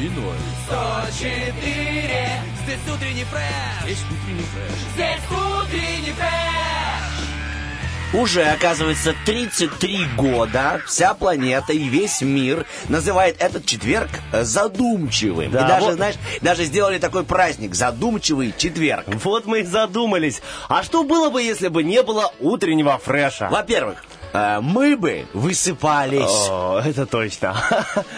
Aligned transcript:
И 0.00 0.08
ноль. 0.08 0.36
104 0.66 2.42
Здесь 2.64 2.78
утренний 2.94 3.24
фреш 3.24 3.84
Здесь 3.84 3.98
утренний 4.10 4.46
фреш. 4.52 4.78
Здесь 4.94 5.20
утренний 5.30 6.12
фреш 6.12 8.20
Уже, 8.20 8.42
оказывается, 8.44 9.14
33 9.24 10.06
года 10.16 10.80
вся 10.86 11.14
планета 11.14 11.72
и 11.72 11.88
весь 11.88 12.22
мир 12.22 12.66
называет 12.88 13.36
этот 13.40 13.66
четверг 13.66 14.08
э, 14.32 14.44
задумчивым. 14.44 15.50
Да, 15.50 15.64
и 15.64 15.68
даже, 15.68 15.86
вот- 15.86 15.94
знаешь, 15.96 16.14
даже 16.40 16.64
сделали 16.64 16.98
такой 16.98 17.24
праздник 17.24 17.74
задумчивый 17.74 18.54
четверг. 18.56 19.04
Вот 19.24 19.46
мы 19.46 19.60
и 19.60 19.64
задумались. 19.64 20.40
А 20.68 20.82
что 20.82 21.02
было 21.04 21.30
бы, 21.30 21.42
если 21.42 21.68
бы 21.68 21.82
не 21.82 22.02
было 22.02 22.32
утреннего 22.40 22.98
фреша? 22.98 23.48
Во-первых, 23.50 24.04
мы 24.60 24.96
бы 24.96 25.26
высыпались. 25.32 26.48
О, 26.48 26.80
это 26.84 27.06
точно. 27.06 27.56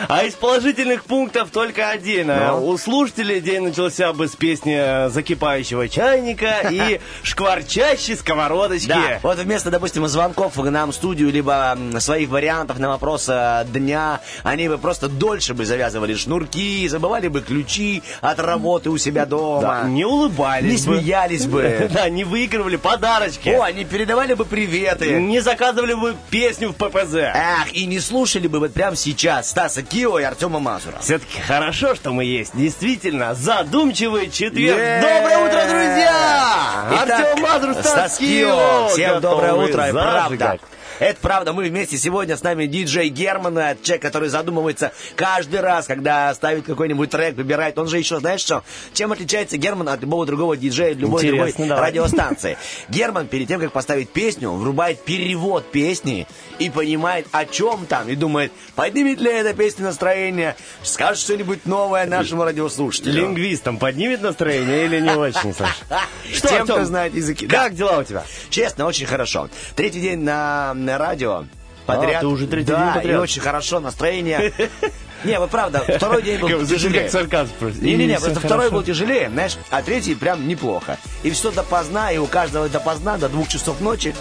А 0.09 0.25
из 0.25 0.35
положительных 0.35 1.05
пунктов 1.05 1.51
только 1.51 1.91
один. 1.91 2.29
Ну? 2.29 2.69
У 2.69 2.79
слушателей 2.79 3.41
день 3.41 3.63
начался 3.63 4.13
бы 4.13 4.27
с 4.27 4.35
песни 4.37 5.09
закипающего 5.11 5.89
чайника 5.89 6.61
и 6.71 7.01
шкварчащей 7.23 8.17
сковородочки. 8.17 8.89
Да, 8.89 9.21
вот 9.23 9.39
вместо, 9.39 9.71
допустим, 9.71 10.07
звонков 10.09 10.55
к 10.55 10.71
нам 10.71 10.93
в 10.93 10.95
студию, 10.95 11.31
либо 11.31 11.77
своих 11.99 12.29
вариантов 12.31 12.79
на 12.79 12.89
вопрос 12.89 13.27
э, 13.29 13.65
дня, 13.69 14.21
они 14.43 14.69
бы 14.69 14.79
просто 14.79 15.09
дольше 15.09 15.55
бы 15.55 15.65
завязывали 15.65 16.15
шнурки, 16.15 16.89
забывали 16.89 17.29
бы 17.29 17.41
ключи 17.41 18.03
от 18.21 18.39
работы 18.41 18.91
у 18.91 18.99
себя 18.99 19.27
дома. 19.27 19.61
Да, 19.61 19.83
не 19.89 20.05
улыбались 20.05 20.87
Не 20.87 20.93
бы. 20.93 20.99
смеялись 20.99 21.47
бы. 21.47 21.91
Да, 21.99 22.09
не 22.09 22.25
выигрывали 22.25 22.77
подарочки. 22.77 23.49
О, 23.49 23.63
они 23.63 23.85
передавали 23.85 24.35
бы 24.35 24.45
приветы. 24.45 25.21
Не 25.21 25.41
заказывали 25.41 25.95
бы 25.95 26.08
песню 26.31 26.71
в 26.71 26.75
ППЗ. 26.75 27.15
Ах, 27.35 27.73
и 27.73 27.87
не 27.87 28.01
слушали 28.01 28.47
бы 28.47 28.59
вот 28.59 28.73
прямо 28.73 28.97
сейчас 28.97 29.51
Стаса 29.51 29.83
Кио 29.83 30.19
и 30.19 30.23
Артема 30.23 30.59
Мазура. 30.59 30.99
Все-таки 31.01 31.41
хорошо, 31.41 31.95
что 31.95 32.13
мы 32.13 32.25
есть. 32.25 32.57
Действительно, 32.57 33.35
задумчивый 33.35 34.31
четверг. 34.31 34.79
Е-е-е! 34.79 35.01
Доброе 35.01 35.39
утро, 35.39 35.61
друзья! 35.69 37.05
Итак, 37.05 37.21
Артем 37.21 37.43
Мазур, 37.43 37.75
Стас 37.75 37.87
Стас 37.91 38.19
Кио. 38.19 38.89
Всем 38.89 39.21
доброе 39.21 39.55
утро, 39.55 39.89
и 39.89 39.93
правда. 39.93 40.59
Это 40.99 41.21
правда, 41.21 41.53
мы 41.53 41.69
вместе 41.69 41.97
сегодня 41.97 42.37
с 42.37 42.43
нами 42.43 42.67
диджей 42.67 43.09
Герман, 43.09 43.57
э, 43.59 43.77
человек, 43.83 44.03
который 44.03 44.29
задумывается 44.29 44.93
каждый 45.15 45.61
раз, 45.61 45.87
когда 45.87 46.35
ставит 46.35 46.65
какой-нибудь 46.65 47.11
трек, 47.11 47.37
выбирает. 47.37 47.79
Он 47.79 47.87
же 47.87 47.99
еще, 47.99 48.19
знаешь 48.19 48.41
что, 48.41 48.65
чем 48.95 49.13
отличается 49.13 49.57
Герман 49.57 49.89
от 49.89 50.01
любого 50.01 50.27
другого 50.27 50.57
диджея, 50.57 50.95
любой 50.95 51.23
Интересно, 51.23 51.47
другой 51.55 51.69
давай. 51.69 51.91
радиостанции? 51.91 52.59
Герман 52.89 53.29
перед 53.29 53.47
тем, 53.49 53.61
как 53.61 53.73
поставить 53.73 54.11
песню, 54.11 54.51
врубает 54.51 55.05
перевод 55.05 55.71
песни 55.71 56.27
и 56.59 56.71
понимает, 56.71 57.27
о 57.31 57.45
чем 57.45 57.87
там, 57.87 58.09
и 58.09 58.17
думает, 58.17 58.53
поднимет 58.75 59.21
ли 59.21 59.31
эта 59.31 59.55
песня 59.55 59.85
настроение, 59.85 60.57
скажет 60.83 61.23
что-нибудь 61.23 61.67
новое 61.67 62.07
нашему 62.07 62.45
радиослушателю. 62.45 63.13
Лингвистам 63.13 63.79
поднимет 63.79 64.23
настроение 64.23 64.87
или 64.87 65.01
не 65.01 65.11
очень, 65.11 65.55
Саш? 65.55 65.71
Что, 66.35 66.49
Тем, 66.49 66.65
кто 66.65 66.85
знает 66.85 67.15
языки. 67.15 67.47
Да. 67.47 67.65
Как 67.65 67.75
дела 67.75 67.99
у 67.99 68.05
тебя? 68.05 68.25
Честно, 68.51 68.87
очень 68.87 69.07
хорошо. 69.07 69.49
Третий 69.77 70.01
день 70.01 70.21
на, 70.21 70.75
на 70.89 70.99
радио 70.99 71.45
подряд. 71.87 72.17
А, 72.17 72.21
ты 72.21 72.27
уже 72.27 72.47
третий 72.47 72.71
да, 72.71 72.85
день 72.85 72.95
подряд. 72.95 73.17
и 73.17 73.19
очень 73.19 73.43
хорошо, 73.43 73.81
настроение. 73.81 74.53
Не, 75.25 75.39
вы 75.41 75.49
правда, 75.49 75.85
второй 75.97 76.23
день 76.23 76.39
был 76.39 76.49
тяжелее. 76.65 77.03
как 77.03 77.11
сарказм 77.11 77.53
просто. 77.59 77.85
Не-не-не, 77.85 78.21
просто 78.21 78.41
второй 78.41 78.71
был 78.71 78.83
тяжелее, 78.83 79.29
знаешь, 79.29 79.59
а 79.71 79.83
третий 79.83 80.15
прям 80.15 80.47
неплохо. 80.47 80.97
И 81.25 81.31
все 81.31 81.51
допоздна, 81.51 82.13
и 82.13 82.19
у 82.19 82.27
каждого 82.27 82.69
допоздна, 82.69 83.19
до 83.19 83.29
двух 83.29 83.49
часов 83.49 83.81
ночи. 83.81 84.15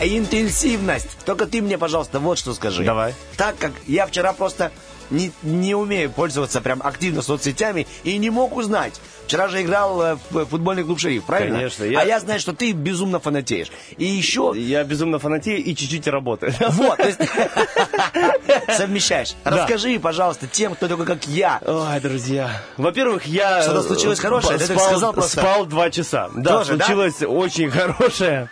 А 0.00 0.06
интенсивность. 0.06 1.18
Только 1.26 1.46
ты 1.46 1.60
мне, 1.60 1.76
пожалуйста, 1.76 2.18
вот 2.18 2.38
что 2.38 2.54
скажи. 2.54 2.82
Давай. 2.82 3.14
Так 3.36 3.56
как 3.58 3.72
я 3.86 4.06
вчера 4.06 4.32
просто 4.32 4.72
не, 5.10 5.32
не 5.42 5.74
умею 5.74 6.10
пользоваться 6.10 6.60
прям 6.60 6.80
активно 6.82 7.22
соцсетями 7.22 7.86
и 8.04 8.16
не 8.18 8.30
мог 8.30 8.56
узнать. 8.56 9.00
Вчера 9.26 9.48
же 9.48 9.62
играл 9.62 10.02
э, 10.02 10.16
в 10.30 10.46
футбольный 10.46 10.84
клуб 10.84 10.98
«Шериф», 10.98 11.24
правильно? 11.24 11.56
Конечно, 11.56 11.84
я- 11.84 12.00
А 12.00 12.04
я 12.04 12.20
знаю, 12.20 12.40
что 12.40 12.52
ты 12.52 12.72
безумно 12.72 13.20
фанатеешь. 13.20 13.68
И 13.96 14.04
еще... 14.04 14.52
Я 14.56 14.84
безумно 14.84 15.18
фанатею 15.18 15.62
и 15.62 15.74
чуть-чуть 15.74 16.06
работаю. 16.08 16.52
Вот, 16.72 16.96
то 16.96 17.06
есть 17.06 17.20
совмещаешь. 18.76 19.34
Расскажи, 19.44 19.98
пожалуйста, 19.98 20.46
тем, 20.46 20.74
кто 20.74 20.88
такой, 20.88 21.06
как 21.06 21.26
я. 21.26 21.60
Ой, 21.64 22.00
друзья. 22.00 22.62
Во-первых, 22.76 23.26
я... 23.26 23.62
Что-то 23.62 23.82
случилось 23.82 24.18
э, 24.18 24.22
хорошее? 24.22 24.58
Ты 24.58 24.66
так 24.68 24.80
сказал 24.80 25.12
просто. 25.12 25.40
Спал 25.40 25.66
два 25.66 25.90
часа. 25.90 26.30
Да? 26.34 26.64
случилось 26.64 27.22
очень 27.22 27.70
хорошее. 27.70 28.50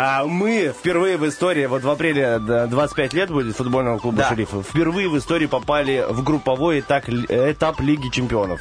А 0.00 0.24
мы 0.26 0.72
впервые 0.78 1.16
в 1.16 1.26
истории, 1.26 1.66
вот 1.66 1.82
в 1.82 1.90
апреле 1.90 2.38
да, 2.38 2.68
25 2.68 3.14
лет 3.14 3.30
будет 3.30 3.56
футбольного 3.56 3.98
клуба 3.98 4.18
Да. 4.18 4.28
«Шериф», 4.28 4.50
впервые 4.50 5.08
в 5.08 5.18
истории 5.18 5.46
попали 5.46 6.06
в 6.08 6.22
групповой 6.22 6.78
этап, 6.78 7.08
этап 7.08 7.80
Лиги 7.80 8.08
Чемпионов. 8.08 8.60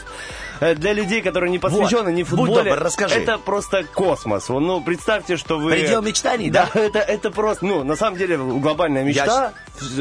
Для 0.59 0.93
людей, 0.93 1.21
которые 1.21 1.51
не 1.51 1.59
посвящены 1.59 2.09
ни 2.11 2.23
в 2.23 2.29
Будь 2.29 2.39
футболе, 2.39 2.71
добр, 2.71 2.83
расскажи. 2.83 3.15
это 3.15 3.37
просто 3.37 3.83
космос. 3.83 4.49
Ну, 4.49 4.81
представьте, 4.81 5.37
что 5.37 5.57
вы... 5.57 5.71
Предел 5.71 6.01
мечтаний, 6.01 6.49
да? 6.49 6.69
да? 6.73 6.79
это, 6.85 6.99
это 6.99 7.31
просто, 7.31 7.65
ну, 7.65 7.83
на 7.83 7.95
самом 7.95 8.17
деле, 8.17 8.37
глобальная 8.37 9.03
мечта, 9.03 9.53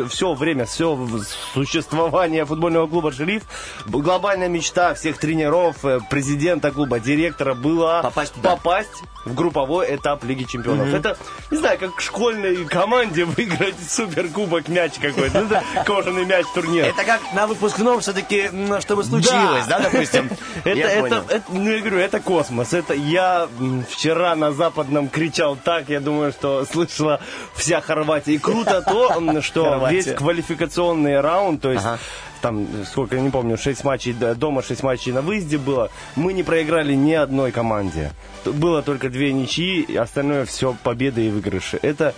все 0.08 0.34
время, 0.34 0.64
все 0.66 0.96
существование 1.54 2.44
футбольного 2.44 2.86
клуба 2.86 3.12
«Шериф», 3.12 3.42
глобальная 3.86 4.48
мечта 4.48 4.94
всех 4.94 5.18
тренеров, 5.18 5.84
э, 5.84 6.00
президента 6.10 6.70
клуба, 6.70 7.00
директора 7.00 7.54
была 7.54 8.02
Попасть 8.02 8.34
туда. 8.34 8.50
попасть 8.56 9.02
в 9.24 9.34
групповой 9.34 9.94
этап 9.94 10.24
Лиги 10.24 10.44
Чемпионов. 10.44 10.92
Это, 10.94 11.18
не 11.50 11.58
знаю, 11.58 11.78
как 11.78 12.00
школьной 12.00 12.64
команде 12.64 13.24
выиграть 13.26 13.74
суперкубок 13.88 14.68
мяч 14.68 14.94
какой-то. 15.00 15.42
Ну, 15.42 15.84
кожаный 15.84 16.24
мяч 16.24 16.46
турнир. 16.54 16.84
Это 16.86 17.04
как 17.04 17.20
на 17.34 17.46
выпускном 17.46 18.00
все-таки, 18.00 18.50
чтобы 18.80 19.04
случилось, 19.04 19.66
да, 19.66 19.80
допустим? 19.80 20.30
Это, 20.64 20.78
Я 20.78 20.90
это, 20.90 21.24
это, 21.28 21.44
ну, 21.50 21.70
я 21.70 21.78
говорю, 21.80 21.98
это 21.98 22.20
космос. 22.20 22.72
Это 22.72 22.94
я 22.94 23.48
вчера 23.88 24.34
на 24.36 24.52
западном 24.52 25.08
кричал 25.08 25.56
так, 25.56 25.88
я 25.88 26.00
думаю, 26.00 26.32
что 26.32 26.64
слышала 26.64 27.20
вся 27.54 27.80
Хорватия. 27.80 28.34
И 28.34 28.38
круто 28.38 28.82
то, 28.82 29.40
что 29.42 29.86
весь 29.90 30.06
квалификационный 30.12 31.20
раунд, 31.20 31.60
то 31.60 31.72
есть 31.72 31.84
Ага. 31.84 31.98
там, 32.40 32.66
сколько, 32.86 33.16
я 33.16 33.22
не 33.22 33.30
помню, 33.30 33.56
6 33.58 33.84
матчей 33.84 34.12
дома, 34.12 34.62
6 34.62 34.82
матчей 34.82 35.12
на 35.12 35.22
выезде 35.22 35.58
было, 35.58 35.90
мы 36.14 36.32
не 36.32 36.42
проиграли 36.42 36.94
ни 36.94 37.12
одной 37.12 37.52
команде. 37.52 38.12
Было 38.44 38.82
только 38.82 39.08
две 39.08 39.32
ничьи, 39.32 39.96
остальное 39.96 40.44
все 40.44 40.74
победы 40.82 41.26
и 41.26 41.30
выигрыши. 41.30 41.78
Это 41.82 42.14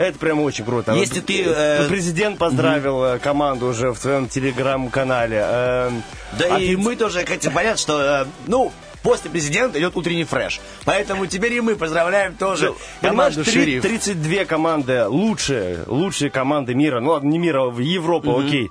это 0.00 0.18
прям 0.18 0.40
очень 0.40 0.64
круто. 0.64 0.92
Если 0.94 1.20
ты, 1.20 1.44
э, 1.46 1.86
Президент 1.88 2.38
поздравил 2.38 3.04
э, 3.04 3.18
команду 3.18 3.66
уже 3.66 3.90
в 3.90 3.98
своем 3.98 4.28
телеграм-канале. 4.28 5.36
Эм, 5.46 6.02
Да 6.38 6.58
и 6.58 6.74
офици- 6.74 6.76
мы 6.78 6.96
тоже 6.96 7.24
хотим 7.26 7.52
понять, 7.52 7.78
что, 7.78 8.00
э, 8.00 8.24
ну, 8.46 8.72
после 9.02 9.30
президента 9.30 9.78
идет 9.78 9.96
утренний 9.96 10.24
фреш. 10.24 10.60
Поэтому 10.84 11.26
теперь 11.26 11.52
и 11.54 11.60
мы 11.60 11.76
поздравляем 11.76 12.34
тоже 12.34 12.72
Понимаешь, 13.00 13.34
команду 13.34 13.44
три- 13.44 13.52
«Шериф». 13.52 13.82
32 13.82 14.44
команды, 14.44 15.06
лучшие, 15.06 15.84
лучшие 15.86 16.30
команды 16.30 16.74
мира, 16.74 17.00
ну 17.00 17.10
ладно, 17.10 17.28
не 17.28 17.38
мира, 17.38 17.64
в 17.64 17.78
Европу, 17.78 18.38
окей, 18.38 18.66
э, 18.66 18.70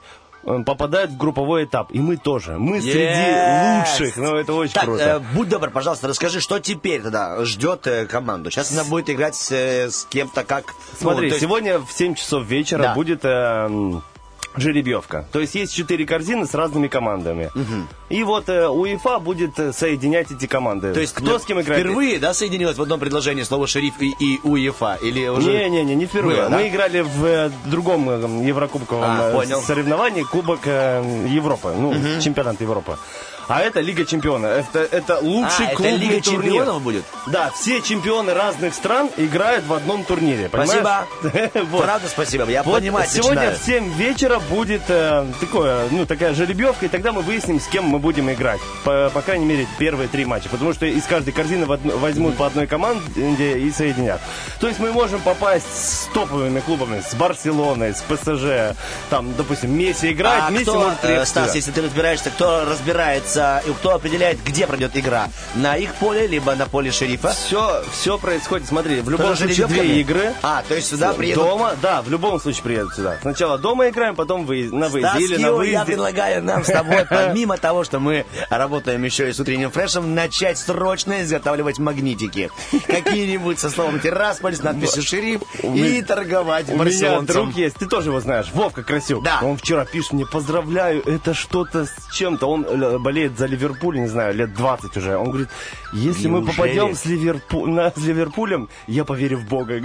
попадают 0.66 1.12
в 1.12 1.18
групповой 1.18 1.66
этап. 1.66 1.92
И 1.92 2.00
мы 2.00 2.18
тоже. 2.18 2.58
Мы 2.58 2.82
среди 2.82 3.00
Yes! 3.00 3.80
лучших. 4.00 4.18
Ну, 4.18 4.36
это 4.36 4.54
очень 4.54 4.74
так, 4.74 4.84
круто. 4.86 5.04
э, 5.04 5.36
будь 5.36 5.50
добр, 5.50 5.70
пожалуйста, 5.70 6.08
расскажи, 6.08 6.40
что 6.42 6.60
теперь 6.60 7.02
тогда 7.02 7.44
ждет 7.46 7.86
э, 7.88 8.06
команду? 8.06 8.50
Сейчас 8.52 8.72
она 8.72 8.84
будет 8.84 9.10
играть 9.10 9.36
с, 9.36 9.52
э, 9.52 9.90
с 9.92 10.06
кем-то 10.10 10.44
как... 10.44 10.66
ну, 10.68 11.12
Смотри, 11.12 11.30
то 11.30 11.36
есть- 11.36 11.42
сегодня 11.42 11.80
в 11.80 11.92
7 11.92 12.16
часов 12.16 12.46
вечера 12.46 12.82
Да. 12.82 12.94
будет 12.96 13.22
э, 13.24 13.70
жеребьевка. 14.56 15.26
То 15.32 15.40
есть 15.40 15.56
есть 15.56 15.74
четыре 15.74 16.06
корзины 16.06 16.46
с 16.46 16.54
разными 16.54 16.88
командами. 16.88 17.52
И 18.10 18.24
вот 18.24 18.50
э, 18.50 18.68
УЕФА 18.68 19.20
будет 19.20 19.60
э, 19.60 19.72
соединять 19.72 20.32
эти 20.32 20.48
команды. 20.48 20.94
То 20.94 21.00
есть 21.00 21.14
кто 21.14 21.34
ну, 21.34 21.40
с 21.40 21.46
кем 21.46 21.62
играет? 21.62 21.84
Впервые, 21.84 22.18
да, 22.18 22.34
соединилось 22.34 22.78
в 22.78 22.82
одном 22.82 23.00
предложении 23.00 23.44
слово 23.44 23.68
«шериф» 23.68 23.94
и, 24.02 24.16
и 24.20 24.40
УЕФА? 24.44 24.98
Или 25.04 25.28
уже... 25.28 25.52
Не-не-не, 25.52 25.96
не 25.96 26.06
впервые. 26.08 26.38
Было, 26.38 26.50
да? 26.50 26.58
Мы 26.58 26.68
играли 26.70 27.02
в 27.02 27.26
э, 27.26 27.52
другом 27.66 28.10
э, 28.10 28.48
еврокубковом 28.48 29.04
А, 29.06 29.30
э, 29.30 29.34
понял. 29.34 29.62
соревновании 29.62 30.24
Кубок 30.24 30.62
э, 30.66 31.28
Европы, 31.30 31.76
ну, 31.78 31.94
чемпионат 32.20 32.60
Европы. 32.62 32.98
А 33.50 33.62
это 33.62 33.80
Лига 33.82 34.06
Чемпионов. 34.06 34.52
Это, 34.52 34.96
это 34.96 35.20
лучший 35.20 35.66
А, 35.66 35.70
это 35.70 35.76
клубный 35.76 35.98
Лига 35.98 36.22
турнир. 36.24 36.44
Чемпионов 36.44 36.82
будет? 36.84 37.04
Да, 37.26 37.50
все 37.60 37.82
чемпионы 37.82 38.34
разных 38.36 38.76
стран 38.76 39.10
играют 39.18 39.66
в 39.66 39.74
одном 39.74 40.04
турнире. 40.04 40.50
Спасибо. 40.50 41.08
понимаешь? 41.22 41.50
Вот. 41.72 41.84
Правда, 41.84 42.08
спасибо. 42.08 42.46
Я 42.50 42.62
Вот 42.62 42.76
понимать 42.80 43.10
сегодня 43.10 43.50
начинаю. 43.50 43.58
в 43.58 43.64
7 43.64 43.94
вечера 43.96 44.40
будет 44.40 44.84
э, 44.88 45.26
такое, 45.40 45.88
ну, 45.90 46.06
такая 46.06 46.36
жеребьевка, 46.36 46.86
и 46.86 46.90
тогда 46.90 47.12
мы 47.12 47.22
выясним, 47.24 47.60
с 47.60 47.66
кем 47.68 47.86
мы 47.86 47.98
будем 47.98 48.32
играть. 48.32 48.60
По, 48.84 49.10
по 49.12 49.22
крайней 49.24 49.46
мере, 49.46 49.68
первые 49.80 50.08
три 50.08 50.26
матча. 50.26 50.48
Потому 50.50 50.74
что 50.74 50.86
из 50.86 51.04
каждой 51.06 51.32
корзины 51.32 51.66
одну- 51.66 51.98
возьмут 51.98 52.38
по 52.38 52.46
одной 52.46 52.68
команде 52.68 53.58
и 53.58 53.72
соединят. 53.72 54.22
То 54.60 54.68
есть 54.68 54.80
мы 54.80 54.92
можем 54.92 55.22
попасть 55.22 55.66
с 55.74 56.08
топовыми 56.14 56.60
клубами, 56.60 57.02
с 57.02 57.16
Барселоной, 57.16 57.96
с 57.96 58.02
ПСЖ. 58.02 58.78
Там, 59.10 59.34
допустим, 59.36 59.76
Месси 59.76 60.12
играет, 60.12 60.44
А 60.46 60.50
Месси 60.52 60.66
кто, 60.66 60.76
может 60.76 61.04
э, 61.04 61.26
Стас, 61.26 61.56
если 61.56 61.72
ты 61.72 61.82
разбираешься, 61.82 62.30
кто 62.30 62.66
разбирается 62.66 63.39
и 63.66 63.72
кто 63.74 63.96
определяет, 63.96 64.44
где 64.44 64.68
пройдет 64.68 64.96
игра? 64.96 65.30
На 65.56 65.76
их 65.76 65.94
поле, 65.96 66.28
либо 66.28 66.56
на 66.56 66.66
поле 66.66 66.92
шерифа? 66.92 67.30
Все, 67.30 67.84
все 67.92 68.18
происходит, 68.18 68.68
смотри, 68.68 69.02
в 69.02 69.10
любом 69.10 69.28
Тоже 69.28 69.46
случае 69.46 69.68
две 69.68 70.00
игры. 70.02 70.34
А, 70.42 70.64
то 70.68 70.76
есть 70.76 70.90
сюда 70.90 71.14
приедут... 71.14 71.44
Дома, 71.44 71.74
да, 71.82 72.02
в 72.02 72.10
любом 72.10 72.40
случае 72.40 72.64
приедут 72.64 72.94
сюда. 72.94 73.18
Сначала 73.22 73.58
дома 73.58 73.90
играем, 73.90 74.16
потом 74.16 74.46
вы, 74.46 74.70
на 74.72 74.90
выезде 74.90 75.10
Стас 75.10 75.22
или 75.22 75.34
на 75.36 75.38
Кио, 75.38 75.48
я 75.48 75.54
выезде. 75.54 75.86
предлагаю 75.86 76.44
нам 76.44 76.64
с 76.64 76.68
тобой, 76.68 77.06
помимо 77.10 77.58
того, 77.58 77.84
что 77.84 78.00
мы 78.00 78.26
работаем 78.50 79.04
еще 79.04 79.30
и 79.30 79.34
с 79.34 79.40
утренним 79.40 79.72
фрешем, 79.72 80.14
начать 80.16 80.58
срочно 80.58 81.22
изготавливать 81.24 81.80
магнитики. 81.80 82.52
Какие-нибудь 82.88 83.60
со 83.60 83.70
словом 83.70 84.00
«Тирасполь» 84.00 84.56
с 84.56 84.64
надписью 84.64 85.04
«Шериф» 85.04 85.42
и 85.64 86.02
торговать 86.02 86.70
У 86.70 86.84
меня 86.84 87.22
друг 87.22 87.56
есть, 87.56 87.78
ты 87.78 87.88
тоже 87.88 88.10
его 88.10 88.20
знаешь, 88.20 88.48
Вовка 88.54 88.84
Красюк. 88.84 89.24
Да. 89.24 89.40
Он 89.42 89.58
вчера 89.58 89.86
пишет 89.86 90.14
мне, 90.14 90.26
поздравляю, 90.26 91.02
это 91.08 91.34
что-то 91.34 91.86
с 91.86 92.14
чем-то. 92.14 92.48
Он 92.48 92.66
э, 92.66 92.98
болеет 93.30 93.38
за 93.38 93.46
Ливерпуль, 93.46 94.00
не 94.00 94.08
знаю, 94.08 94.36
лет 94.36 94.54
20 94.54 94.98
уже. 94.98 95.18
Он 95.18 95.30
говорит, 95.30 95.50
если 95.94 96.28
мы 96.28 96.40
Неужели? 96.40 96.56
попадем 96.56 96.96
с, 96.96 97.06
Ливерпу- 97.06 97.66
на- 97.68 97.92
с 97.92 97.98
Ливерпулем, 97.98 98.70
я 98.88 99.06
поверю 99.06 99.38
в 99.38 99.46
Бога. 99.48 99.80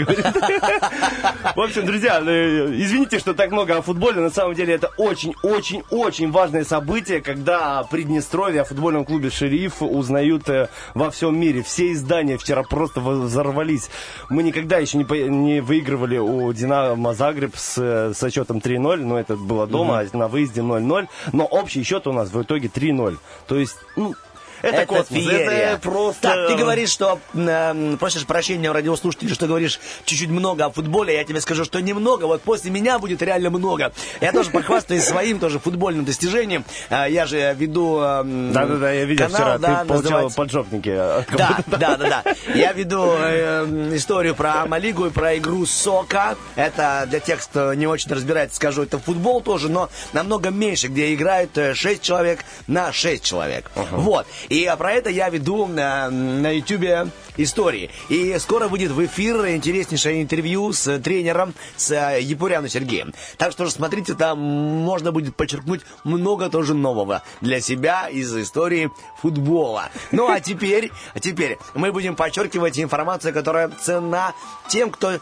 В 1.57 1.61
общем, 1.61 1.87
друзья, 1.87 2.21
э, 2.25 2.73
извините, 2.77 3.19
что 3.19 3.35
так 3.35 3.51
много 3.53 3.77
о 3.79 3.83
футболе. 3.83 4.21
На 4.21 4.31
самом 4.31 4.55
деле 4.55 4.75
это 4.75 4.91
очень-очень-очень 4.97 6.31
важное 6.31 6.65
событие, 6.65 7.21
когда 7.21 7.83
Приднестровье, 7.85 8.63
о 8.63 8.65
футбольном 8.65 9.05
клубе 9.05 9.31
«Шериф» 9.31 9.83
узнают 9.83 10.49
э, 10.49 10.69
во 10.95 11.11
всем 11.11 11.39
мире. 11.39 11.63
Все 11.63 11.93
издания 11.93 12.39
вчера 12.39 12.63
просто 12.63 13.01
взорвались. 13.01 13.91
Мы 14.31 14.43
никогда 14.43 14.79
еще 14.79 14.99
не, 14.99 15.05
по- 15.05 15.15
не 15.15 15.61
выигрывали 15.61 16.19
у 16.19 16.53
«Динамо 16.53 17.15
Загреб» 17.15 17.55
с, 17.57 17.75
э, 17.79 18.13
со 18.15 18.31
счетом 18.31 18.59
3-0, 18.59 18.97
но 18.97 19.19
это 19.19 19.37
было 19.37 19.67
дома, 19.67 20.01
а 20.01 20.17
на 20.17 20.29
выезде 20.29 20.61
0-0. 20.61 21.09
Но 21.33 21.45
общий 21.45 21.83
счет 21.83 22.07
у 22.07 22.13
нас 22.13 22.31
в 22.33 22.43
итоге 22.43 22.69
3-0. 22.69 23.17
То 23.47 23.59
есть, 23.59 23.77
ну, 23.97 24.15
это, 24.65 24.77
Это 24.77 24.87
космос. 24.87 25.09
феерия. 25.09 25.51
Это 25.73 25.81
просто... 25.81 26.21
Так, 26.23 26.49
ты 26.49 26.55
говоришь, 26.57 26.91
что 26.91 27.19
э, 27.35 27.97
просишь 27.99 28.27
прощения 28.27 28.71
у 28.71 28.73
радиослушателей, 28.73 29.35
что 29.35 29.47
говоришь 29.47 29.81
чуть-чуть 30.05 30.29
много 30.31 30.65
о 30.67 30.71
футболе. 30.71 31.15
Я 31.15 31.25
тебе 31.25 31.41
скажу, 31.41 31.65
что 31.65 31.81
немного. 31.81 32.25
Вот 32.27 32.43
после 32.43 32.71
меня 32.71 32.99
будет 32.99 33.23
реально 33.23 33.51
много. 33.51 33.93
Я 34.21 34.33
тоже 34.33 34.51
похвастаюсь 34.51 35.05
своим 35.05 35.39
тоже 35.39 35.59
футбольным 35.59 36.05
достижением. 36.05 36.65
Э, 36.91 37.07
Я 37.09 37.27
же 37.27 37.55
веду 37.59 37.99
э, 38.01 38.23
Да-да-да, 38.53 38.93
я 38.93 39.05
видел 39.05 39.27
канал, 39.27 39.37
вчера, 39.41 39.59
да, 39.59 39.81
ты 39.83 39.87
получал 39.89 40.03
называется- 40.03 40.37
поджопники. 40.37 40.95
Да, 41.37 41.59
да, 41.67 41.97
да, 41.97 41.97
да. 41.97 42.25
Я 42.55 42.73
веду 42.73 43.15
э, 43.19 43.91
историю 43.95 44.35
про 44.35 44.63
Амалигу 44.63 45.07
и 45.07 45.11
про 45.11 45.37
игру 45.39 45.67
Сока. 45.67 46.37
Это 46.57 47.05
для 47.09 47.21
тех, 47.21 47.43
кто 47.43 47.75
не 47.75 47.87
очень 47.87 48.11
разбирается, 48.11 48.57
скажу, 48.57 48.83
это 48.83 48.99
футбол 48.99 49.41
тоже, 49.41 49.69
но 49.69 49.91
намного 50.13 50.51
меньше, 50.51 50.89
где 50.89 51.13
играют 51.15 51.59
6 51.75 52.03
человек 52.03 52.45
на 52.67 52.93
6 52.93 53.23
человек. 53.23 53.71
Вот. 53.91 54.27
И 54.55 54.67
а, 54.67 54.77
про 54.77 54.93
это 54.93 55.11
я 55.11 55.29
веду 55.31 55.67
на, 55.67 56.09
на 56.11 56.55
YouTube 56.55 57.11
истории. 57.37 57.91
И 58.09 58.39
скоро 58.39 58.69
выйдет 58.69 58.93
в 58.93 59.05
эфир 59.05 59.49
интереснейшее 59.49 60.23
интервью 60.23 60.73
с 60.73 61.01
тренером, 61.01 61.55
с 61.77 61.91
э, 61.91 62.21
Япуряну 62.21 62.69
Сергеем. 62.69 63.13
Так 63.37 63.51
что 63.51 63.65
же 63.65 63.73
смотрите, 63.73 64.15
там 64.15 64.39
можно 64.39 65.11
будет 65.11 65.35
подчеркнуть 65.35 65.81
много 66.05 66.51
тоже 66.51 66.75
нового 66.75 67.25
для 67.41 67.61
себя 67.61 68.07
из 68.07 68.33
истории 68.37 68.93
футбола. 69.21 69.91
Ну 70.13 70.31
а 70.31 70.39
теперь, 70.39 70.93
а 71.15 71.19
теперь 71.19 71.59
мы 71.75 71.91
будем 71.91 72.15
подчеркивать 72.15 72.79
информацию, 72.79 73.35
которая 73.35 73.71
ценна 73.71 74.35
тем, 74.69 74.93
кто 74.93 75.19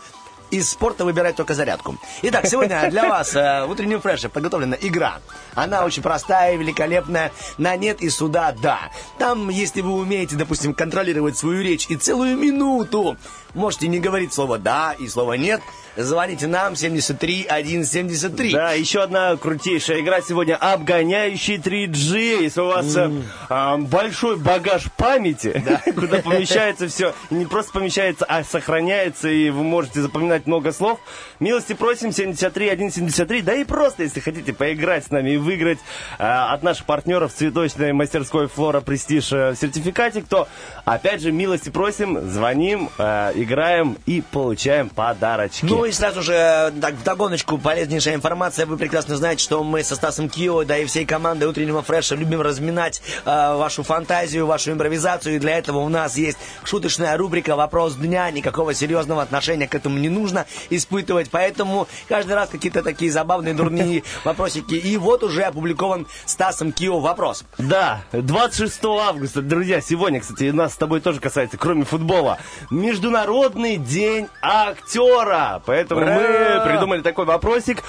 из 0.52 0.70
спорта 0.70 1.04
выбирает 1.04 1.34
только 1.34 1.54
зарядку. 1.54 1.96
Итак, 2.20 2.46
сегодня 2.46 2.88
для 2.90 3.08
вас 3.08 3.34
э, 3.34 3.64
в 3.64 3.70
утреннем 3.70 4.00
фреше 4.00 4.28
подготовлена 4.28 4.76
игра. 4.80 5.20
Она 5.54 5.84
очень 5.84 6.02
простая, 6.02 6.56
великолепная. 6.56 7.32
На 7.56 7.74
нет 7.76 8.02
и 8.02 8.10
сюда 8.10 8.54
да. 8.62 8.90
Там, 9.18 9.48
если 9.48 9.80
вы 9.80 9.94
умеете, 9.94 10.36
допустим, 10.36 10.74
контролировать 10.74 11.38
свою 11.38 11.62
речь 11.62 11.86
и 11.88 11.96
целую 11.96 12.36
минуту 12.36 13.16
можете 13.54 13.88
не 13.88 14.00
говорить 14.00 14.32
слово 14.32 14.58
да 14.58 14.94
и 14.98 15.08
слово 15.08 15.34
нет, 15.34 15.60
звоните 15.96 16.46
нам 16.46 16.76
73 16.76 17.46
173. 17.48 18.52
Да, 18.52 18.72
еще 18.72 19.02
одна 19.02 19.36
крутейшая 19.36 20.00
игра 20.00 20.20
сегодня 20.22 20.56
обгоняющий 20.56 21.56
3G. 21.56 22.42
Если 22.42 22.60
у 22.60 22.66
вас 22.66 22.96
э, 22.96 23.10
а, 23.48 23.76
большой 23.76 24.36
багаж 24.36 24.84
памяти, 24.96 25.62
куда 25.94 26.18
помещается 26.18 26.88
все, 26.88 27.14
не 27.30 27.46
просто 27.46 27.72
помещается, 27.72 28.24
а 28.24 28.44
сохраняется, 28.44 29.28
и 29.28 29.50
вы 29.50 29.62
можете 29.62 30.00
запоминать 30.00 30.46
много 30.46 30.72
слов, 30.72 31.00
милости 31.40 31.74
просим 31.74 32.12
73 32.12 32.74
173. 32.74 33.42
Да 33.42 33.54
и 33.54 33.64
просто, 33.64 34.04
если 34.04 34.20
хотите 34.20 34.52
поиграть 34.52 35.06
с 35.06 35.10
нами 35.10 35.30
и 35.30 35.36
выиграть 35.36 35.78
э, 36.18 36.22
от 36.24 36.62
наших 36.62 36.86
партнеров 36.86 37.32
цветочной 37.32 37.92
мастерской 37.92 38.48
Флора 38.48 38.80
Престиж 38.80 39.32
э, 39.32 39.54
сертификатик, 39.60 40.26
то 40.26 40.48
опять 40.84 41.20
же 41.20 41.32
милости 41.32 41.68
просим, 41.68 42.30
звоним, 42.30 42.88
э, 42.98 43.32
играем 43.42 43.98
и 44.06 44.22
получаем 44.22 44.88
подарочки. 44.88 45.64
Ну 45.64 45.84
и 45.84 45.92
сразу 45.92 46.22
же, 46.22 46.72
так, 46.80 46.94
вдогоночку, 46.94 47.58
полезнейшая 47.58 48.14
информация. 48.14 48.66
Вы 48.66 48.76
прекрасно 48.76 49.16
знаете, 49.16 49.42
что 49.42 49.62
мы 49.64 49.82
со 49.82 49.96
Стасом 49.96 50.28
Кио, 50.28 50.64
да 50.64 50.78
и 50.78 50.86
всей 50.86 51.04
командой 51.04 51.44
утреннего 51.44 51.82
фреша 51.82 52.14
любим 52.14 52.40
разминать 52.40 53.02
э, 53.24 53.30
вашу 53.30 53.82
фантазию, 53.82 54.46
вашу 54.46 54.72
импровизацию. 54.72 55.36
И 55.36 55.38
для 55.38 55.58
этого 55.58 55.78
у 55.78 55.88
нас 55.88 56.16
есть 56.16 56.38
шуточная 56.64 57.16
рубрика 57.16 57.56
«Вопрос 57.56 57.94
дня». 57.96 58.30
Никакого 58.30 58.74
серьезного 58.74 59.22
отношения 59.22 59.68
к 59.68 59.74
этому 59.74 59.98
не 59.98 60.08
нужно 60.08 60.46
испытывать. 60.70 61.30
Поэтому 61.30 61.88
каждый 62.08 62.32
раз 62.32 62.48
какие-то 62.48 62.82
такие 62.82 63.10
забавные, 63.10 63.54
дурные 63.54 64.02
вопросики. 64.24 64.74
И 64.74 64.96
вот 64.96 65.22
уже 65.22 65.42
опубликован 65.42 66.06
Стасом 66.26 66.72
Кио 66.72 67.00
вопрос. 67.00 67.44
Да, 67.58 68.02
26 68.12 68.84
августа, 68.84 69.42
друзья, 69.42 69.80
сегодня, 69.80 70.20
кстати, 70.20 70.44
нас 70.44 70.74
с 70.74 70.76
тобой 70.76 71.00
тоже 71.00 71.20
касается, 71.20 71.56
кроме 71.56 71.84
футбола, 71.84 72.38
Международный 72.70 73.31
день 73.78 74.28
актера. 74.40 75.62
Поэтому 75.64 76.02
Ура! 76.02 76.14
мы 76.14 76.60
придумали 76.64 77.00
такой 77.00 77.24
вопросик. 77.24 77.82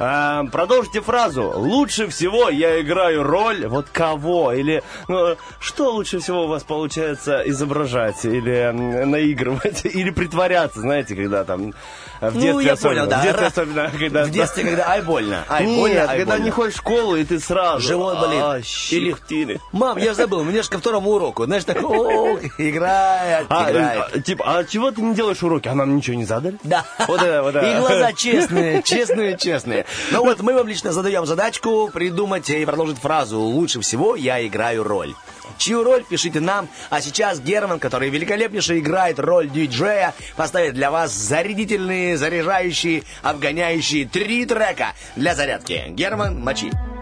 А, 0.00 0.44
продолжите 0.52 1.00
фразу. 1.00 1.52
Лучше 1.56 2.06
всего 2.06 2.48
я 2.48 2.80
играю 2.80 3.24
роль 3.24 3.66
вот 3.66 3.88
кого? 3.88 4.52
Или 4.52 4.82
ну, 5.08 5.36
что 5.58 5.90
лучше 5.92 6.20
всего 6.20 6.44
у 6.44 6.46
вас 6.46 6.62
получается 6.62 7.42
изображать? 7.46 8.24
Или 8.24 8.70
наигрывать? 8.72 9.84
Или 9.84 10.10
притворяться, 10.10 10.80
знаете, 10.80 11.16
когда 11.16 11.42
там 11.44 11.74
в 12.20 12.32
детстве 12.32 12.52
ну, 12.52 12.60
я 12.60 12.72
особенно. 12.72 13.06
понял, 13.06 13.10
да. 13.10 13.18
В 13.18 13.22
детстве 13.22 13.44
Ра- 13.44 13.46
особенно, 13.48 13.90
когда... 13.98 14.24
В 14.24 14.30
детстве, 14.30 14.64
когда 14.68 14.88
ай 14.88 15.02
больно, 15.02 15.44
ай 15.48 15.66
Нет, 15.66 15.78
больно, 15.78 16.00
ай 16.02 16.18
когда 16.18 16.32
больно. 16.32 16.44
не 16.44 16.50
ходишь 16.50 16.74
в 16.74 16.78
школу, 16.78 17.16
и 17.16 17.24
ты 17.24 17.38
сразу... 17.38 17.80
Живот 17.80 18.20
болит. 18.20 18.40
А, 18.42 18.56
Или- 18.58 18.64
щихтили. 18.64 19.60
Мам, 19.72 19.98
я 19.98 20.14
забыл, 20.14 20.44
мне 20.44 20.62
же 20.62 20.68
ко 20.68 20.78
второму 20.78 21.10
уроку. 21.10 21.44
Знаешь, 21.44 21.64
такой, 21.64 21.84
о, 21.84 22.38
играет, 22.58 23.46
А, 23.48 24.08
э, 24.14 24.20
типа, 24.20 24.44
а 24.46 24.64
чего 24.64 24.87
ты 24.90 25.02
не 25.02 25.14
делаешь 25.14 25.42
уроки? 25.42 25.68
А 25.68 25.74
нам 25.74 25.96
ничего 25.96 26.16
не 26.16 26.24
задали? 26.24 26.58
Да. 26.62 26.84
Вот 27.06 27.22
это, 27.22 27.42
вот 27.42 27.54
это. 27.54 27.66
И 27.66 27.78
глаза 27.78 28.12
честные, 28.12 28.82
честные, 28.84 29.36
честные. 29.36 29.86
Ну 30.10 30.24
вот, 30.24 30.40
мы 30.40 30.54
вам 30.54 30.66
лично 30.68 30.92
задаем 30.92 31.26
задачку 31.26 31.90
придумать 31.92 32.48
и 32.50 32.64
продолжить 32.64 32.98
фразу 32.98 33.40
«Лучше 33.40 33.80
всего 33.80 34.16
я 34.16 34.44
играю 34.46 34.84
роль». 34.84 35.14
Чью 35.56 35.82
роль, 35.82 36.04
пишите 36.04 36.40
нам. 36.40 36.68
А 36.90 37.00
сейчас 37.00 37.40
Герман, 37.40 37.80
который 37.80 38.10
великолепнейше 38.10 38.78
играет 38.78 39.18
роль 39.18 39.48
диджея, 39.48 40.14
поставит 40.36 40.74
для 40.74 40.90
вас 40.90 41.12
зарядительные, 41.12 42.16
заряжающие, 42.16 43.02
обгоняющие 43.22 44.06
три 44.06 44.44
трека 44.46 44.94
для 45.16 45.34
зарядки. 45.34 45.84
Герман, 45.88 46.40
мочи. 46.40 46.70
You 46.70 46.97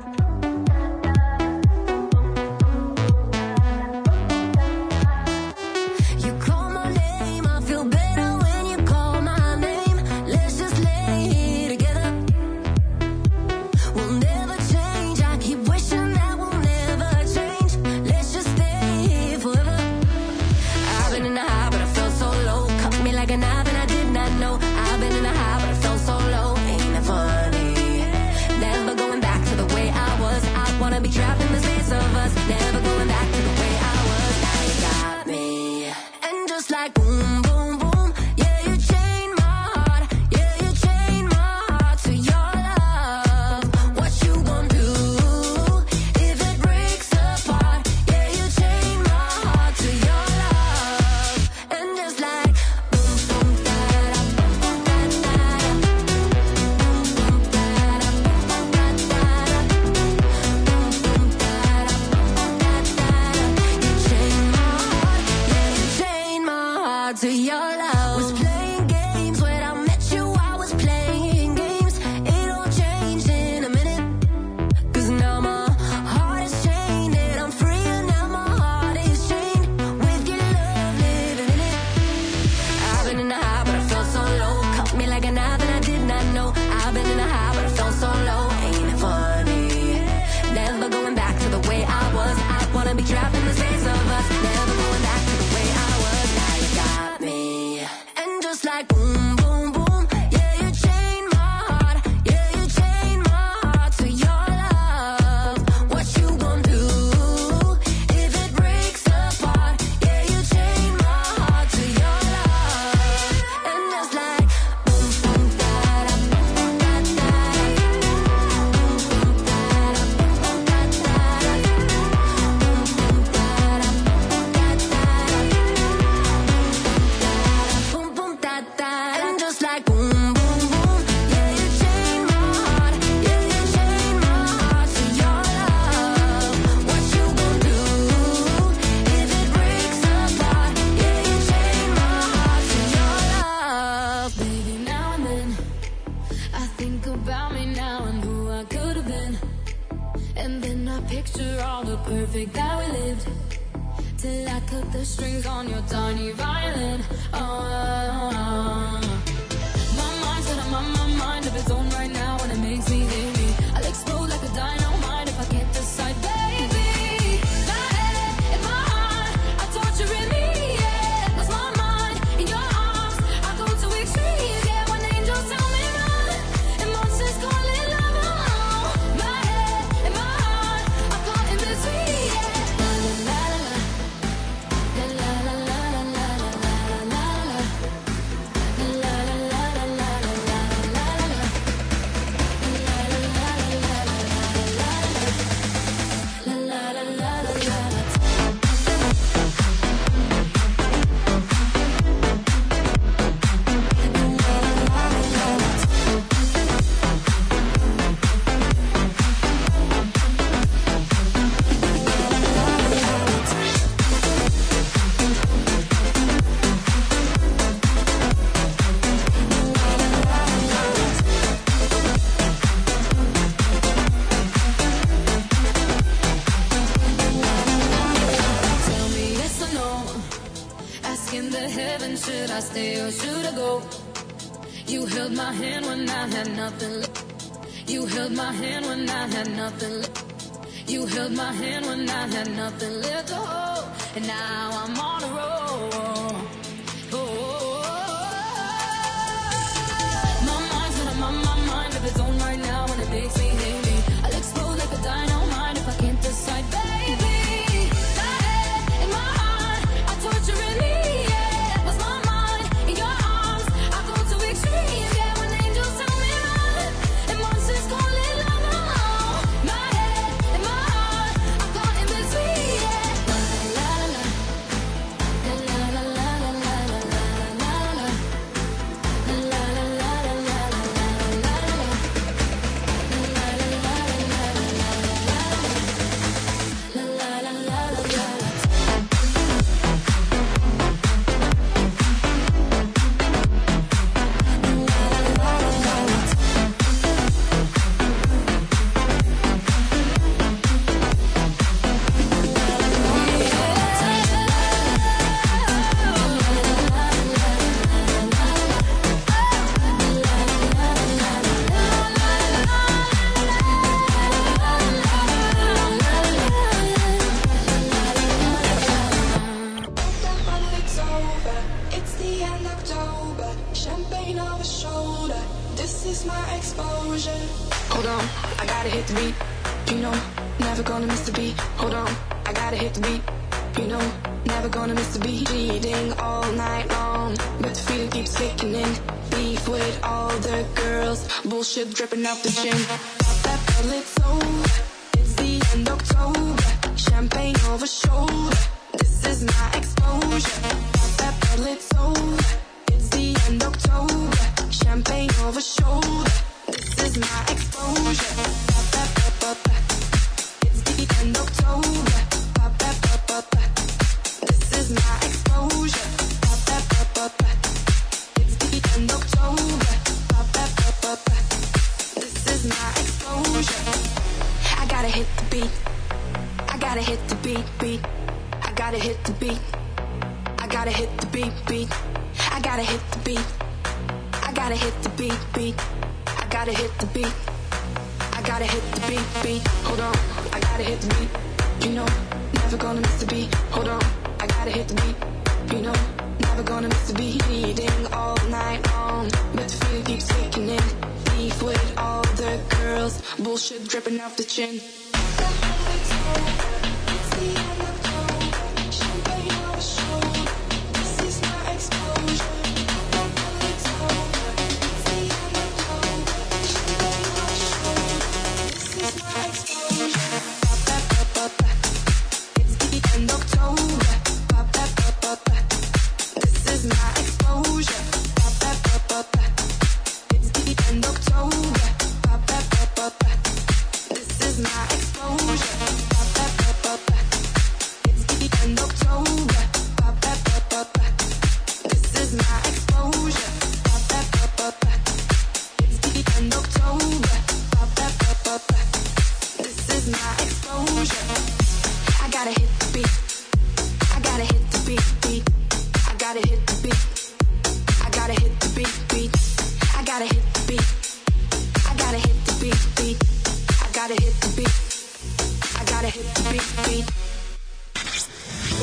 up 342.26 342.42
the 342.42 342.50
chair. 342.50 342.75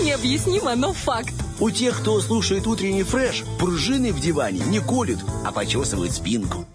Необъяснимо, 0.03 0.75
но 0.75 0.93
факт. 0.93 1.33
У 1.59 1.69
тех, 1.69 1.99
кто 1.99 2.19
слушает 2.19 2.67
утренний 2.67 3.03
фреш, 3.03 3.43
пружины 3.59 4.11
в 4.11 4.19
диване 4.19 4.59
не 4.65 4.79
колют, 4.79 5.19
а 5.45 5.51
почесывают 5.51 6.13
спинку. 6.13 6.65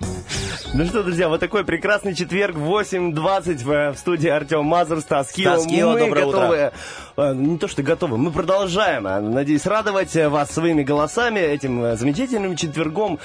Ну 0.74 0.84
что, 0.84 1.02
друзья, 1.02 1.28
вот 1.28 1.40
такой 1.40 1.64
прекрасный 1.64 2.14
четверг, 2.14 2.54
8.20 2.56 3.64
в, 3.64 3.94
в 3.94 3.98
студии 3.98 4.28
Артем 4.28 4.64
Мазур, 4.66 5.00
Стас 5.00 5.32
Кио. 5.32 5.54
Стас 5.54 5.66
Кио, 5.66 5.92
Мы 5.92 5.98
доброе 5.98 6.26
утро. 6.26 6.38
готовы, 6.40 6.72
э, 7.16 7.34
не 7.34 7.58
то 7.58 7.68
что 7.68 7.82
готовы, 7.82 8.18
мы 8.18 8.30
продолжаем, 8.30 9.06
э, 9.06 9.18
надеюсь, 9.20 9.64
радовать 9.64 10.14
э, 10.14 10.28
вас 10.28 10.50
своими 10.50 10.82
голосами 10.82 11.40
этим 11.40 11.82
э, 11.82 11.96
замечательным 11.96 12.54
четвергом. 12.54 13.18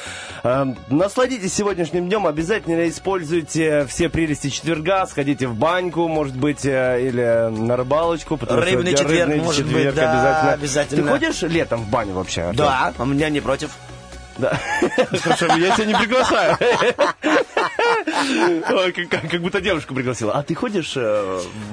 Э, 0.43 0.65
Насладитесь 0.89 1.53
сегодняшним 1.53 2.07
днем, 2.07 2.25
обязательно 2.27 2.87
используйте 2.87 3.85
все 3.87 4.07
прелести 4.07 4.47
четверга, 4.49 5.05
сходите 5.05 5.47
в 5.47 5.55
баньку, 5.55 6.07
может 6.07 6.37
быть, 6.37 6.65
э, 6.65 7.05
или 7.07 7.49
на 7.55 7.75
рыбалочку. 7.75 8.37
потому 8.37 8.61
что 8.61 8.71
Рыбный 8.71 8.91
четверг, 8.91 9.27
рыбный 9.29 9.43
может 9.43 9.65
быть, 9.65 9.73
четверг 9.73 9.95
да, 9.95 10.53
обязательно. 10.53 11.03
Ты 11.03 11.09
ходишь 11.09 11.41
летом 11.41 11.81
в 11.81 11.89
баню 11.89 12.13
вообще? 12.13 12.43
Артем? 12.43 12.57
Да, 12.57 12.93
а 12.97 13.05
меня 13.05 13.29
не 13.29 13.41
против. 13.41 13.71
Да. 14.37 14.59
Хорошо, 15.21 15.45
я 15.57 15.75
тебя 15.75 15.85
не 15.85 15.93
приглашаю. 15.93 16.57
Как, 19.09 19.41
будто 19.41 19.61
девушку 19.61 19.93
пригласила. 19.93 20.33
А 20.33 20.43
ты 20.43 20.55
ходишь 20.55 20.93
э, 20.95 21.39
в 21.69 21.71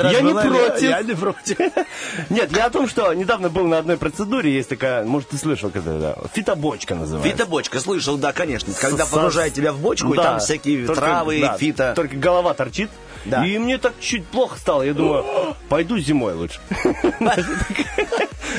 раз 0.00 0.12
Я 0.12 0.20
не 0.20 0.32
против. 0.32 0.82
Я 0.82 1.02
не 1.02 1.14
против. 1.14 1.58
Нет, 2.30 2.56
я 2.56 2.66
о 2.66 2.70
том, 2.70 2.88
что 2.88 3.12
недавно 3.12 3.48
был 3.48 3.66
на 3.66 3.78
одной 3.78 3.96
процедуре, 3.96 4.52
есть 4.52 4.68
такая, 4.68 5.04
может, 5.04 5.30
ты 5.30 5.38
слышал, 5.38 5.70
когда 5.70 5.98
да, 5.98 6.16
фитобочка 6.32 6.94
называется. 6.94 7.30
Фитобочка, 7.30 7.80
слышал, 7.80 8.16
да, 8.16 8.32
конечно. 8.32 8.72
Когда 8.80 9.06
погружают 9.06 9.54
тебя 9.54 9.72
в 9.72 9.80
бочку, 9.80 10.14
и 10.14 10.16
там 10.16 10.40
всякие 10.40 10.86
травы, 10.86 11.50
фито. 11.58 11.92
Только 11.94 12.16
голова 12.16 12.54
торчит. 12.54 12.90
Да. 13.24 13.46
И 13.46 13.56
мне 13.58 13.78
так 13.78 13.92
чуть 14.00 14.26
плохо 14.26 14.58
стало. 14.58 14.82
Я 14.82 14.94
думаю, 14.94 15.24
пойду 15.68 15.98
зимой 15.98 16.34
лучше. 16.34 16.60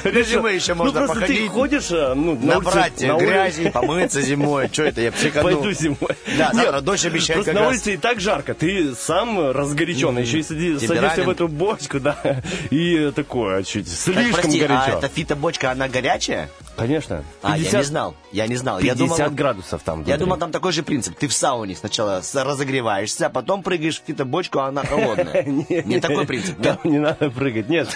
зимой 0.24 0.56
еще 0.56 0.74
можно 0.74 1.02
Ну, 1.02 1.06
просто 1.08 1.22
ты 1.26 1.34
походить. 1.34 1.52
ходишь 1.52 1.92
э, 1.92 2.14
ну, 2.14 2.34
на 2.36 2.58
улице, 2.58 2.66
Набрать 2.66 3.02
на 3.02 3.16
улице. 3.16 3.30
грязи, 3.30 3.70
помыться 3.70 4.22
зимой. 4.22 4.70
Что 4.72 4.84
это, 4.84 5.02
я 5.02 5.12
психану. 5.12 5.44
Пойду 5.44 5.72
зимой. 5.72 5.98
Да, 6.38 6.52
завтра 6.54 6.76
Нет, 6.76 6.84
дождь 6.84 7.06
обещает 7.06 7.38
Просто 7.40 7.54
на 7.54 7.60
раз. 7.62 7.70
улице 7.70 7.94
и 7.94 7.98
так 7.98 8.20
жарко. 8.20 8.54
Ты 8.54 8.94
сам 8.96 9.52
разгоряченный. 9.52 10.22
Еще 10.24 10.40
и 10.40 10.44
сади- 10.44 10.80
садишься 10.80 11.24
в 11.24 11.30
эту 11.30 11.48
бочку, 11.48 12.00
да. 12.00 12.18
И 12.70 13.12
такое 13.16 13.64
чуть 13.64 13.86
Так, 13.86 14.16
слишком 14.16 14.42
прости, 14.42 14.60
горячо. 14.60 14.82
а 14.86 14.98
эта 14.98 15.08
фитобочка, 15.10 15.72
она 15.72 15.88
горячая? 15.88 16.50
Конечно. 16.76 17.24
А, 17.44 17.58
я 17.58 17.72
не 17.78 17.84
знал. 17.84 18.16
Я 18.32 18.48
не 18.48 18.56
знал. 18.56 18.80
Я 18.80 18.94
50 18.96 19.18
думал, 19.18 19.32
градусов 19.36 19.82
там. 19.84 20.00
Я 20.00 20.04
внутри. 20.06 20.20
думал, 20.20 20.38
там 20.38 20.52
такой 20.52 20.72
же 20.72 20.82
принцип. 20.82 21.16
Ты 21.18 21.28
в 21.28 21.34
сауне 21.34 21.76
сначала 21.76 22.22
разогреваешься, 22.34 23.28
а 23.28 23.30
потом 23.30 23.62
прыгаешь 23.62 24.02
в 24.02 24.06
фитобочку, 24.08 24.60
а 24.60 24.68
она 24.68 24.84
холодная. 24.84 25.44
Не 25.86 26.00
такой 26.00 26.26
принцип. 26.26 26.58
Не 26.84 27.00
надо 27.00 27.30
прыгать. 27.30 27.70
Нет. 27.70 27.90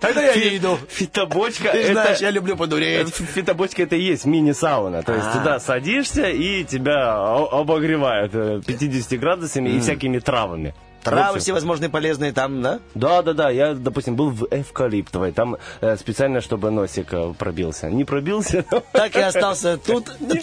Тогда 0.00 0.22
я 0.22 0.34
не 0.34 0.56
иду. 0.58 0.78
Фитобочка 0.88 1.70
Ты 1.72 1.92
знаешь, 1.92 2.18
я 2.18 2.30
люблю 2.30 2.54
э, 2.54 2.56
подуреть. 2.56 3.14
Фитобочка 3.14 3.82
это 3.82 3.96
и 3.96 4.02
есть 4.02 4.24
мини-сауна. 4.24 5.02
То 5.02 5.14
есть 5.14 5.26
А. 5.32 5.38
туда 5.38 5.60
садишься 5.60 6.28
и 6.30 6.64
тебя 6.64 7.14
обогревают 7.14 8.34
э, 8.34 8.60
50 8.66 9.18
градусами 9.20 9.70
и 9.70 9.80
всякими 9.80 10.18
травами. 10.18 10.74
Травы 11.04 11.38
всевозможные 11.38 11.90
полезные 11.90 12.32
там, 12.32 12.62
да? 12.62 12.80
Да, 12.94 13.22
да, 13.22 13.32
да. 13.32 13.50
Я, 13.50 13.74
допустим, 13.74 14.16
был 14.16 14.30
в 14.30 14.46
эвкалиптовой. 14.50 15.32
Там 15.32 15.56
э, 15.80 15.96
специально, 15.96 16.40
чтобы 16.40 16.70
носик 16.70 17.12
э, 17.12 17.34
пробился. 17.38 17.90
Не 17.90 18.04
пробился, 18.04 18.64
но 18.70 18.82
Так 18.92 19.14
и 19.16 19.20
остался 19.20 19.76
тут. 19.76 20.08
не 20.20 20.40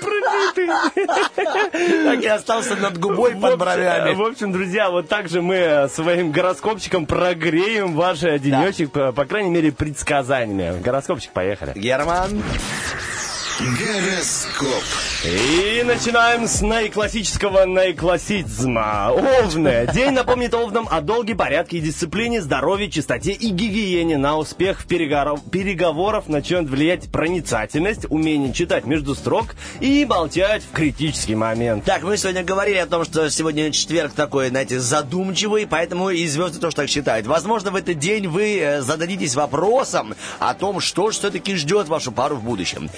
пробитый. 0.00 0.68
Так 2.04 2.22
и 2.22 2.26
остался 2.26 2.76
над 2.76 2.98
губой 2.98 3.34
под 3.34 3.58
бровями. 3.58 4.14
В 4.14 4.22
общем, 4.22 4.52
друзья, 4.52 4.90
вот 4.90 5.08
так 5.08 5.28
же 5.28 5.42
мы 5.42 5.56
э, 5.56 5.88
своим 5.88 6.32
гороскопчиком 6.32 7.06
прогреем 7.06 7.94
ваш 7.94 8.22
э, 8.22 8.38
денечек, 8.38 8.92
по, 8.92 9.12
по 9.12 9.24
крайней 9.24 9.50
мере, 9.50 9.72
предсказаниями. 9.72 10.80
Гороскопчик, 10.80 11.32
поехали. 11.32 11.72
Герман. 11.74 12.42
Гороскоп. 13.58 14.84
И 15.24 15.82
начинаем 15.82 16.46
с 16.46 16.60
наиклассического 16.60 17.64
наиклассизма. 17.64 19.10
Овны. 19.10 19.90
День 19.92 20.12
напомнит 20.12 20.54
овнам 20.54 20.86
о 20.88 21.00
долге, 21.00 21.34
порядке 21.34 21.78
и 21.78 21.80
дисциплине, 21.80 22.40
здоровье, 22.40 22.88
чистоте 22.88 23.32
и 23.32 23.48
гигиене. 23.48 24.16
На 24.16 24.36
успех 24.38 24.82
в 24.82 24.86
переговоров, 24.86 25.40
переговоров 25.50 26.28
начнет 26.28 26.70
влиять 26.70 27.10
проницательность, 27.10 28.06
умение 28.10 28.52
читать 28.52 28.86
между 28.86 29.16
строк 29.16 29.56
и 29.80 30.04
молчать 30.04 30.62
в 30.62 30.72
критический 30.72 31.34
момент. 31.34 31.84
Так, 31.84 32.04
мы 32.04 32.16
сегодня 32.16 32.44
говорили 32.44 32.76
о 32.76 32.86
том, 32.86 33.04
что 33.04 33.28
сегодня 33.28 33.72
четверг 33.72 34.12
такой, 34.12 34.50
знаете, 34.50 34.78
задумчивый, 34.78 35.66
поэтому 35.66 36.10
и 36.10 36.24
звезды 36.28 36.60
тоже 36.60 36.76
так 36.76 36.88
считают. 36.88 37.26
Возможно, 37.26 37.72
в 37.72 37.76
этот 37.76 37.98
день 37.98 38.28
вы 38.28 38.60
э, 38.60 38.82
зададитесь 38.82 39.34
вопросом 39.34 40.14
о 40.38 40.54
том, 40.54 40.78
что 40.78 41.10
же 41.10 41.18
все-таки 41.18 41.56
ждет 41.56 41.88
вашу 41.88 42.12
пару 42.12 42.36
в 42.36 42.44
будущем. 42.44 42.88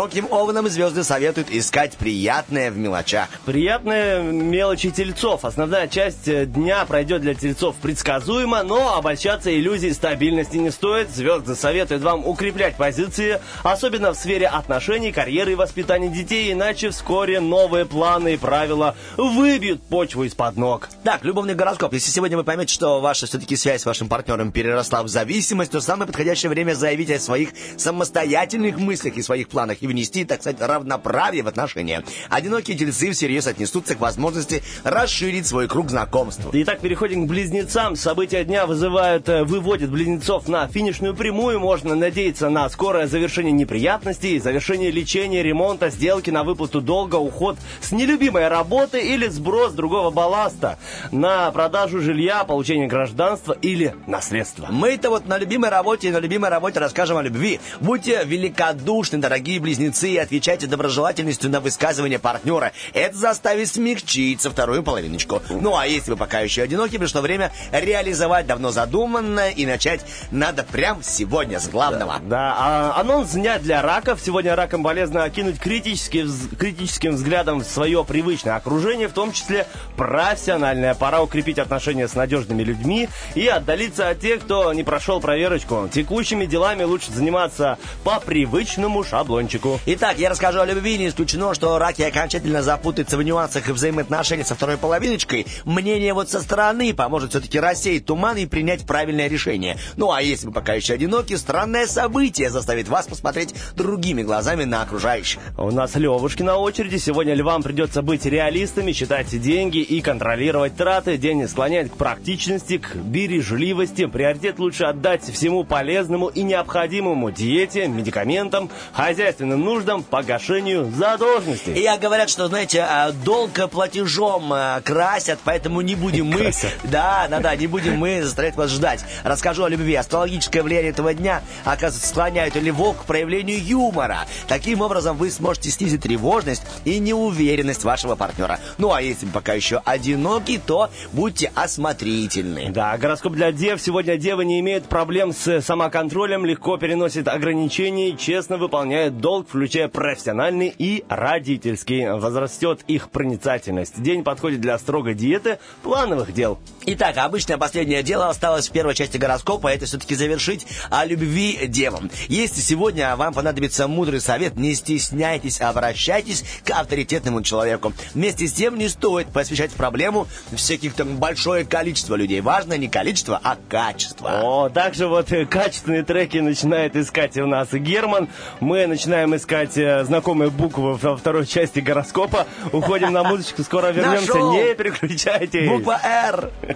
Одиноким 0.00 0.32
овнам 0.32 0.66
звезды 0.66 1.04
советуют 1.04 1.50
искать 1.50 1.98
приятное 1.98 2.70
в 2.70 2.78
мелочах. 2.78 3.28
Приятные 3.44 4.22
мелочи 4.22 4.90
тельцов. 4.90 5.44
Основная 5.44 5.88
часть 5.88 6.26
э, 6.26 6.46
дня 6.46 6.86
пройдет 6.86 7.20
для 7.20 7.34
тельцов 7.34 7.76
предсказуемо, 7.76 8.62
но 8.62 8.96
обольщаться 8.96 9.54
иллюзией 9.54 9.92
стабильности 9.92 10.56
не 10.56 10.70
стоит. 10.70 11.10
Звезды 11.10 11.54
советуют 11.54 12.02
вам 12.02 12.26
укреплять 12.26 12.76
позиции, 12.76 13.40
особенно 13.62 14.12
в 14.12 14.16
сфере 14.16 14.46
отношений, 14.46 15.12
карьеры 15.12 15.52
и 15.52 15.54
воспитания 15.54 16.08
детей, 16.08 16.50
иначе 16.50 16.88
вскоре 16.88 17.38
новые 17.38 17.84
планы 17.84 18.34
и 18.34 18.36
правила 18.38 18.96
выбьют 19.18 19.82
почву 19.82 20.24
из-под 20.24 20.56
ног. 20.56 20.88
Так, 21.04 21.26
любовный 21.26 21.54
гороскоп. 21.54 21.92
Если 21.92 22.10
сегодня 22.10 22.38
вы 22.38 22.44
поймете, 22.44 22.72
что 22.72 23.02
ваша 23.02 23.26
все-таки 23.26 23.54
связь 23.54 23.82
с 23.82 23.86
вашим 23.86 24.08
партнером 24.08 24.50
переросла 24.50 25.02
в 25.02 25.08
зависимость, 25.08 25.72
то 25.72 25.82
самое 25.82 26.06
подходящее 26.06 26.48
время 26.48 26.72
заявить 26.72 27.10
о 27.10 27.18
своих 27.18 27.50
самостоятельных 27.76 28.78
мыслях 28.78 29.18
и 29.18 29.22
своих 29.22 29.50
планах 29.50 29.82
и 29.82 29.89
внести, 29.90 30.24
так 30.24 30.40
сказать, 30.40 30.60
равноправие 30.60 31.42
в 31.42 31.48
отношения. 31.48 32.02
Одинокие 32.28 32.76
тельцы 32.76 33.10
всерьез 33.10 33.46
отнесутся 33.46 33.94
к 33.94 34.00
возможности 34.00 34.62
расширить 34.84 35.46
свой 35.46 35.68
круг 35.68 35.90
знакомств. 35.90 36.46
Итак, 36.52 36.80
переходим 36.80 37.26
к 37.26 37.28
близнецам. 37.28 37.96
События 37.96 38.44
дня 38.44 38.66
вызывают, 38.66 39.28
э, 39.28 39.44
выводят 39.44 39.90
близнецов 39.90 40.48
на 40.48 40.66
финишную 40.68 41.14
прямую. 41.14 41.60
Можно 41.60 41.94
надеяться 41.94 42.48
на 42.48 42.68
скорое 42.68 43.06
завершение 43.06 43.52
неприятностей, 43.52 44.38
завершение 44.38 44.90
лечения, 44.90 45.42
ремонта, 45.42 45.90
сделки 45.90 46.30
на 46.30 46.44
выплату 46.44 46.80
долга, 46.80 47.16
уход 47.16 47.56
с 47.80 47.92
нелюбимой 47.92 48.48
работы 48.48 49.00
или 49.00 49.28
сброс 49.28 49.72
другого 49.72 50.10
балласта 50.10 50.78
на 51.10 51.50
продажу 51.50 52.00
жилья, 52.00 52.44
получение 52.44 52.86
гражданства 52.86 53.52
или 53.52 53.94
наследства. 54.06 54.68
Мы-то 54.70 55.10
вот 55.10 55.26
на 55.26 55.38
любимой 55.38 55.70
работе 55.70 56.08
и 56.08 56.10
на 56.10 56.18
любимой 56.18 56.50
работе 56.50 56.80
расскажем 56.80 57.16
о 57.16 57.22
любви. 57.22 57.60
Будьте 57.80 58.22
великодушны, 58.24 59.18
дорогие 59.18 59.60
близнецы, 59.60 59.69
и 59.78 60.16
отвечайте 60.16 60.66
доброжелательностью 60.66 61.50
на 61.50 61.60
высказывание 61.60 62.18
партнера. 62.18 62.72
Это 62.92 63.16
заставит 63.16 63.68
смягчиться 63.68 64.50
вторую 64.50 64.82
половиночку. 64.82 65.42
Ну 65.50 65.76
а 65.76 65.86
если 65.86 66.12
вы 66.12 66.16
пока 66.16 66.40
еще 66.40 66.62
одиноки, 66.62 66.98
пришло 66.98 67.20
время 67.20 67.52
реализовать 67.72 68.46
давно 68.46 68.70
задуманное 68.70 69.50
и 69.50 69.66
начать 69.66 70.00
надо 70.30 70.64
прям 70.64 71.02
сегодня 71.02 71.60
с 71.60 71.68
главного. 71.68 72.18
Да, 72.22 72.54
а 72.58 73.00
анонс 73.00 73.30
дня 73.32 73.58
для 73.58 73.82
раков. 73.82 74.20
Сегодня 74.20 74.56
ракам 74.56 74.82
полезно 74.82 75.24
окинуть 75.24 75.58
критически, 75.60 76.18
вз- 76.18 76.56
критическим 76.56 77.14
взглядом 77.14 77.60
в 77.60 77.64
свое 77.64 78.04
привычное 78.04 78.56
окружение, 78.56 79.08
в 79.08 79.12
том 79.12 79.32
числе 79.32 79.66
профессиональное. 79.96 80.94
Пора 80.94 81.22
укрепить 81.22 81.58
отношения 81.58 82.08
с 82.08 82.14
надежными 82.14 82.62
людьми 82.62 83.08
и 83.34 83.46
отдалиться 83.46 84.08
от 84.08 84.20
тех, 84.20 84.40
кто 84.42 84.72
не 84.72 84.82
прошел 84.82 85.20
проверочку. 85.20 85.88
Текущими 85.92 86.46
делами 86.46 86.82
лучше 86.84 87.12
заниматься 87.12 87.78
по 88.04 88.18
привычному 88.20 89.04
шаблончику. 89.04 89.59
Итак, 89.86 90.18
я 90.18 90.30
расскажу 90.30 90.60
о 90.60 90.64
любви. 90.64 90.96
Не 90.98 91.08
исключено, 91.08 91.54
что 91.54 91.78
раки 91.78 92.02
окончательно 92.02 92.62
запутаются 92.62 93.16
в 93.16 93.22
нюансах 93.22 93.68
и 93.68 93.72
взаимоотношений 93.72 94.44
со 94.44 94.54
второй 94.54 94.78
половиночкой. 94.78 95.46
Мнение 95.64 96.14
вот 96.14 96.30
со 96.30 96.40
стороны 96.40 96.94
поможет 96.94 97.30
все-таки 97.30 97.60
рассеять 97.60 98.06
туман 98.06 98.36
и 98.38 98.46
принять 98.46 98.86
правильное 98.86 99.28
решение. 99.28 99.76
Ну 99.96 100.12
а 100.12 100.22
если 100.22 100.46
вы 100.46 100.52
пока 100.52 100.74
еще 100.74 100.94
одиноки, 100.94 101.34
странное 101.36 101.86
событие 101.86 102.50
заставит 102.50 102.88
вас 102.88 103.06
посмотреть 103.06 103.54
другими 103.76 104.22
глазами 104.22 104.64
на 104.64 104.82
окружающих. 104.82 105.40
У 105.58 105.70
нас 105.70 105.94
Левушки 105.94 106.42
на 106.42 106.56
очереди. 106.56 106.96
Сегодня 106.96 107.34
львам 107.34 107.62
придется 107.62 108.02
быть 108.02 108.24
реалистами, 108.24 108.92
считать 108.92 109.28
деньги 109.40 109.78
и 109.78 110.00
контролировать 110.00 110.76
траты. 110.76 111.18
День 111.18 111.46
склоняет 111.48 111.90
к 111.90 111.96
практичности, 111.96 112.78
к 112.78 112.94
бережливости. 112.96 114.06
Приоритет 114.06 114.58
лучше 114.58 114.84
отдать 114.84 115.22
всему 115.24 115.64
полезному 115.64 116.28
и 116.28 116.42
необходимому. 116.42 117.30
Диете, 117.30 117.88
медикаментам, 117.88 118.70
хозяйственным 118.92 119.49
государственным 119.50 119.64
нуждам, 119.64 120.02
погашению 120.02 120.90
задолженности. 120.90 121.70
И 121.70 122.00
говорят, 122.00 122.30
что, 122.30 122.48
знаете, 122.48 122.82
а, 122.82 123.12
долг 123.12 123.52
платежом 123.70 124.52
а, 124.52 124.80
красят, 124.80 125.38
поэтому 125.44 125.80
не 125.80 125.94
будем 125.94 126.26
мы... 126.26 126.38
Красят. 126.38 126.72
Да, 126.84 127.26
да, 127.28 127.40
да, 127.40 127.56
не 127.56 127.66
будем 127.66 127.96
мы 127.96 128.22
заставлять 128.22 128.56
вас 128.56 128.70
ждать. 128.70 129.04
Расскажу 129.24 129.64
о 129.64 129.68
любви. 129.68 129.94
Астрологическое 129.94 130.62
влияние 130.62 130.90
этого 130.90 131.14
дня, 131.14 131.42
оказывается, 131.64 132.08
склоняет 132.08 132.56
львов 132.56 132.98
к 132.98 133.04
проявлению 133.04 133.62
юмора. 133.62 134.26
Таким 134.48 134.80
образом, 134.80 135.16
вы 135.16 135.30
сможете 135.30 135.70
снизить 135.70 136.02
тревожность 136.02 136.62
и 136.84 136.98
неуверенность 136.98 137.84
вашего 137.84 138.14
партнера. 138.14 138.58
Ну, 138.78 138.92
а 138.92 139.02
если 139.02 139.26
пока 139.26 139.54
еще 139.54 139.82
одиноки, 139.84 140.60
то 140.64 140.90
будьте 141.12 141.50
осмотрительны. 141.54 142.70
Да, 142.70 142.96
гороскоп 142.96 143.32
для 143.32 143.52
дев. 143.52 143.80
Сегодня 143.80 144.16
девы 144.16 144.44
не 144.44 144.60
имеют 144.60 144.84
проблем 144.84 145.32
с 145.32 145.60
самоконтролем, 145.60 146.44
легко 146.44 146.76
переносят 146.76 147.28
ограничения 147.28 148.16
честно 148.16 148.56
выполняют 148.60 149.18
долг, 149.18 149.39
включая 149.48 149.88
профессиональный 149.88 150.74
и 150.76 151.04
родительский. 151.08 152.08
Возрастет 152.10 152.80
их 152.86 153.10
проницательность. 153.10 154.02
День 154.02 154.24
подходит 154.24 154.60
для 154.60 154.78
строгой 154.78 155.14
диеты 155.14 155.58
плановых 155.82 156.32
дел. 156.32 156.58
Итак, 156.92 157.18
обычное 157.18 157.56
последнее 157.56 158.02
дело 158.02 158.28
осталось 158.28 158.68
в 158.68 158.72
первой 158.72 158.96
части 158.96 159.16
гороскопа, 159.16 159.68
это 159.68 159.86
все-таки 159.86 160.16
завершить 160.16 160.66
о 160.90 161.04
любви 161.04 161.56
девам. 161.68 162.10
Если 162.26 162.60
сегодня 162.60 163.14
вам 163.14 163.32
понадобится 163.32 163.86
мудрый 163.86 164.20
совет, 164.20 164.56
не 164.56 164.74
стесняйтесь, 164.74 165.60
обращайтесь 165.60 166.44
к 166.64 166.70
авторитетному 166.72 167.42
человеку. 167.42 167.92
Вместе 168.12 168.48
с 168.48 168.52
тем 168.52 168.76
не 168.76 168.88
стоит 168.88 169.28
посвящать 169.28 169.70
проблему 169.70 170.26
всяких 170.52 170.94
там 170.94 171.18
большое 171.18 171.64
количество 171.64 172.16
людей. 172.16 172.40
Важно 172.40 172.76
не 172.76 172.88
количество, 172.88 173.40
а 173.40 173.56
качество. 173.68 174.40
О, 174.42 174.68
также 174.68 175.06
вот 175.06 175.30
э, 175.30 175.46
качественные 175.46 176.02
треки 176.02 176.38
начинает 176.38 176.96
искать 176.96 177.36
у 177.36 177.46
нас 177.46 177.68
Герман. 177.72 178.28
Мы 178.58 178.88
начинаем 178.88 179.36
искать 179.36 179.78
э, 179.78 180.02
знакомые 180.02 180.50
буквы 180.50 180.96
во 180.96 181.16
второй 181.16 181.46
части 181.46 181.78
гороскопа. 181.78 182.48
Уходим 182.72 183.12
на 183.12 183.22
музычку, 183.22 183.62
скоро 183.62 183.86
вернемся. 183.92 184.32
Не 184.32 184.74
переключайтесь. 184.74 185.68
Буква 185.68 186.00
«Р». 186.02 186.50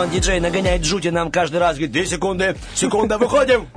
Герман, 0.00 0.14
диджей, 0.14 0.40
нагоняет 0.40 0.82
жути 0.82 1.08
нам 1.08 1.30
каждый 1.30 1.58
раз. 1.58 1.76
Говорит, 1.76 1.92
две 1.92 2.06
секунды, 2.06 2.56
секунда, 2.74 3.18
выходим. 3.18 3.68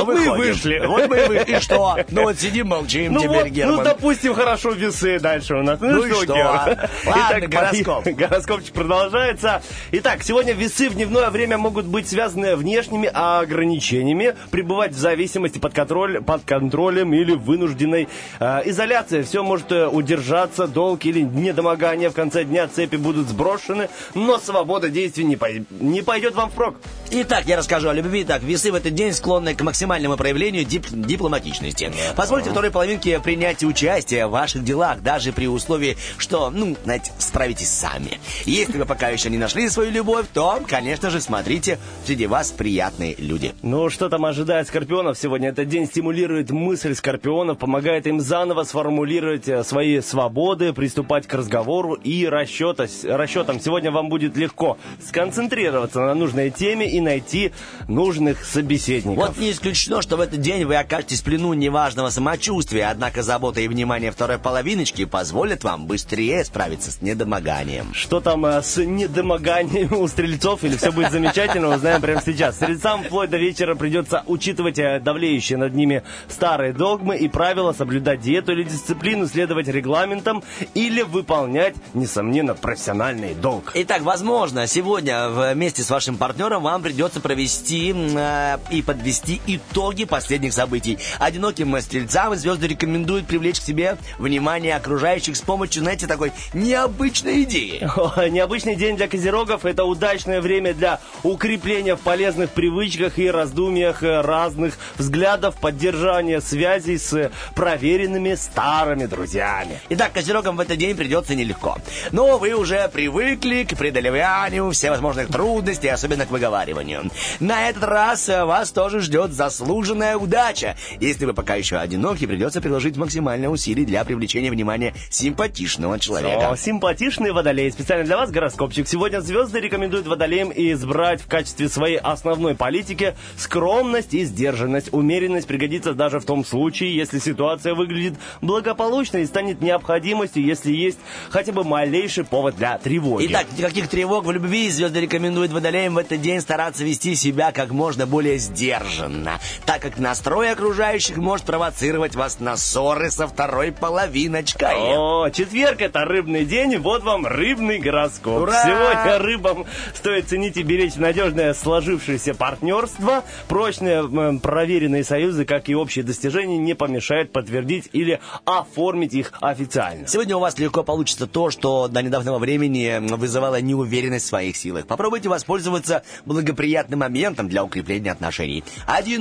Вот 0.00 0.06
мы 0.08 0.14
и 0.14 0.28
выходим. 0.28 0.36
вышли. 0.52 0.82
Вот 0.86 1.08
мы 1.08 1.16
и 1.18 1.26
вышли. 1.28 1.56
И 1.56 1.60
что? 1.60 1.98
Ну 2.10 2.22
вот 2.22 2.38
сидим, 2.38 2.68
молчим 2.68 3.12
Ну, 3.12 3.20
теперь, 3.20 3.34
вот, 3.36 3.44
ну, 3.46 3.50
Герман. 3.52 3.84
допустим, 3.84 4.34
хорошо, 4.34 4.70
весы 4.70 5.18
дальше 5.20 5.54
у 5.56 5.62
нас. 5.62 5.78
Ну 5.80 6.04
и 6.04 6.10
что? 6.12 6.34
Гер? 6.34 6.44
Ладно, 6.46 6.88
Итак, 7.04 7.48
гороскоп. 7.48 8.06
Гороскопчик 8.08 8.72
продолжается. 8.74 9.62
Итак, 9.92 10.22
сегодня 10.22 10.52
весы 10.52 10.88
в 10.88 10.94
дневное 10.94 11.30
время 11.30 11.58
могут 11.58 11.84
быть 11.86 12.08
связаны 12.08 12.56
внешними 12.56 13.10
ограничениями, 13.12 14.34
пребывать 14.50 14.92
в 14.92 14.98
зависимости 14.98 15.58
под, 15.58 15.74
контроль, 15.74 16.22
под 16.22 16.42
контролем 16.44 17.12
или 17.12 17.32
вынужденной 17.34 18.08
э, 18.40 18.60
изоляции. 18.66 19.22
Все 19.22 19.42
может 19.42 19.70
э, 19.72 19.86
удержаться, 19.86 20.66
долг 20.66 21.04
или 21.04 21.20
недомогание. 21.20 22.10
В 22.10 22.14
конце 22.14 22.44
дня 22.44 22.66
цепи 22.68 22.96
будут 22.96 23.28
сброшены, 23.28 23.88
но 24.14 24.38
свобода 24.38 24.88
действий 24.88 25.24
не, 25.24 25.36
пой- 25.36 25.64
не 25.70 26.02
пойдет 26.02 26.34
вам 26.34 26.50
впрок. 26.50 26.76
Итак, 27.10 27.44
я 27.46 27.56
расскажу 27.58 27.88
о 27.90 27.92
любви. 27.92 28.22
Итак, 28.22 28.42
весы 28.42 28.72
в 28.72 28.74
этот 28.74 28.94
день 28.94 29.12
склонны 29.12 29.54
к 29.54 29.60
максимальному 29.60 29.81
проявлению 29.86 30.64
дип- 30.64 30.88
дипломатичности. 30.90 31.92
Позвольте 32.16 32.50
второй 32.50 32.70
половинке 32.70 33.20
принять 33.20 33.62
участие 33.64 34.26
в 34.26 34.30
ваших 34.30 34.64
делах, 34.64 35.02
даже 35.02 35.32
при 35.32 35.48
условии, 35.48 35.96
что, 36.18 36.50
ну, 36.50 36.76
знаете, 36.84 37.12
справитесь 37.18 37.70
сами. 37.70 38.18
Если 38.44 38.78
вы 38.78 38.84
пока 38.84 39.08
еще 39.08 39.30
не 39.30 39.38
нашли 39.38 39.68
свою 39.68 39.90
любовь, 39.90 40.26
то, 40.32 40.60
конечно 40.66 41.10
же, 41.10 41.20
смотрите, 41.20 41.78
среди 42.04 42.26
вас 42.26 42.50
приятные 42.50 43.14
люди. 43.18 43.54
Ну, 43.62 43.90
что 43.90 44.08
там 44.08 44.24
ожидает 44.24 44.68
скорпионов 44.68 45.18
сегодня? 45.18 45.50
Этот 45.50 45.68
день 45.68 45.86
стимулирует 45.86 46.50
мысль 46.50 46.94
скорпионов, 46.94 47.58
помогает 47.58 48.06
им 48.06 48.20
заново 48.20 48.64
сформулировать 48.64 49.48
э, 49.48 49.64
свои 49.64 50.00
свободы, 50.00 50.72
приступать 50.72 51.26
к 51.26 51.34
разговору 51.34 51.94
и 51.94 52.26
расчета, 52.26 52.86
расчетам. 53.04 53.60
Сегодня 53.60 53.90
вам 53.90 54.08
будет 54.08 54.36
легко 54.36 54.78
сконцентрироваться 55.06 56.00
на 56.00 56.14
нужной 56.14 56.50
теме 56.50 56.90
и 56.90 57.00
найти 57.00 57.52
нужных 57.88 58.44
собеседников. 58.44 59.28
Вот 59.28 59.38
не 59.38 59.52
исключено, 59.72 60.02
что 60.02 60.16
в 60.16 60.20
этот 60.20 60.40
день 60.40 60.64
вы 60.64 60.76
окажетесь 60.76 61.20
в 61.20 61.24
плену 61.24 61.52
неважного 61.54 62.10
самочувствия, 62.10 62.90
однако 62.90 63.22
забота 63.22 63.60
и 63.60 63.68
внимание 63.68 64.10
второй 64.10 64.38
половиночки 64.38 65.04
позволят 65.04 65.64
вам 65.64 65.86
быстрее 65.86 66.44
справиться 66.44 66.90
с 66.90 67.00
недомоганием. 67.00 67.92
Что 67.94 68.20
там 68.20 68.44
э, 68.44 68.62
с 68.62 68.76
недомоганием 68.82 69.92
у 69.94 70.06
стрельцов, 70.08 70.62
или 70.64 70.76
все 70.76 70.92
будет 70.92 71.10
замечательно, 71.10 71.74
узнаем 71.74 72.00
прямо 72.00 72.22
сейчас. 72.24 72.56
Стрельцам 72.56 73.02
вплоть 73.04 73.30
до 73.30 73.38
вечера 73.38 73.74
придется 73.74 74.22
учитывать 74.26 74.78
э, 74.78 75.00
давлеющие 75.00 75.58
над 75.58 75.74
ними 75.74 76.02
старые 76.28 76.72
догмы 76.72 77.16
и 77.16 77.28
правила, 77.28 77.72
соблюдать 77.72 78.20
диету 78.20 78.52
или 78.52 78.64
дисциплину, 78.64 79.26
следовать 79.26 79.68
регламентам 79.68 80.42
или 80.74 81.02
выполнять, 81.02 81.74
несомненно, 81.94 82.54
профессиональный 82.54 83.34
долг. 83.34 83.72
Итак, 83.74 84.02
возможно, 84.02 84.66
сегодня 84.66 85.28
вместе 85.28 85.82
с 85.82 85.90
вашим 85.90 86.16
партнером 86.16 86.62
вам 86.62 86.82
придется 86.82 87.20
провести 87.20 87.94
э, 87.94 88.58
и 88.70 88.82
подвести 88.82 89.40
итоги 89.70 90.04
последних 90.04 90.52
событий. 90.52 90.98
Одиноким 91.18 91.80
стрельцам 91.80 92.34
звезды 92.36 92.66
рекомендуют 92.68 93.26
привлечь 93.26 93.60
к 93.60 93.64
себе 93.64 93.96
внимание 94.18 94.76
окружающих 94.76 95.36
с 95.36 95.40
помощью, 95.40 95.82
знаете, 95.82 96.06
такой 96.06 96.32
необычной 96.52 97.42
идеи. 97.44 97.88
О, 97.96 98.28
Необычный 98.28 98.76
день 98.76 98.96
для 98.96 99.08
козерогов– 99.08 99.64
это 99.64 99.84
удачное 99.84 100.40
время 100.40 100.74
для 100.74 101.00
укрепления 101.22 101.96
в 101.96 102.00
полезных 102.00 102.50
привычках 102.50 103.18
и 103.18 103.30
раздумьях 103.30 104.02
э, 104.02 104.20
разных 104.20 104.78
взглядов, 104.96 105.56
поддержания 105.56 106.40
связей 106.40 106.98
с 106.98 107.30
проверенными 107.54 108.34
старыми 108.34 109.06
друзьями. 109.06 109.80
Итак, 109.90 110.12
козерогам 110.12 110.56
в 110.56 110.60
этот 110.60 110.78
день 110.78 110.96
придется 110.96 111.34
нелегко. 111.34 111.78
Но 112.10 112.38
вы 112.38 112.52
уже 112.52 112.88
привыкли 112.88 113.64
к 113.64 113.76
преодолеванию 113.76 114.70
всевозможных 114.70 115.28
трудностей, 115.28 115.88
особенно 115.88 116.26
к 116.26 116.30
выговариванию. 116.30 117.10
На 117.40 117.68
этот 117.68 117.84
раз 117.84 118.28
э, 118.28 118.44
вас 118.44 118.70
тоже 118.70 119.00
ждет 119.00 119.32
заслуженная 119.52 120.16
удача. 120.16 120.76
Если 121.00 121.26
вы 121.26 121.34
пока 121.34 121.54
еще 121.56 121.76
одиноки, 121.76 122.26
придется 122.26 122.60
приложить 122.60 122.96
максимальное 122.96 123.48
усилий 123.48 123.84
для 123.84 124.04
привлечения 124.04 124.50
внимания 124.50 124.94
симпатичного 125.10 125.98
человека. 125.98 126.50
О, 126.50 126.56
симпатичный 126.56 127.32
водолей. 127.32 127.70
Специально 127.70 128.04
для 128.04 128.16
вас 128.16 128.30
гороскопчик. 128.30 128.88
Сегодня 128.88 129.20
звезды 129.20 129.60
рекомендуют 129.60 130.06
водолеям 130.06 130.50
избрать 130.54 131.20
в 131.20 131.26
качестве 131.26 131.68
своей 131.68 131.98
основной 131.98 132.54
политики 132.54 133.14
скромность 133.36 134.14
и 134.14 134.24
сдержанность. 134.24 134.92
Умеренность 134.92 135.46
пригодится 135.46 135.92
даже 135.92 136.18
в 136.18 136.24
том 136.24 136.44
случае, 136.44 136.96
если 136.96 137.18
ситуация 137.18 137.74
выглядит 137.74 138.14
благополучно 138.40 139.18
и 139.18 139.26
станет 139.26 139.60
необходимостью, 139.60 140.44
если 140.44 140.72
есть 140.72 140.98
хотя 141.30 141.52
бы 141.52 141.62
малейший 141.62 142.24
повод 142.24 142.56
для 142.56 142.78
тревоги. 142.78 143.26
Итак, 143.28 143.46
никаких 143.56 143.88
тревог 143.88 144.24
в 144.24 144.30
любви 144.30 144.70
звезды 144.70 145.00
рекомендуют 145.00 145.52
водолеям 145.52 145.94
в 145.94 145.98
этот 145.98 146.20
день 146.22 146.40
стараться 146.40 146.84
вести 146.84 147.14
себя 147.14 147.52
как 147.52 147.70
можно 147.70 148.06
более 148.06 148.38
сдержанно, 148.38 149.31
так 149.66 149.82
как 149.82 149.98
настрой 149.98 150.50
окружающих 150.50 151.16
может 151.16 151.46
провоцировать 151.46 152.14
вас 152.14 152.40
на 152.40 152.56
ссоры 152.56 153.10
со 153.10 153.26
второй 153.26 153.72
половиночкой. 153.72 154.96
О, 154.96 155.28
четверг 155.30 155.80
это 155.80 156.04
рыбный 156.04 156.44
день, 156.44 156.78
вот 156.78 157.02
вам 157.02 157.26
рыбный 157.26 157.78
гороскоп. 157.78 158.42
Ура! 158.42 158.62
Сегодня 158.64 159.18
рыбам 159.18 159.66
стоит 159.94 160.28
ценить 160.28 160.56
и 160.56 160.62
беречь 160.62 160.96
надежное 160.96 161.54
сложившееся 161.54 162.34
партнерство. 162.34 163.24
Прочные 163.48 164.38
проверенные 164.40 165.04
союзы, 165.04 165.44
как 165.44 165.68
и 165.68 165.74
общие 165.74 166.04
достижения, 166.04 166.58
не 166.58 166.74
помешают 166.74 167.32
подтвердить 167.32 167.88
или 167.92 168.20
оформить 168.44 169.14
их 169.14 169.32
официально. 169.40 170.06
Сегодня 170.06 170.36
у 170.36 170.40
вас 170.40 170.58
легко 170.58 170.82
получится 170.82 171.26
то, 171.26 171.50
что 171.50 171.88
до 171.88 172.02
недавнего 172.02 172.38
времени 172.38 172.98
вызывало 173.14 173.60
неуверенность 173.60 174.26
в 174.26 174.28
своих 174.28 174.56
силах. 174.56 174.86
Попробуйте 174.86 175.28
воспользоваться 175.28 176.02
благоприятным 176.24 177.00
моментом 177.00 177.48
для 177.48 177.64
укрепления 177.64 178.12
отношений. 178.12 178.64